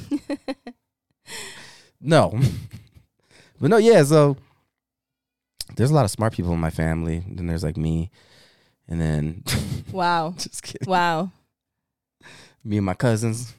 no. 2.02 2.40
but 3.62 3.70
no, 3.70 3.78
yeah, 3.78 4.04
so 4.04 4.38
there's 5.76 5.92
a 5.92 5.94
lot 5.94 6.06
of 6.06 6.12
smart 6.12 6.34
people 6.34 6.54
in 6.54 6.60
my 6.60 6.70
family. 6.70 7.18
and 7.28 7.38
Then 7.38 7.48
there's 7.48 7.64
like 7.64 7.78
me. 7.78 8.10
And 8.88 9.00
then 9.02 9.44
Wow. 9.92 10.34
just 10.38 10.64
kidding. 10.64 10.90
Wow. 10.90 11.32
Me 12.64 12.78
and 12.78 12.86
my 12.86 12.94
cousins. 12.94 13.54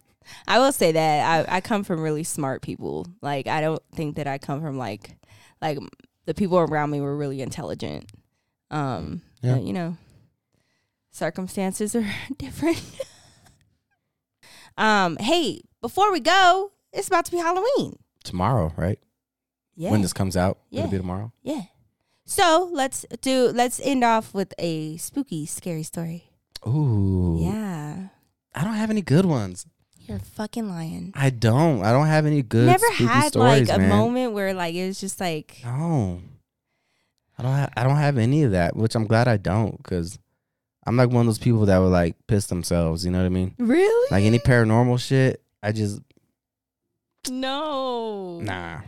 I 0.47 0.59
will 0.59 0.73
say 0.73 0.93
that 0.93 1.49
I, 1.51 1.57
I 1.57 1.61
come 1.61 1.85
from 1.85 2.01
really 2.01 2.25
smart 2.25 2.63
people. 2.63 3.07
Like 3.21 3.47
I 3.47 3.61
don't 3.61 3.83
think 3.95 4.17
that 4.17 4.27
I 4.27 4.39
come 4.39 4.61
from 4.63 4.79
like 4.79 5.17
like 5.61 5.79
the 6.27 6.35
people 6.35 6.59
around 6.59 6.91
me 6.91 7.01
were 7.01 7.17
really 7.17 7.41
intelligent. 7.43 8.11
Um, 8.71 9.23
Yeah. 9.43 9.55
but, 9.57 9.65
you 9.65 9.73
know, 9.73 9.97
circumstances 11.11 11.95
are 11.97 12.07
different. 12.39 12.81
um, 14.79 15.17
hey, 15.19 15.63
before 15.81 16.13
we 16.13 16.21
go, 16.21 16.73
it's 16.93 17.09
about 17.09 17.25
to 17.27 17.33
be 17.33 17.39
Halloween. 17.39 17.99
Tomorrow, 18.25 18.73
right? 18.77 18.99
Yeah, 19.75 19.91
When 19.91 20.03
this 20.03 20.13
comes 20.13 20.37
out, 20.37 20.59
Yeah. 20.71 20.81
it'll 20.83 20.91
be 20.93 20.99
tomorrow. 20.99 21.33
yeah. 21.43 21.63
So 22.33 22.70
let's 22.72 23.05
do. 23.20 23.53
Let's 23.55 23.78
end 23.85 24.03
off 24.05 24.33
with 24.33 24.55
a 24.59 24.97
spooky, 24.97 25.45
scary 25.45 25.83
story. 25.83 26.24
Ooh. 26.66 27.39
Yeah, 27.43 28.09
I 28.55 28.64
don't 28.64 28.72
have 28.74 28.89
any 28.89 29.03
good 29.03 29.26
ones. 29.26 29.66
you're 30.09 30.18
fucking 30.18 30.66
lying. 30.68 31.12
I 31.14 31.28
don't. 31.28 31.83
I 31.85 31.93
don't 31.93 32.07
have 32.07 32.24
any 32.24 32.43
good 32.43 32.66
Never 32.66 32.91
had 32.93 33.28
stories, 33.28 33.68
like 33.68 33.76
a 33.76 33.80
man. 33.80 33.89
moment 33.91 34.33
where 34.33 34.55
like 34.55 34.74
it 34.74 34.87
was 34.87 34.99
just 34.99 35.20
like 35.20 35.61
No. 35.62 36.20
I 37.39 37.43
don't. 37.43 37.53
Ha- 37.53 37.70
I 37.76 37.85
don't 37.85 37.97
have 37.97 38.16
any 38.16 38.45
of 38.45 38.53
that, 38.53 38.76
which 38.76 38.95
I'm 38.95 39.07
glad 39.07 39.28
I 39.28 39.37
don't, 39.37 39.76
because 39.76 40.18
I'm 40.87 40.97
like 40.97 41.11
one 41.11 41.20
of 41.20 41.26
those 41.26 41.39
people 41.39 41.66
that 41.66 41.78
would 41.78 41.93
like 41.93 42.16
piss 42.28 42.47
themselves. 42.47 43.05
You 43.05 43.11
know 43.11 43.18
what 43.18 43.26
I 43.26 43.30
mean? 43.30 43.55
really 43.59 44.09
Like 44.11 44.24
any 44.24 44.39
paranormal 44.39 44.99
shit, 45.07 45.43
I 45.62 45.72
just 45.72 46.01
no 47.28 48.41
nah. 48.43 48.80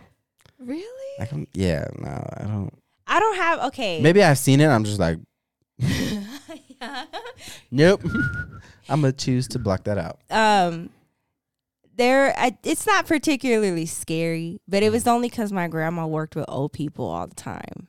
really. 0.58 1.12
Like 1.18 1.32
I'm, 1.32 1.46
yeah, 1.52 1.86
no, 1.98 2.26
I 2.38 2.44
don't. 2.44 2.74
I 3.06 3.20
don't 3.20 3.36
have 3.36 3.60
okay. 3.66 4.00
Maybe 4.00 4.22
I've 4.22 4.38
seen 4.38 4.60
it. 4.60 4.66
I'm 4.68 4.84
just 4.84 4.98
like, 4.98 5.18
nope. 7.70 8.02
I'm 8.88 9.00
gonna 9.00 9.12
choose 9.12 9.48
to 9.48 9.58
block 9.58 9.84
that 9.84 9.96
out. 9.98 10.18
um 10.30 10.90
there 11.96 12.34
I, 12.36 12.56
it's 12.64 12.86
not 12.86 13.06
particularly 13.06 13.86
scary 13.86 14.60
but 14.68 14.82
it 14.82 14.90
was 14.90 15.06
only 15.06 15.28
because 15.30 15.52
my 15.52 15.68
grandma 15.68 16.06
worked 16.06 16.34
with 16.36 16.44
old 16.48 16.72
people 16.72 17.06
all 17.06 17.26
the 17.26 17.34
time 17.34 17.88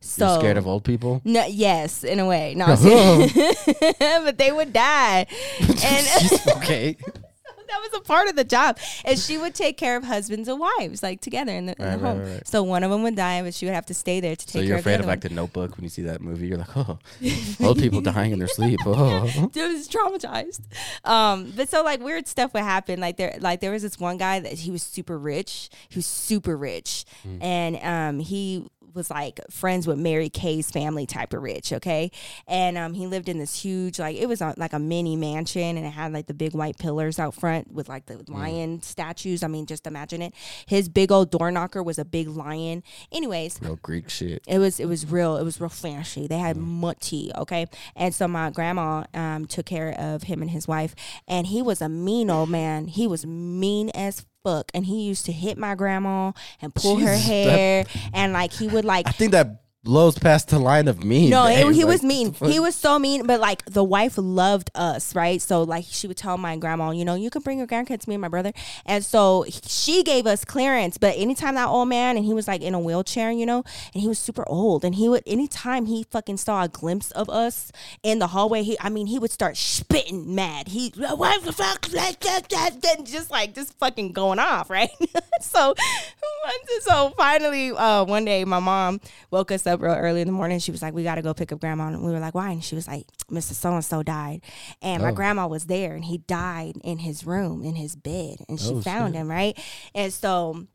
so 0.00 0.26
You're 0.32 0.40
scared 0.40 0.56
of 0.58 0.66
old 0.66 0.84
people? 0.84 1.22
no, 1.24 1.46
yes 1.46 2.04
in 2.04 2.18
a 2.20 2.26
way 2.26 2.54
no 2.56 2.66
but 4.24 4.38
they 4.38 4.50
would 4.52 4.72
die 4.72 5.26
and 5.60 6.06
okay. 6.56 6.96
that 7.68 7.80
was 7.80 8.00
a 8.00 8.00
part 8.00 8.28
of 8.28 8.36
the 8.36 8.44
job 8.44 8.78
and 9.04 9.18
she 9.18 9.38
would 9.38 9.54
take 9.54 9.76
care 9.76 9.96
of 9.96 10.04
husbands 10.04 10.48
and 10.48 10.58
wives 10.60 11.02
like 11.02 11.20
together 11.20 11.52
in 11.52 11.66
the, 11.66 11.74
in 11.78 11.84
Right, 11.84 11.98
the 11.98 12.06
home 12.06 12.18
right, 12.20 12.28
right. 12.34 12.46
so 12.46 12.62
one 12.62 12.82
of 12.84 12.90
them 12.90 13.02
would 13.02 13.16
die 13.16 13.42
but 13.42 13.54
she 13.54 13.66
would 13.66 13.74
have 13.74 13.86
to 13.86 13.94
stay 13.94 14.20
there 14.20 14.36
to 14.36 14.46
take 14.46 14.52
So 14.52 14.58
you're 14.60 14.68
care 14.76 14.78
afraid 14.80 14.94
of 14.94 15.00
of 15.00 15.06
like 15.06 15.20
the 15.22 15.30
Notebook 15.30 15.76
when 15.76 15.84
you 15.84 15.90
see 15.90 16.02
that 16.02 16.20
movie? 16.20 16.46
You're 16.46 16.58
like, 16.58 16.76
oh, 16.76 16.98
old 17.62 17.78
people 17.78 18.00
dying 18.00 18.32
in 18.32 18.38
their 18.38 18.48
sleep. 18.48 18.80
Oh. 18.86 19.50
It 19.54 19.72
was 19.72 19.88
traumatized. 19.88 20.60
Um, 21.04 21.52
but 21.56 21.68
so 21.68 21.82
like 21.82 22.00
weird 22.00 22.26
stuff 22.28 22.54
would 22.54 22.62
happen. 22.62 23.00
Like 23.00 23.16
there, 23.16 23.36
like 23.40 23.60
there 23.60 23.70
was 23.72 23.82
this 23.82 23.98
one 23.98 24.18
guy 24.18 24.38
that 24.40 24.52
he 24.52 24.70
was 24.70 24.82
super 24.82 25.18
rich. 25.18 25.68
He 25.88 25.98
was 25.98 26.06
super 26.06 26.56
rich, 26.56 27.04
and 27.40 27.76
um, 27.82 28.20
he 28.20 28.66
was 28.94 29.10
like 29.10 29.40
friends 29.50 29.86
with 29.86 29.98
Mary 29.98 30.28
Kay's 30.28 30.70
family 30.70 31.06
type 31.06 31.32
of 31.32 31.42
rich. 31.42 31.72
Okay, 31.72 32.10
and 32.46 32.78
um, 32.78 32.94
he 32.94 33.06
lived 33.06 33.28
in 33.28 33.38
this 33.38 33.62
huge 33.62 33.98
like 33.98 34.16
it 34.16 34.26
was 34.26 34.40
uh, 34.40 34.54
like 34.56 34.72
a 34.72 34.78
mini 34.78 35.16
mansion, 35.16 35.76
and 35.76 35.86
it 35.86 35.90
had 35.90 36.12
like 36.12 36.26
the 36.26 36.34
big 36.34 36.54
white 36.54 36.78
pillars 36.78 37.18
out 37.18 37.34
front 37.34 37.72
with 37.72 37.88
like 37.88 38.06
the 38.06 38.24
lion 38.28 38.82
statues. 38.82 39.42
I 39.42 39.48
mean, 39.48 39.66
just 39.66 39.86
imagine 39.86 40.22
it. 40.22 40.34
His 40.66 40.88
big 40.88 41.10
old 41.12 41.30
door 41.30 41.50
knocker 41.50 41.82
was 41.82 41.98
a 41.98 42.04
big 42.04 42.28
lion. 42.28 42.82
Anyways, 43.12 43.58
real 43.62 43.76
Greek 43.76 44.08
shit. 44.08 44.42
it 44.46 44.58
was 44.58 44.80
it 44.80 44.86
was 44.86 45.10
real. 45.10 45.36
It 45.36 45.44
was 45.44 45.60
real 45.60 45.68
fancy. 45.68 46.26
They 46.26 46.38
had 46.38 46.56
money, 46.56 47.30
okay. 47.36 47.66
And 47.96 48.14
so 48.14 48.28
my 48.28 48.50
grandma 48.50 49.04
um, 49.14 49.46
took 49.46 49.66
care 49.66 49.90
of 49.98 50.24
him 50.24 50.42
and 50.42 50.50
his 50.50 50.68
wife, 50.68 50.94
and 51.26 51.46
he 51.46 51.62
was 51.62 51.80
a 51.80 51.88
mean 51.88 52.30
old 52.30 52.50
man. 52.50 52.86
He 52.86 53.06
was 53.06 53.26
mean 53.26 53.90
as 53.90 54.26
fuck, 54.44 54.70
and 54.74 54.86
he 54.86 55.02
used 55.02 55.24
to 55.26 55.32
hit 55.32 55.58
my 55.58 55.74
grandma 55.74 56.30
and 56.62 56.72
pull 56.74 56.96
her 56.98 57.16
Jesus, 57.16 57.26
that- 57.26 57.50
hair, 57.50 57.84
and 58.12 58.32
like 58.32 58.52
he 58.52 58.68
would 58.68 58.84
like 58.84 59.08
I 59.08 59.12
think 59.12 59.32
that 59.32 59.62
blows 59.84 60.18
past 60.18 60.48
the 60.48 60.58
line 60.58 60.88
of 60.88 61.04
mean. 61.04 61.28
no, 61.28 61.44
babe. 61.44 61.72
he 61.72 61.84
Like, 61.84 61.92
was 61.92 62.02
mean. 62.02 62.32
He 62.32 62.58
was 62.58 62.74
so 62.74 62.98
mean, 62.98 63.26
but 63.26 63.38
like 63.38 63.64
the 63.66 63.84
wife 63.84 64.14
loved 64.16 64.70
us, 64.74 65.14
right? 65.14 65.40
So 65.40 65.62
like 65.62 65.84
she 65.86 66.08
would 66.08 66.16
tell 66.16 66.38
my 66.38 66.56
grandma, 66.56 66.90
you 66.90 67.04
know, 67.04 67.14
you 67.14 67.28
can 67.28 67.42
bring 67.42 67.58
your 67.58 67.66
grandkids, 67.66 68.08
me 68.08 68.14
and 68.14 68.22
my 68.22 68.28
brother, 68.28 68.52
and 68.86 69.04
so 69.04 69.44
she 69.48 70.02
gave 70.02 70.26
us 70.26 70.44
clearance. 70.44 70.96
But 70.96 71.16
anytime 71.18 71.54
that 71.56 71.68
old 71.68 71.88
man 71.88 72.16
and 72.16 72.24
he 72.24 72.32
was 72.32 72.48
like 72.48 72.62
in 72.62 72.74
a 72.74 72.80
wheelchair, 72.80 73.30
you 73.30 73.44
know, 73.44 73.62
and 73.92 74.00
he 74.00 74.08
was 74.08 74.18
super 74.18 74.48
old, 74.48 74.84
and 74.84 74.94
he 74.94 75.08
would 75.08 75.22
anytime 75.26 75.86
he 75.86 76.06
fucking 76.10 76.38
saw 76.38 76.64
a 76.64 76.68
glimpse 76.68 77.10
of 77.10 77.28
us 77.28 77.70
in 78.02 78.18
the 78.18 78.28
hallway, 78.28 78.62
he 78.62 78.78
I 78.80 78.88
mean 78.88 79.06
he 79.06 79.18
would 79.18 79.30
start 79.30 79.56
spitting 79.58 80.34
mad. 80.34 80.68
He 80.68 80.92
what 80.96 81.44
the 81.44 81.52
fuck, 81.52 81.86
then 81.88 83.04
just 83.04 83.30
like 83.30 83.54
just 83.54 83.78
fucking 83.78 84.12
going 84.12 84.38
off, 84.38 84.70
right? 84.70 84.90
so 85.42 85.74
so 86.80 87.10
finally 87.16 87.70
uh, 87.70 88.04
one 88.04 88.24
day 88.24 88.44
my 88.44 88.58
mom 88.58 89.00
woke 89.30 89.50
us 89.50 89.66
up 89.66 89.73
real 89.80 89.94
early 89.94 90.20
in 90.20 90.26
the 90.26 90.32
morning. 90.32 90.58
She 90.58 90.70
was 90.72 90.82
like, 90.82 90.94
"We 90.94 91.02
got 91.02 91.16
to 91.16 91.22
go 91.22 91.34
pick 91.34 91.52
up 91.52 91.60
grandma." 91.60 91.88
And 91.88 92.02
we 92.04 92.12
were 92.12 92.20
like, 92.20 92.34
"Why?" 92.34 92.50
And 92.50 92.64
she 92.64 92.74
was 92.74 92.86
like, 92.88 93.06
"Mr. 93.30 93.52
So 93.54 93.72
and 93.74 93.84
So 93.84 94.02
died, 94.02 94.42
and 94.82 95.02
my 95.02 95.10
Oh. 95.10 95.14
grandma 95.14 95.46
was 95.46 95.66
there, 95.66 95.94
and 95.94 96.04
he 96.04 96.18
died 96.18 96.74
in 96.82 96.98
his 96.98 97.24
room 97.26 97.62
in 97.64 97.74
his 97.76 97.96
bed, 97.96 98.36
and 98.48 98.60
she 98.60 98.74
Oh, 98.74 98.80
found 98.80 99.14
shit. 99.14 99.20
him 99.22 99.28
right." 99.30 99.58
And 99.94 100.12
so, 100.12 100.66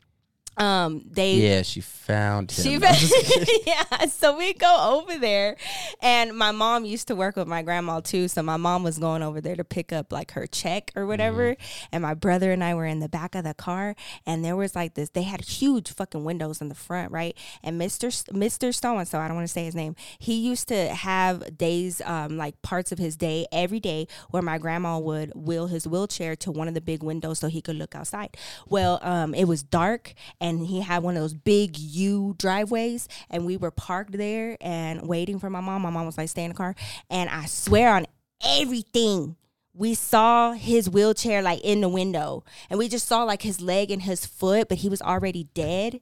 um, 0.60 1.02
they 1.10 1.36
Yeah, 1.36 1.62
she 1.62 1.80
found 1.80 2.50
him. 2.50 2.62
she 2.62 2.74
I'm 2.74 2.82
yeah, 3.66 4.06
so 4.06 4.36
we 4.36 4.52
go 4.52 5.00
over 5.00 5.18
there, 5.18 5.56
and 6.02 6.36
my 6.36 6.50
mom 6.50 6.84
used 6.84 7.08
to 7.08 7.16
work 7.16 7.36
with 7.36 7.48
my 7.48 7.62
grandma 7.62 8.00
too. 8.00 8.28
So 8.28 8.42
my 8.42 8.58
mom 8.58 8.82
was 8.82 8.98
going 8.98 9.22
over 9.22 9.40
there 9.40 9.56
to 9.56 9.64
pick 9.64 9.90
up 9.90 10.12
like 10.12 10.32
her 10.32 10.46
check 10.46 10.92
or 10.94 11.06
whatever, 11.06 11.56
and 11.90 12.02
my 12.02 12.12
brother 12.12 12.52
and 12.52 12.62
I 12.62 12.74
were 12.74 12.84
in 12.84 13.00
the 13.00 13.08
back 13.08 13.34
of 13.34 13.44
the 13.44 13.54
car, 13.54 13.96
and 14.26 14.44
there 14.44 14.54
was 14.54 14.76
like 14.76 14.94
this. 14.94 15.08
They 15.08 15.22
had 15.22 15.40
huge 15.40 15.90
fucking 15.92 16.24
windows 16.24 16.60
in 16.60 16.68
the 16.68 16.74
front, 16.74 17.10
right? 17.10 17.34
And 17.62 17.78
Mister 17.78 18.10
So 18.10 18.98
and 18.98 19.08
So, 19.08 19.18
I 19.18 19.28
don't 19.28 19.36
want 19.36 19.48
to 19.48 19.52
say 19.52 19.64
his 19.64 19.74
name. 19.74 19.96
He 20.18 20.34
used 20.34 20.68
to 20.68 20.88
have 20.88 21.56
days, 21.56 22.02
um, 22.04 22.36
like 22.36 22.60
parts 22.60 22.92
of 22.92 22.98
his 22.98 23.16
day 23.16 23.46
every 23.50 23.80
day 23.80 24.08
where 24.30 24.42
my 24.42 24.58
grandma 24.58 24.98
would 24.98 25.32
wheel 25.34 25.68
his 25.68 25.86
wheelchair 25.86 26.36
to 26.36 26.50
one 26.50 26.68
of 26.68 26.74
the 26.74 26.82
big 26.82 27.02
windows 27.02 27.38
so 27.38 27.48
he 27.48 27.62
could 27.62 27.76
look 27.76 27.94
outside. 27.94 28.36
Well, 28.68 28.98
um, 29.02 29.34
it 29.34 29.44
was 29.44 29.62
dark 29.62 30.12
and 30.38 30.49
he 30.58 30.80
had 30.80 31.02
one 31.02 31.16
of 31.16 31.22
those 31.22 31.34
big 31.34 31.78
U 31.78 32.34
driveways, 32.38 33.08
and 33.30 33.46
we 33.46 33.56
were 33.56 33.70
parked 33.70 34.12
there 34.12 34.56
and 34.60 35.06
waiting 35.06 35.38
for 35.38 35.50
my 35.50 35.60
mom. 35.60 35.82
My 35.82 35.90
mom 35.90 36.06
was 36.06 36.18
like, 36.18 36.28
"Stay 36.28 36.44
in 36.44 36.50
the 36.50 36.56
car," 36.56 36.74
and 37.08 37.30
I 37.30 37.46
swear 37.46 37.94
on 37.94 38.06
everything. 38.44 39.36
We 39.72 39.94
saw 39.94 40.52
his 40.52 40.90
wheelchair 40.90 41.42
like 41.42 41.60
in 41.60 41.80
the 41.80 41.88
window, 41.88 42.44
and 42.68 42.78
we 42.78 42.88
just 42.88 43.06
saw 43.06 43.24
like 43.24 43.42
his 43.42 43.60
leg 43.60 43.90
and 43.90 44.02
his 44.02 44.26
foot, 44.26 44.68
but 44.68 44.78
he 44.78 44.88
was 44.88 45.00
already 45.00 45.44
dead. 45.54 46.00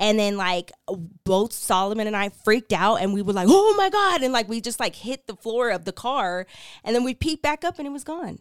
And 0.00 0.18
then 0.18 0.36
like 0.36 0.70
both 1.24 1.52
Solomon 1.52 2.06
and 2.06 2.16
I 2.16 2.28
freaked 2.28 2.72
out 2.72 2.96
and 2.96 3.12
we 3.12 3.22
were 3.22 3.32
like, 3.32 3.48
"Oh 3.50 3.74
my 3.76 3.90
god." 3.90 4.22
And 4.22 4.32
like 4.32 4.48
we 4.48 4.60
just 4.60 4.78
like 4.78 4.94
hit 4.94 5.26
the 5.26 5.34
floor 5.34 5.70
of 5.70 5.84
the 5.84 5.92
car 5.92 6.46
and 6.84 6.94
then 6.94 7.02
we 7.02 7.14
peeked 7.14 7.42
back 7.42 7.64
up 7.64 7.78
and 7.78 7.86
it 7.86 7.90
was 7.90 8.04
gone. 8.04 8.38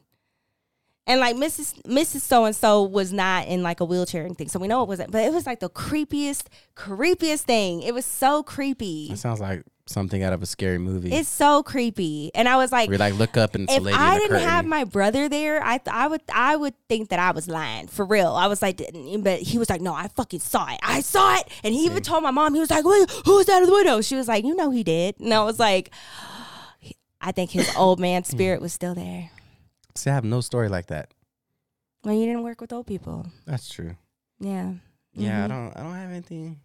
And 1.07 1.21
like 1.21 1.37
Mrs. 1.37 1.81
Mrs. 1.83 2.19
So 2.19 2.43
and 2.45 2.55
so 2.55 2.83
was 2.83 3.13
not 3.13 3.47
in 3.47 3.63
like 3.63 3.79
a 3.79 3.85
wheelchair 3.85 4.25
and 4.25 4.37
thing. 4.37 4.49
So 4.49 4.59
we 4.59 4.67
know 4.67 4.83
it 4.83 4.89
wasn't, 4.89 5.11
but 5.11 5.23
it 5.23 5.33
was 5.33 5.45
like 5.45 5.61
the 5.61 5.69
creepiest, 5.69 6.47
creepiest 6.75 7.41
thing. 7.41 7.81
It 7.81 7.93
was 7.93 8.05
so 8.05 8.43
creepy. 8.43 9.07
That 9.09 9.17
sounds 9.17 9.39
like 9.39 9.63
something 9.89 10.21
out 10.21 10.33
of 10.33 10.43
a 10.43 10.45
scary 10.45 10.77
movie. 10.77 11.13
It's 11.13 11.29
so 11.29 11.63
creepy. 11.63 12.31
And 12.35 12.49
I 12.49 12.57
was 12.57 12.73
like, 12.73 12.89
you 12.89 12.97
like 12.97 13.13
look 13.13 13.37
up 13.37 13.55
and 13.55 13.69
if 13.69 13.87
I 13.87 14.17
didn't 14.19 14.31
curtain. 14.31 14.47
have 14.47 14.65
my 14.65 14.83
brother 14.83 15.29
there, 15.29 15.63
I 15.63 15.77
th- 15.77 15.93
I 15.93 16.07
would 16.07 16.21
I 16.33 16.57
would 16.57 16.73
think 16.89 17.09
that 17.09 17.19
I 17.19 17.31
was 17.31 17.47
lying 17.47 17.87
for 17.87 18.05
real. 18.05 18.33
I 18.33 18.47
was 18.47 18.61
like, 18.61 18.81
but 19.19 19.39
he 19.39 19.57
was 19.57 19.69
like, 19.69 19.81
no, 19.81 19.93
I 19.93 20.09
fucking 20.09 20.41
saw 20.41 20.69
it. 20.71 20.79
I 20.83 20.99
saw 20.99 21.37
it, 21.37 21.47
and 21.63 21.73
he 21.73 21.85
even 21.85 22.03
told 22.03 22.23
my 22.23 22.31
mom. 22.31 22.53
He 22.53 22.59
was 22.59 22.69
like, 22.69 22.85
Wait, 22.85 23.09
who 23.25 23.37
was 23.37 23.45
that 23.47 23.63
in 23.63 23.69
the 23.69 23.73
window? 23.73 24.01
She 24.01 24.15
was 24.15 24.27
like, 24.27 24.43
you 24.43 24.55
know, 24.55 24.71
he 24.71 24.83
did, 24.83 25.19
and 25.19 25.33
I 25.33 25.43
was 25.43 25.59
like. 25.59 25.91
I 27.19 27.31
think 27.31 27.49
his 27.49 27.67
old 27.75 27.99
man 27.99 28.23
spirit 28.25 28.61
was 28.61 28.71
still 28.71 28.93
there. 28.93 29.31
See, 29.97 30.09
I 30.11 30.13
have 30.13 30.23
no 30.23 30.41
story 30.41 30.69
like 30.69 30.87
that. 30.87 31.13
Well, 32.03 32.13
you 32.13 32.25
didn't 32.25 32.43
work 32.43 32.61
with 32.61 32.71
old 32.71 32.85
people. 32.87 33.25
That's 33.45 33.67
true. 33.69 33.95
Yeah. 34.39 34.73
Yeah, 35.13 35.43
I 35.43 35.47
Mhm. 35.47 35.49
don't. 35.49 35.77
I 35.77 35.83
don't 35.83 35.95
have 35.95 36.11
anything. 36.11 36.59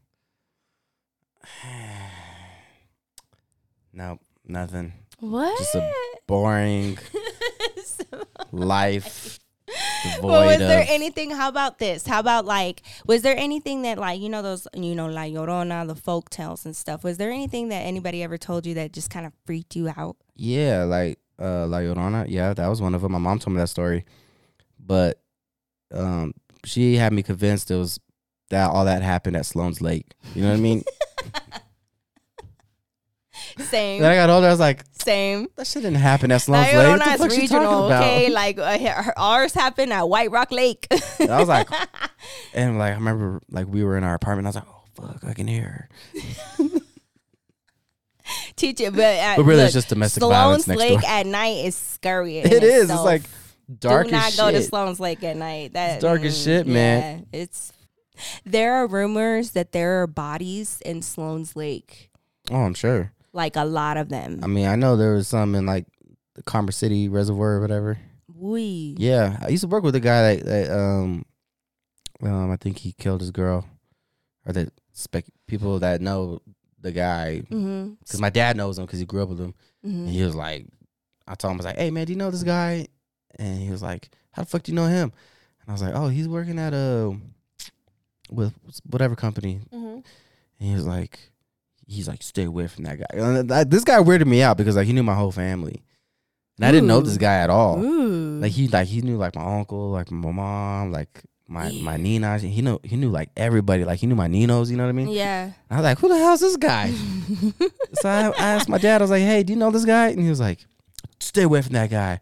nope, 3.93 4.20
nothing. 4.47 4.93
What? 5.18 5.57
Just 5.59 5.74
a 5.76 5.93
boring 6.26 6.99
life. 8.53 9.39
Well, 10.20 10.45
was 10.47 10.59
there 10.59 10.85
anything? 10.89 11.30
How 11.30 11.49
about 11.49 11.78
this? 11.78 12.07
How 12.07 12.18
about 12.20 12.45
like, 12.45 12.83
was 13.07 13.22
there 13.22 13.37
anything 13.37 13.83
that 13.83 13.97
like 13.99 14.20
you 14.20 14.28
know 14.28 14.43
those 14.43 14.66
you 14.74 14.95
know 14.95 15.07
La 15.07 15.22
Llorona, 15.22 15.87
the 15.87 15.95
folk 15.95 16.28
tales 16.28 16.66
and 16.66 16.76
stuff? 16.76 17.05
Was 17.05 17.16
there 17.16 17.30
anything 17.30 17.68
that 17.68 17.80
anybody 17.87 18.22
ever 18.22 18.37
told 18.37 18.66
you 18.66 18.74
that 18.74 18.93
just 18.93 19.09
kind 19.11 19.24
of 19.24 19.33
freaked 19.47 19.74
you 19.76 19.89
out? 19.97 20.16
Yeah, 20.35 20.83
like 20.83 21.18
uh 21.39 21.66
La 21.66 21.78
Llorona. 21.78 22.26
Yeah, 22.28 22.55
that 22.55 22.68
was 22.68 22.80
one 22.80 22.95
of 22.95 23.03
them. 23.03 23.12
My 23.12 23.18
mom 23.18 23.39
told 23.39 23.55
me 23.55 23.61
that 23.61 23.68
story, 23.68 24.05
but 24.78 25.20
um, 25.93 26.35
she 26.64 26.97
had 26.97 27.12
me 27.12 27.22
convinced 27.22 27.70
it 27.70 27.76
was 27.76 27.99
that 28.51 28.70
all 28.70 28.85
that 28.85 29.03
happened 29.03 29.37
at 29.37 29.47
Sloan's 29.47 29.80
Lake. 29.80 30.12
You 30.35 30.43
know 30.43 30.51
what 30.51 30.57
I 30.57 30.61
mean? 30.61 30.85
Same, 33.59 34.01
then 34.01 34.11
I 34.11 34.14
got 34.14 34.30
older. 34.30 34.47
I 34.47 34.51
was 34.51 34.61
like, 34.61 34.85
same. 34.93 35.49
that 35.57 35.66
shit 35.66 35.83
didn't 35.83 35.99
happen 35.99 36.30
at 36.30 36.43
Sloan's 36.43 36.72
Lake. 36.72 36.87
What 36.87 36.99
the 36.99 37.18
fuck 37.18 37.26
is 37.28 37.35
she 37.35 37.49
talking 37.49 37.66
regional, 37.66 37.87
about? 37.87 38.03
okay? 38.03 38.30
Like 38.30 38.59
uh, 38.59 39.12
ours 39.16 39.53
happened 39.53 39.93
at 39.93 40.09
White 40.09 40.30
Rock 40.30 40.53
Lake. 40.53 40.87
I 40.91 41.39
was 41.39 41.49
like, 41.49 41.68
and 42.55 42.78
like 42.78 42.93
I 42.93 42.95
remember, 42.95 43.41
like 43.51 43.66
we 43.66 43.85
were 43.85 43.99
in 43.99 44.05
our 44.05 44.14
apartment. 44.14 44.47
I 44.47 44.49
was 44.51 44.57
like, 44.57 44.66
oh 44.68 44.85
fuck, 44.95 45.24
I 45.24 45.35
can 45.35 45.49
hear 45.49 45.89
her. 46.14 46.20
teach 48.57 48.80
it, 48.80 48.95
but 48.95 49.18
uh, 49.18 49.37
But 49.37 49.45
really, 49.45 49.59
look, 49.59 49.66
it's 49.66 49.74
just 49.74 49.89
domestic 49.89 50.20
Sloan's 50.20 50.35
violence 50.37 50.66
next 50.68 50.80
Lake 50.80 51.01
door. 51.01 51.11
at 51.11 51.26
night 51.26 51.64
is 51.64 51.76
scary. 51.76 52.39
It 52.39 52.62
is. 52.62 52.91
It's 52.91 53.01
like 53.01 53.22
dark 53.78 54.07
Do 54.07 54.12
not 54.12 54.37
go 54.37 54.51
to 54.51 54.59
shit. 54.59 54.68
Sloan's 54.68 55.01
Lake 55.01 55.22
at 55.24 55.37
night. 55.37 55.72
That 55.74 55.95
It's 55.95 56.03
dark 56.03 56.22
as 56.22 56.37
mm, 56.37 56.45
shit, 56.45 56.66
man. 56.66 57.26
yeah, 57.33 57.41
it's 57.41 57.72
there 58.45 58.74
are 58.74 58.87
rumors 58.87 59.53
that 59.53 59.72
there 59.72 60.03
are 60.03 60.07
bodies 60.07 60.80
in 60.85 61.03
Sloan's 61.03 61.57
Lake, 61.57 62.11
oh, 62.51 62.57
I'm 62.57 62.74
sure. 62.74 63.12
like 63.33 63.57
a 63.57 63.64
lot 63.64 63.97
of 63.97 64.09
them. 64.09 64.41
I 64.43 64.47
mean, 64.47 64.66
I 64.66 64.76
know 64.76 64.97
there 64.97 65.14
was 65.14 65.28
some 65.28 65.55
in 65.55 65.66
like 65.66 65.87
the 66.35 66.43
Commerce 66.43 66.76
City 66.76 67.09
Reservoir 67.09 67.55
or 67.55 67.61
whatever. 67.61 67.99
we 68.35 68.97
Yeah, 68.99 69.39
I 69.41 69.49
used 69.49 69.62
to 69.62 69.68
work 69.68 69.85
with 69.85 69.95
a 69.95 70.01
guy 70.01 70.37
that, 70.37 70.47
that 70.47 70.70
um, 70.70 71.24
um, 72.22 72.51
I 72.51 72.57
think 72.57 72.78
he 72.78 72.93
killed 72.93 73.20
his 73.20 73.30
girl, 73.30 73.66
or 74.47 74.53
that 74.53 74.72
spec 74.93 75.24
people 75.47 75.78
that 75.80 76.01
know 76.01 76.41
the 76.83 76.93
guy 76.93 77.43
mm-hmm. 77.51 77.95
because 78.01 78.20
my 78.20 78.30
dad 78.30 78.57
knows 78.57 78.78
him 78.78 78.85
because 78.85 78.99
he 78.99 79.07
grew 79.07 79.22
up 79.22 79.28
with 79.28 79.41
him. 79.41 79.55
And 79.83 80.09
he 80.09 80.22
was 80.22 80.35
like, 80.35 80.66
I 81.26 81.35
told 81.35 81.53
him, 81.53 81.57
I 81.57 81.59
was 81.59 81.66
like, 81.66 81.78
hey 81.78 81.91
man, 81.91 82.07
do 82.07 82.12
you 82.12 82.18
know 82.18 82.30
this 82.30 82.43
guy? 82.43 82.87
And 83.37 83.59
he 83.59 83.70
was 83.70 83.83
like, 83.83 84.11
how 84.33 84.43
the 84.43 84.49
fuck 84.49 84.62
do 84.62 84.72
you 84.72 84.76
know 84.76 84.87
him? 84.87 85.12
And 85.61 85.68
I 85.68 85.72
was 85.72 85.83
like, 85.83 85.95
oh, 85.95 86.09
he's 86.09 86.28
working 86.28 86.59
at 86.59 86.74
a 86.74 87.16
with 88.30 88.55
whatever 88.89 89.16
company. 89.16 89.61
Mm-hmm. 89.72 89.95
And 89.95 90.05
he 90.59 90.74
was 90.74 90.87
like, 90.87 91.18
he's 91.87 92.09
like, 92.09 92.22
stay 92.22 92.45
away 92.45 92.66
from 92.66 92.85
that 92.85 92.99
guy. 92.99 93.07
And 93.12 93.49
that- 93.49 93.70
this 93.70 93.85
guy 93.85 93.99
weirded 93.99 94.26
me 94.26 94.43
out 94.43 94.57
because 94.57 94.76
like 94.76 94.87
he 94.87 94.93
knew 94.93 95.03
my 95.03 95.14
whole 95.14 95.33
family, 95.33 95.83
and 96.57 96.66
I 96.66 96.72
didn't 96.72 96.89
know 96.89 97.01
this 97.01 97.16
guy 97.16 97.37
at 97.37 97.51
all. 97.51 97.83
Ooh. 97.83 98.41
Like 98.41 98.53
he 98.53 98.68
like 98.68 98.89
he 98.89 99.03
knew 99.03 99.16
like 99.16 99.35
my 99.35 99.59
uncle, 99.59 99.91
like 99.91 100.11
my 100.11 100.30
mom, 100.30 100.93
like 100.93 101.22
my 101.53 101.70
my 101.70 101.96
Nina. 101.96 102.38
He 102.38 102.62
knew 102.62 102.80
he 102.82 102.96
knew 102.96 103.11
like 103.11 103.30
everybody. 103.36 103.84
Like 103.84 104.00
he 104.00 104.07
knew 104.07 104.14
my 104.14 104.26
Ninos. 104.26 104.70
You 104.70 104.76
know 104.76 104.84
what 104.84 104.90
I 104.90 104.92
mean? 104.92 105.09
yeah. 105.09 105.53
I 105.70 105.76
was 105.76 105.84
like, 105.84 105.98
who 105.98 106.09
the 106.09 106.16
hell's 106.16 106.40
this 106.40 106.57
guy? 106.57 106.90
so 107.94 108.09
I, 108.09 108.28
I 108.28 108.55
asked 108.55 108.68
my 108.68 108.78
dad. 108.78 109.00
I 109.00 109.05
was 109.05 109.11
like, 109.11 109.22
hey, 109.22 109.42
do 109.42 109.53
you 109.53 109.59
know 109.59 109.70
this 109.70 109.84
guy? 109.84 110.09
And 110.09 110.20
he 110.20 110.28
was 110.28 110.40
like, 110.40 110.64
stay 111.20 111.42
away 111.42 111.62
from 111.62 111.74
that 111.74 111.90
guy. 111.90 112.20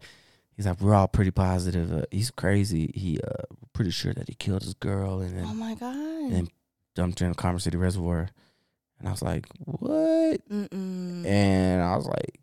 He's 0.55 0.67
like, 0.67 0.79
we're 0.81 0.93
all 0.93 1.07
pretty 1.07 1.31
positive. 1.31 1.91
Uh, 1.93 2.05
he's 2.11 2.29
crazy. 2.29 2.91
He 2.93 3.19
uh, 3.19 3.43
pretty 3.73 3.91
sure 3.91 4.13
that 4.13 4.27
he 4.27 4.35
killed 4.35 4.63
his 4.63 4.73
girl 4.75 5.21
and 5.21 5.37
then 5.37 5.45
oh 5.47 5.53
my 5.53 5.75
god. 5.75 5.95
and 5.95 6.51
dumped 6.93 7.19
her 7.19 7.25
in 7.25 7.31
the 7.31 7.37
Commerce 7.37 7.63
City 7.63 7.77
Reservoir. 7.77 8.29
And 8.99 9.07
I 9.07 9.11
was 9.11 9.21
like, 9.21 9.47
what? 9.65 10.47
Mm-mm. 10.49 11.25
And 11.25 11.81
I 11.81 11.95
was 11.95 12.05
like, 12.05 12.39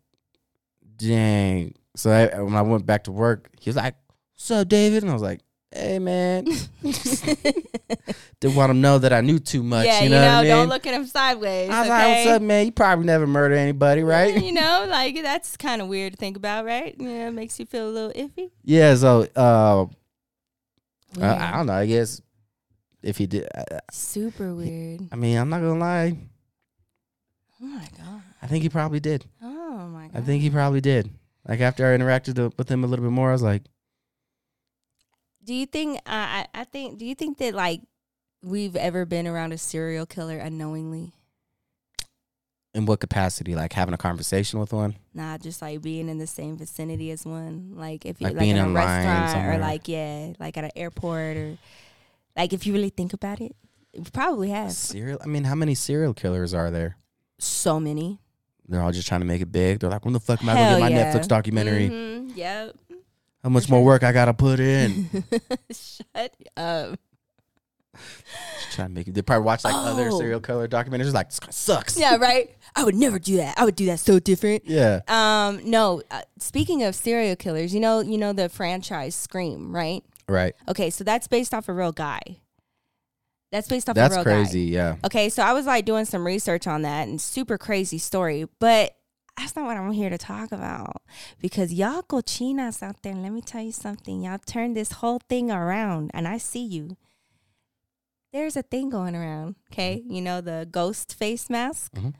dang. 0.97 1.75
So 1.95 2.11
I, 2.11 2.41
when 2.41 2.55
I 2.55 2.61
went 2.61 2.85
back 2.85 3.05
to 3.05 3.11
work, 3.11 3.49
he 3.59 3.69
was 3.69 3.77
like, 3.77 3.95
what's 4.33 4.51
up, 4.51 4.67
David? 4.67 5.03
And 5.03 5.09
I 5.09 5.13
was 5.13 5.21
like, 5.21 5.39
hey, 5.71 5.99
man. 5.99 6.45
Didn't 8.39 8.55
want 8.55 8.71
him 8.71 8.77
to 8.77 8.81
know 8.81 8.99
that 8.99 9.11
I 9.13 9.21
knew 9.21 9.39
too 9.39 9.63
much. 9.63 9.85
yeah, 9.85 10.01
you 10.01 10.09
know, 10.09 10.21
what 10.21 10.27
I 10.27 10.41
mean? 10.41 10.49
don't 10.49 10.69
look 10.69 10.87
at 10.87 10.93
him 10.93 11.05
sideways. 11.05 11.69
I 11.69 11.79
was 11.79 11.89
okay? 11.89 11.89
like, 11.89 12.25
what's 12.25 12.35
up, 12.35 12.41
man? 12.41 12.65
You 12.65 12.71
probably 12.71 13.05
never 13.05 13.27
murdered 13.27 13.57
anybody, 13.57 14.03
right? 14.03 14.41
you 14.41 14.51
know, 14.53 14.85
like 14.89 15.21
that's 15.21 15.57
kind 15.57 15.81
of 15.81 15.87
weird 15.87 16.13
to 16.13 16.17
think 16.17 16.37
about, 16.37 16.65
right? 16.65 16.95
Yeah, 16.97 17.27
it 17.27 17.31
makes 17.31 17.59
you 17.59 17.65
feel 17.65 17.89
a 17.89 17.91
little 17.91 18.11
iffy. 18.11 18.51
yeah, 18.63 18.95
so 18.95 19.27
uh, 19.35 19.85
I, 21.21 21.49
I 21.49 21.57
don't 21.57 21.65
know. 21.65 21.73
I 21.73 21.85
guess 21.85 22.21
if 23.01 23.17
he 23.17 23.27
did, 23.27 23.47
I, 23.53 23.79
Super 23.91 24.53
weird. 24.53 25.07
I 25.11 25.15
mean, 25.15 25.37
I'm 25.37 25.49
not 25.49 25.61
going 25.61 25.75
to 25.75 25.79
lie. 25.79 26.17
Oh 27.61 27.65
my 27.65 27.87
god. 27.97 28.21
I 28.41 28.47
think 28.47 28.63
he 28.63 28.69
probably 28.69 28.99
did. 28.99 29.25
Oh 29.41 29.87
my 29.87 30.07
god. 30.07 30.17
I 30.17 30.21
think 30.21 30.41
he 30.41 30.49
probably 30.49 30.81
did. 30.81 31.09
Like 31.47 31.59
after 31.61 31.85
I 31.85 31.97
interacted 31.97 32.57
with 32.57 32.69
him 32.69 32.83
a 32.83 32.87
little 32.87 33.03
bit 33.03 33.11
more, 33.11 33.29
I 33.29 33.33
was 33.33 33.41
like, 33.41 33.63
Do 35.49 35.55
you 35.55 35.65
think? 35.65 35.97
Uh, 36.05 36.45
I 36.45 36.45
I 36.53 36.63
think. 36.63 36.99
Do 36.99 37.07
you 37.07 37.15
think 37.15 37.39
that 37.39 37.55
like 37.55 37.81
we've 38.43 38.75
ever 38.75 39.03
been 39.07 39.25
around 39.25 39.51
a 39.51 39.57
serial 39.57 40.05
killer 40.05 40.37
unknowingly? 40.37 41.11
in 42.75 42.85
what 42.85 42.99
capacity? 42.99 43.55
Like 43.55 43.73
having 43.73 43.95
a 43.95 43.97
conversation 43.97 44.59
with 44.59 44.73
one? 44.73 44.95
Not 45.11 45.41
just 45.41 45.59
like 45.59 45.81
being 45.81 46.07
in 46.07 46.19
the 46.19 46.27
same 46.27 46.55
vicinity 46.55 47.09
as 47.09 47.25
one. 47.25 47.71
Like 47.73 48.05
if 48.05 48.21
you 48.21 48.25
Like 48.27 48.35
like, 48.35 48.41
being 48.41 48.57
in 48.57 48.63
a 48.63 48.69
restaurant 48.69 49.47
or 49.47 49.57
like 49.57 49.87
yeah, 49.87 50.33
like 50.39 50.55
at 50.55 50.65
an 50.65 50.71
airport 50.75 51.35
or 51.35 51.57
like 52.37 52.53
if 52.53 52.67
you 52.67 52.73
really 52.73 52.91
think 52.91 53.13
about 53.13 53.41
it, 53.41 53.55
we 53.97 54.03
probably 54.13 54.49
have 54.49 54.71
Serial? 54.71 55.17
I 55.23 55.25
mean, 55.25 55.45
how 55.45 55.55
many 55.55 55.73
serial 55.73 56.13
killers 56.13 56.53
are 56.53 56.69
there? 56.69 56.97
so 57.39 57.79
many. 57.79 58.19
They're 58.67 58.83
all 58.83 58.91
just 58.91 59.07
trying 59.07 59.21
to 59.21 59.25
make 59.25 59.41
it 59.41 59.51
big. 59.51 59.79
They're 59.79 59.89
like, 59.89 60.05
when 60.05 60.13
the 60.13 60.19
fuck 60.19 60.43
am 60.43 60.49
I 60.49 60.53
to 60.53 60.59
get 60.59 60.79
my 60.79 60.89
yeah. 60.89 61.11
Netflix 61.11 61.27
documentary? 61.27 61.89
Mhm, 61.89 62.37
Yep. 62.37 62.75
How 63.43 63.49
much 63.49 63.69
more 63.69 63.83
work 63.83 64.03
I 64.03 64.11
got 64.11 64.25
to 64.25 64.33
put 64.33 64.59
in? 64.59 65.09
Shut 65.71 66.33
up. 66.57 66.99
Just 67.95 68.75
trying 68.75 68.89
to 68.89 68.93
make 68.93 69.07
it. 69.07 69.13
They 69.13 69.21
probably 69.21 69.45
watch 69.45 69.63
like 69.63 69.73
other 69.75 70.09
Oh. 70.09 70.17
serial 70.19 70.39
killer 70.39 70.67
documentaries. 70.67 71.13
Like, 71.13 71.29
this 71.31 71.55
sucks. 71.55 71.97
Yeah, 71.97 72.17
right. 72.17 72.49
I 72.75 72.83
would 72.83 72.95
never 72.95 73.17
do 73.19 73.37
that. 73.37 73.57
I 73.57 73.65
would 73.65 73.75
do 73.75 73.85
that 73.87 73.99
so 73.99 74.19
different. 74.19 74.63
Yeah. 74.65 75.01
Um, 75.07 75.61
no. 75.69 76.01
Uh, 76.11 76.21
speaking 76.37 76.83
of 76.83 76.95
serial 76.95 77.35
killers, 77.35 77.73
you 77.73 77.79
know, 77.79 78.01
you 78.01 78.17
know 78.17 78.31
the 78.33 78.49
franchise 78.49 79.15
Scream, 79.15 79.75
right? 79.75 80.03
Right. 80.27 80.53
Okay, 80.67 80.89
so 80.91 81.03
that's 81.03 81.27
based 81.27 81.53
off 81.53 81.67
a 81.69 81.73
real 81.73 81.91
guy. 81.91 82.21
That's 83.51 83.67
based 83.67 83.89
off 83.89 83.95
That's 83.95 84.13
a 84.13 84.17
real 84.17 84.23
crazy. 84.23 84.69
guy. 84.69 84.75
Yeah. 84.75 84.95
Okay, 85.05 85.29
so 85.29 85.41
I 85.41 85.53
was 85.53 85.65
like 85.65 85.83
doing 85.85 86.05
some 86.05 86.23
research 86.25 86.67
on 86.67 86.83
that 86.83 87.07
and 87.07 87.19
super 87.19 87.57
crazy 87.57 87.97
story, 87.97 88.47
but 88.59 88.95
that's 89.37 89.55
not 89.55 89.65
what 89.65 89.77
I'm 89.77 89.91
here 89.91 90.09
to 90.09 90.17
talk 90.17 90.51
about 90.51 91.01
because 91.39 91.73
y'all 91.73 92.03
cochinas 92.03 92.83
out 92.83 93.01
there. 93.03 93.13
Let 93.15 93.31
me 93.31 93.41
tell 93.41 93.61
you 93.61 93.71
something. 93.71 94.23
Y'all 94.23 94.39
turn 94.45 94.73
this 94.73 94.93
whole 94.93 95.19
thing 95.29 95.49
around, 95.51 96.11
and 96.13 96.27
I 96.27 96.37
see 96.37 96.63
you. 96.63 96.97
There's 98.31 98.55
a 98.55 98.61
thing 98.61 98.89
going 98.89 99.15
around. 99.15 99.55
Okay, 99.71 100.03
you 100.07 100.21
know 100.21 100.41
the 100.41 100.67
ghost 100.69 101.13
face 101.15 101.49
mask. 101.49 101.93
Mhm. 101.93 102.13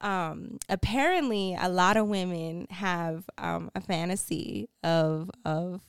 Um, 0.00 0.58
apparently, 0.68 1.56
a 1.58 1.68
lot 1.68 1.96
of 1.96 2.08
women 2.08 2.66
have 2.70 3.24
um 3.38 3.70
a 3.74 3.80
fantasy 3.80 4.68
of 4.82 5.30
of 5.44 5.80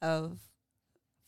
of 0.00 0.38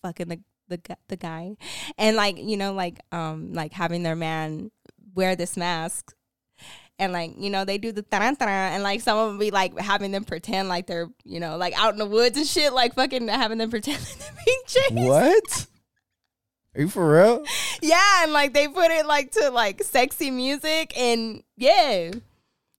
fucking 0.03 0.29
the 0.29 0.41
the 0.69 0.97
the 1.09 1.17
guy, 1.17 1.57
and 1.97 2.17
like 2.17 2.37
you 2.39 2.57
know 2.57 2.73
like 2.73 2.99
um 3.13 3.53
like 3.53 3.73
having 3.73 4.03
their 4.03 4.17
man 4.17 4.71
wear 5.15 5.37
this 5.37 5.57
mask. 5.57 6.15
And 6.99 7.13
like 7.13 7.33
you 7.37 7.51
know, 7.51 7.65
they 7.65 7.79
do 7.79 7.91
the 7.91 8.03
tarantara, 8.03 8.71
and 8.71 8.83
like 8.83 9.01
some 9.01 9.19
of 9.19 9.29
them 9.31 9.39
be 9.39 9.51
like 9.51 9.77
having 9.79 10.13
them 10.13 10.25
pretend 10.25 10.69
like 10.69 10.87
they're 10.87 11.11
you 11.25 11.41
know 11.41 11.57
like 11.57 11.77
out 11.77 11.93
in 11.93 11.99
the 11.99 12.07
woods 12.07 12.37
and 12.37 12.47
shit, 12.47 12.73
like 12.73 12.95
fucking 12.95 13.27
having 13.29 13.59
them 13.59 13.71
pretend 13.71 14.01
like 14.01 14.19
they're 14.19 14.45
being 14.45 14.63
chased. 14.67 14.93
What? 14.93 15.67
Are 16.77 16.81
you 16.81 16.89
for 16.89 17.13
real? 17.13 17.45
Yeah, 17.83 18.23
and 18.23 18.33
like 18.33 18.53
they 18.53 18.69
put 18.69 18.91
it 18.91 19.07
like 19.07 19.33
to 19.33 19.51
like 19.51 19.83
sexy 19.83 20.31
music 20.31 20.97
and 20.99 21.43
yeah. 21.57 22.13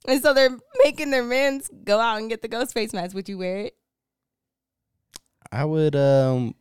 And 0.07 0.21
so 0.21 0.33
they're 0.33 0.57
making 0.83 1.11
their 1.11 1.23
men 1.23 1.61
go 1.83 1.99
out 1.99 2.17
and 2.17 2.29
get 2.29 2.41
the 2.41 2.47
ghost 2.47 2.73
face 2.73 2.93
mask. 2.93 3.15
Would 3.15 3.27
you 3.27 3.37
wear 3.37 3.57
it? 3.57 3.75
I 5.51 5.65
would. 5.65 5.95
Um. 5.95 6.55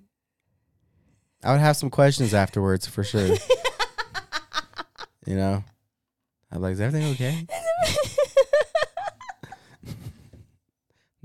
I 1.43 1.53
would 1.53 1.61
have 1.61 1.77
some 1.77 1.91
questions 1.91 2.33
afterwards 2.33 2.87
for 2.87 3.05
sure. 3.05 3.27
you 5.27 5.37
know. 5.37 5.63
I'm 6.55 6.63
like, 6.63 6.73
is 6.73 6.81
everything 6.81 7.11
okay? 7.13 7.47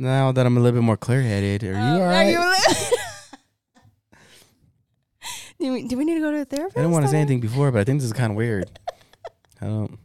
Now 0.01 0.31
that 0.31 0.45
I'm 0.45 0.55
a 0.55 0.61
little 0.61 0.79
bit 0.79 0.85
more 0.85 0.95
clear 0.95 1.21
headed, 1.21 1.61
are 1.61 1.73
you 1.73 1.73
Um, 1.73 2.01
all 2.01 2.03
are 2.03 2.07
right? 2.07 2.37
do, 5.59 5.73
we, 5.73 5.87
do 5.89 5.97
we 5.97 6.05
need 6.05 6.13
to 6.13 6.21
go 6.21 6.31
to 6.31 6.39
a 6.39 6.45
therapist? 6.45 6.77
I 6.77 6.79
didn't 6.79 6.93
want 6.93 7.03
to 7.03 7.11
say 7.11 7.17
anything 7.17 7.41
before, 7.41 7.69
but 7.69 7.81
I 7.81 7.83
think 7.83 7.99
this 7.99 8.05
is 8.05 8.13
kind 8.13 8.31
of 8.31 8.37
weird. 8.37 8.79
I 9.61 9.65
don't. 9.65 9.99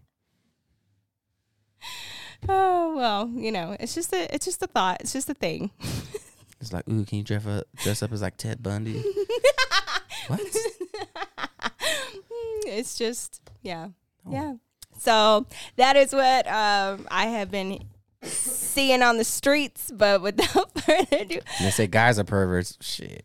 Oh 2.49 2.97
well, 2.97 3.29
you 3.29 3.53
know, 3.53 3.77
it's 3.79 3.95
just 3.95 4.13
a 4.13 4.35
it's 4.35 4.45
just 4.45 4.61
a 4.65 4.67
thought. 4.67 5.01
It's 5.01 5.13
just 5.13 5.31
a 5.31 5.35
thing. 5.35 5.71
It's 6.61 6.73
like, 6.73 6.89
ooh, 6.89 7.05
can 7.05 7.19
you 7.19 7.25
dress 7.25 7.47
up 7.47 7.67
dress 7.77 8.03
up 8.03 8.11
as 8.11 8.21
like 8.21 8.37
Ted 8.37 8.63
Bundy? 8.63 9.01
what? 10.27 10.41
it's 12.67 12.99
just 12.99 13.41
yeah, 13.63 13.91
yeah. 14.29 14.55
So 14.99 15.47
that 15.77 15.97
is 15.97 16.13
what 16.13 16.47
um, 16.47 17.07
I 17.11 17.27
have 17.27 17.51
been 17.51 17.85
seeing 18.23 19.03
on 19.03 19.17
the 19.19 19.25
streets. 19.25 19.91
But 19.95 20.23
without 20.23 20.79
further 20.81 21.07
ado, 21.13 21.41
they 21.61 21.71
say 21.71 21.87
guys 21.87 22.19
are 22.19 22.25
perverts. 22.25 22.79
Shit. 22.81 23.25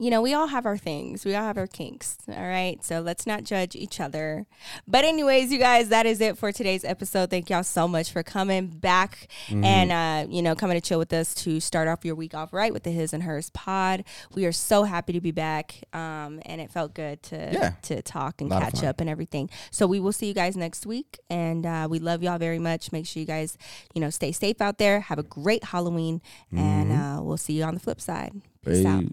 You 0.00 0.08
know, 0.10 0.22
we 0.22 0.32
all 0.32 0.46
have 0.46 0.64
our 0.64 0.78
things. 0.78 1.26
We 1.26 1.34
all 1.34 1.42
have 1.44 1.58
our 1.58 1.66
kinks. 1.66 2.16
All 2.26 2.34
right. 2.48 2.82
So 2.82 3.00
let's 3.00 3.26
not 3.26 3.44
judge 3.44 3.76
each 3.76 4.00
other. 4.00 4.46
But, 4.88 5.04
anyways, 5.04 5.52
you 5.52 5.58
guys, 5.58 5.90
that 5.90 6.06
is 6.06 6.22
it 6.22 6.38
for 6.38 6.52
today's 6.52 6.84
episode. 6.86 7.28
Thank 7.28 7.50
y'all 7.50 7.62
so 7.62 7.86
much 7.86 8.10
for 8.10 8.22
coming 8.22 8.68
back 8.68 9.28
and, 9.50 9.92
uh, 9.92 10.26
you 10.32 10.40
know, 10.40 10.54
coming 10.54 10.74
to 10.76 10.80
chill 10.80 10.98
with 10.98 11.12
us 11.12 11.34
to 11.44 11.60
start 11.60 11.86
off 11.86 12.02
your 12.02 12.14
week 12.14 12.34
off 12.34 12.52
right 12.54 12.72
with 12.72 12.84
the 12.84 12.90
His 12.90 13.12
and 13.12 13.24
Hers 13.24 13.50
pod. 13.50 14.04
We 14.34 14.46
are 14.46 14.52
so 14.52 14.84
happy 14.84 15.12
to 15.12 15.20
be 15.20 15.32
back. 15.32 15.74
Um, 15.92 16.40
and 16.46 16.62
it 16.62 16.70
felt 16.70 16.94
good 16.94 17.22
to, 17.24 17.50
Yeah. 17.52 17.72
to 17.82 18.00
talk 18.00 18.40
and 18.40 18.50
catch 18.50 18.82
up 18.82 19.00
and 19.02 19.10
everything. 19.10 19.50
So, 19.70 19.86
we 19.86 20.00
will 20.00 20.12
see 20.12 20.26
you 20.28 20.34
guys 20.34 20.56
next 20.56 20.86
week. 20.86 21.18
And 21.28 21.66
uh, 21.66 21.88
we 21.90 21.98
love 21.98 22.22
y'all 22.22 22.38
very 22.38 22.58
much. 22.58 22.90
Make 22.90 23.06
sure 23.06 23.20
you 23.20 23.26
guys, 23.26 23.58
you 23.94 24.00
know, 24.00 24.08
stay 24.08 24.32
safe 24.32 24.62
out 24.62 24.78
there. 24.78 25.00
Have 25.00 25.18
a 25.18 25.22
great 25.22 25.64
Halloween. 25.64 26.22
And 26.56 26.90
uh, 26.90 27.20
we'll 27.22 27.36
see 27.36 27.52
you 27.52 27.64
on 27.64 27.74
the 27.74 27.80
flip 27.80 28.00
side. 28.00 28.32
Peace 28.64 28.84
out. 28.84 29.04